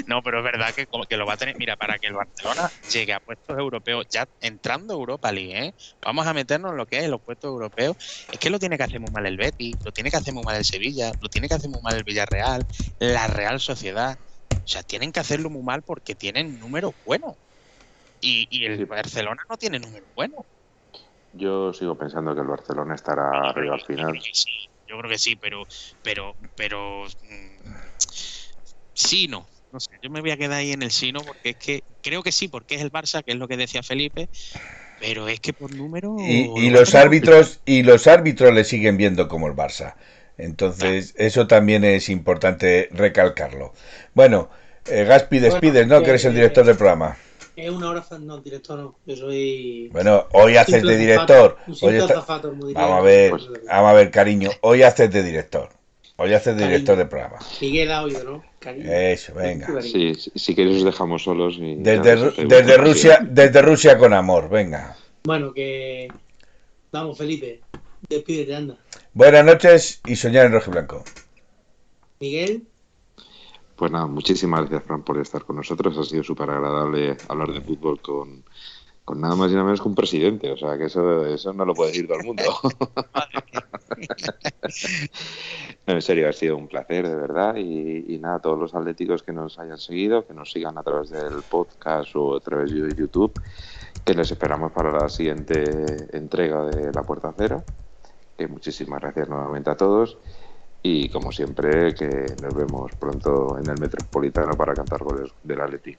[0.06, 1.56] No, pero es verdad que, como que lo va a tener.
[1.56, 5.74] Mira, para que el Barcelona llegue a puestos europeos, ya entrando a Europa League, ¿eh?
[6.02, 7.96] vamos a meternos en lo que es los puestos europeos.
[8.30, 10.44] Es que lo tiene que hacer muy mal el Betis, lo tiene que hacer muy
[10.44, 12.66] mal el Sevilla, lo tiene que hacer muy mal el Villarreal,
[12.98, 14.18] la Real Sociedad.
[14.64, 17.34] O sea, tienen que hacerlo muy mal porque tienen números buenos.
[18.20, 18.86] Y, y el.
[18.86, 20.44] Barcelona no tiene números buenos.
[21.36, 24.11] Yo sigo pensando que el Barcelona estará arriba al Yo final.
[24.12, 24.51] creo que sí,
[24.86, 25.65] yo creo que sí, pero,
[26.02, 27.74] pero, pero mm,
[28.94, 29.47] sí, no.
[29.73, 31.82] No sé, yo me voy a quedar ahí en el sí, no, porque es que
[32.01, 34.28] creo que sí, porque es el Barça, que es lo que decía Felipe,
[35.01, 36.15] pero es que por número.
[36.20, 39.97] Y, y lo los árbitros y los árbitros le siguen viendo como el Barça.
[40.36, 43.73] Entonces, eso también es importante recalcarlo.
[44.15, 44.48] Bueno,
[44.86, 46.02] eh, Gaspi, despides, ¿no?
[46.02, 47.16] Que eres el director del programa.
[47.56, 48.97] Es una hora, no, director no.
[49.06, 49.89] Yo soy.
[49.93, 51.56] Bueno, hoy haces de director.
[51.68, 54.51] Un Hoy está- Vamos a ver, Pues- vamos a ver, cariño.
[54.62, 55.68] Hoy haces de director.
[56.16, 57.39] Hoy haces de director del programa.
[57.60, 58.44] Miguel ha oído, ¿no?
[58.59, 58.90] Cariño.
[58.93, 59.82] Eso, venga.
[59.82, 61.56] Sí, si queréis os dejamos solos.
[61.59, 64.97] Y Desde, Rusia, desde Rusia con amor, venga.
[65.24, 66.09] Bueno, que.
[66.93, 67.60] Vamos, Felipe.
[68.09, 68.76] Despídete, anda.
[69.12, 71.05] Buenas noches y soñar en rojo y blanco.
[72.20, 72.64] Miguel.
[73.76, 75.98] Pues nada, muchísimas gracias, Fran, por estar con nosotros.
[75.98, 78.44] Ha sido súper agradable hablar de fútbol con,
[79.05, 80.52] con nada más y nada menos que un presidente.
[80.52, 82.42] O sea, que eso, eso no lo puede decir todo el mundo.
[85.86, 87.56] No, en serio, ha sido un placer, de verdad.
[87.56, 91.10] Y, y nada, todos los atléticos que nos hayan seguido, que nos sigan a través
[91.10, 93.38] del podcast o a través de YouTube,
[94.02, 95.62] que les esperamos para la siguiente
[96.16, 97.64] entrega de La Puerta Cero.
[98.38, 100.16] Que muchísimas gracias nuevamente a todos.
[100.86, 105.97] Y como siempre, que nos vemos pronto en el Metropolitano para cantar goles del Atleti.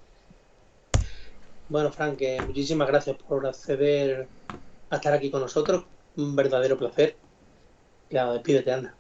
[1.68, 4.30] Bueno, Frank, que muchísimas gracias por acceder
[4.92, 5.88] a estar aquí con nosotros.
[6.18, 7.20] Un verdadero placer.
[8.12, 9.00] Ya, despídete, anda.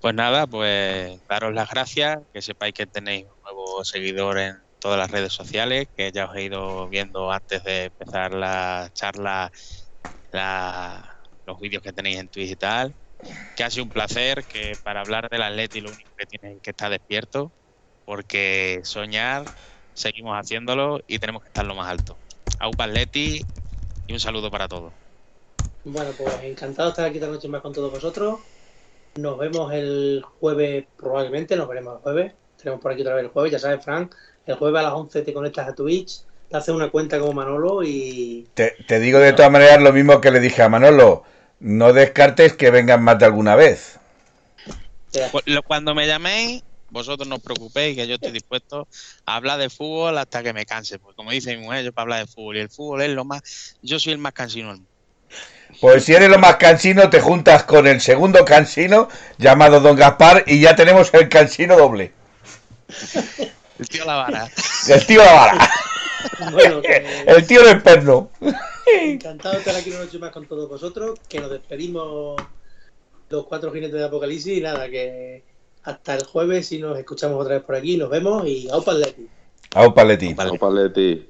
[0.00, 4.98] Pues nada, pues daros las gracias, que sepáis que tenéis un nuevo seguidor en todas
[4.98, 9.48] las redes sociales, que ya os he ido viendo antes de empezar la charla,
[10.32, 11.08] la-
[11.46, 12.96] los vídeos que tenéis en Twitch y tal,
[13.56, 16.62] que ha sido un placer, que para hablar del Atleti lo único que tienes es
[16.62, 17.50] que estar despierto,
[18.04, 19.44] porque soñar
[19.94, 22.16] seguimos haciéndolo y tenemos que estar lo más alto.
[22.58, 23.42] Aupa Atleti
[24.06, 24.92] y un saludo para todos.
[25.84, 28.40] Bueno, pues encantado de estar aquí esta noche más con todos vosotros.
[29.16, 32.32] Nos vemos el jueves, probablemente, nos veremos el jueves.
[32.56, 34.14] Tenemos por aquí otra vez el jueves, ya sabes, Frank.
[34.46, 37.82] El jueves a las 11 te conectas a Twitch, te haces una cuenta como Manolo
[37.82, 38.48] y.
[38.54, 41.24] Te, te digo de todas maneras lo mismo que le dije a Manolo.
[41.62, 44.00] No descartes que vengan más de alguna vez.
[45.64, 48.88] Cuando me llaméis, vosotros no os preocupéis, que yo estoy dispuesto
[49.26, 50.98] a hablar de fútbol hasta que me canse.
[50.98, 53.24] Porque como dice mi mujer, yo para hablar de fútbol y el fútbol es lo
[53.24, 53.76] más.
[53.80, 54.90] Yo soy el más cansino del mundo.
[55.80, 59.08] Pues si eres lo más cansino, te juntas con el segundo cansino
[59.38, 62.12] llamado Don Gaspar y ya tenemos el cansino doble.
[63.78, 64.50] El tío la vara.
[64.88, 65.70] El tío la vara.
[66.50, 68.30] Bueno, que- El tío del perno.
[69.00, 72.40] Encantado de estar aquí una noche más con todos vosotros, que nos despedimos
[73.28, 75.44] los cuatro jinetes de Apocalipsis y nada, que
[75.84, 79.28] hasta el jueves si nos escuchamos otra vez por aquí, nos vemos y aupa Atleti.
[79.74, 80.34] Au Paletti.
[80.34, 80.50] Vale.
[80.52, 81.24] Opa, Leti.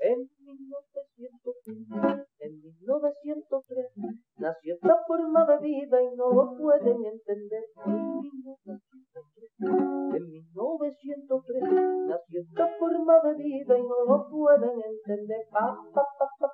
[0.00, 1.28] En 1903,
[2.40, 3.86] en 1903,
[4.38, 7.64] nació esta forma de vida y no lo pueden entender.
[7.84, 9.50] En 1903,
[10.16, 11.62] en 1903,
[12.08, 15.46] nació esta forma de vida y no lo pueden entender.
[15.52, 16.02] Pa, pa,
[16.38, 16.53] pa.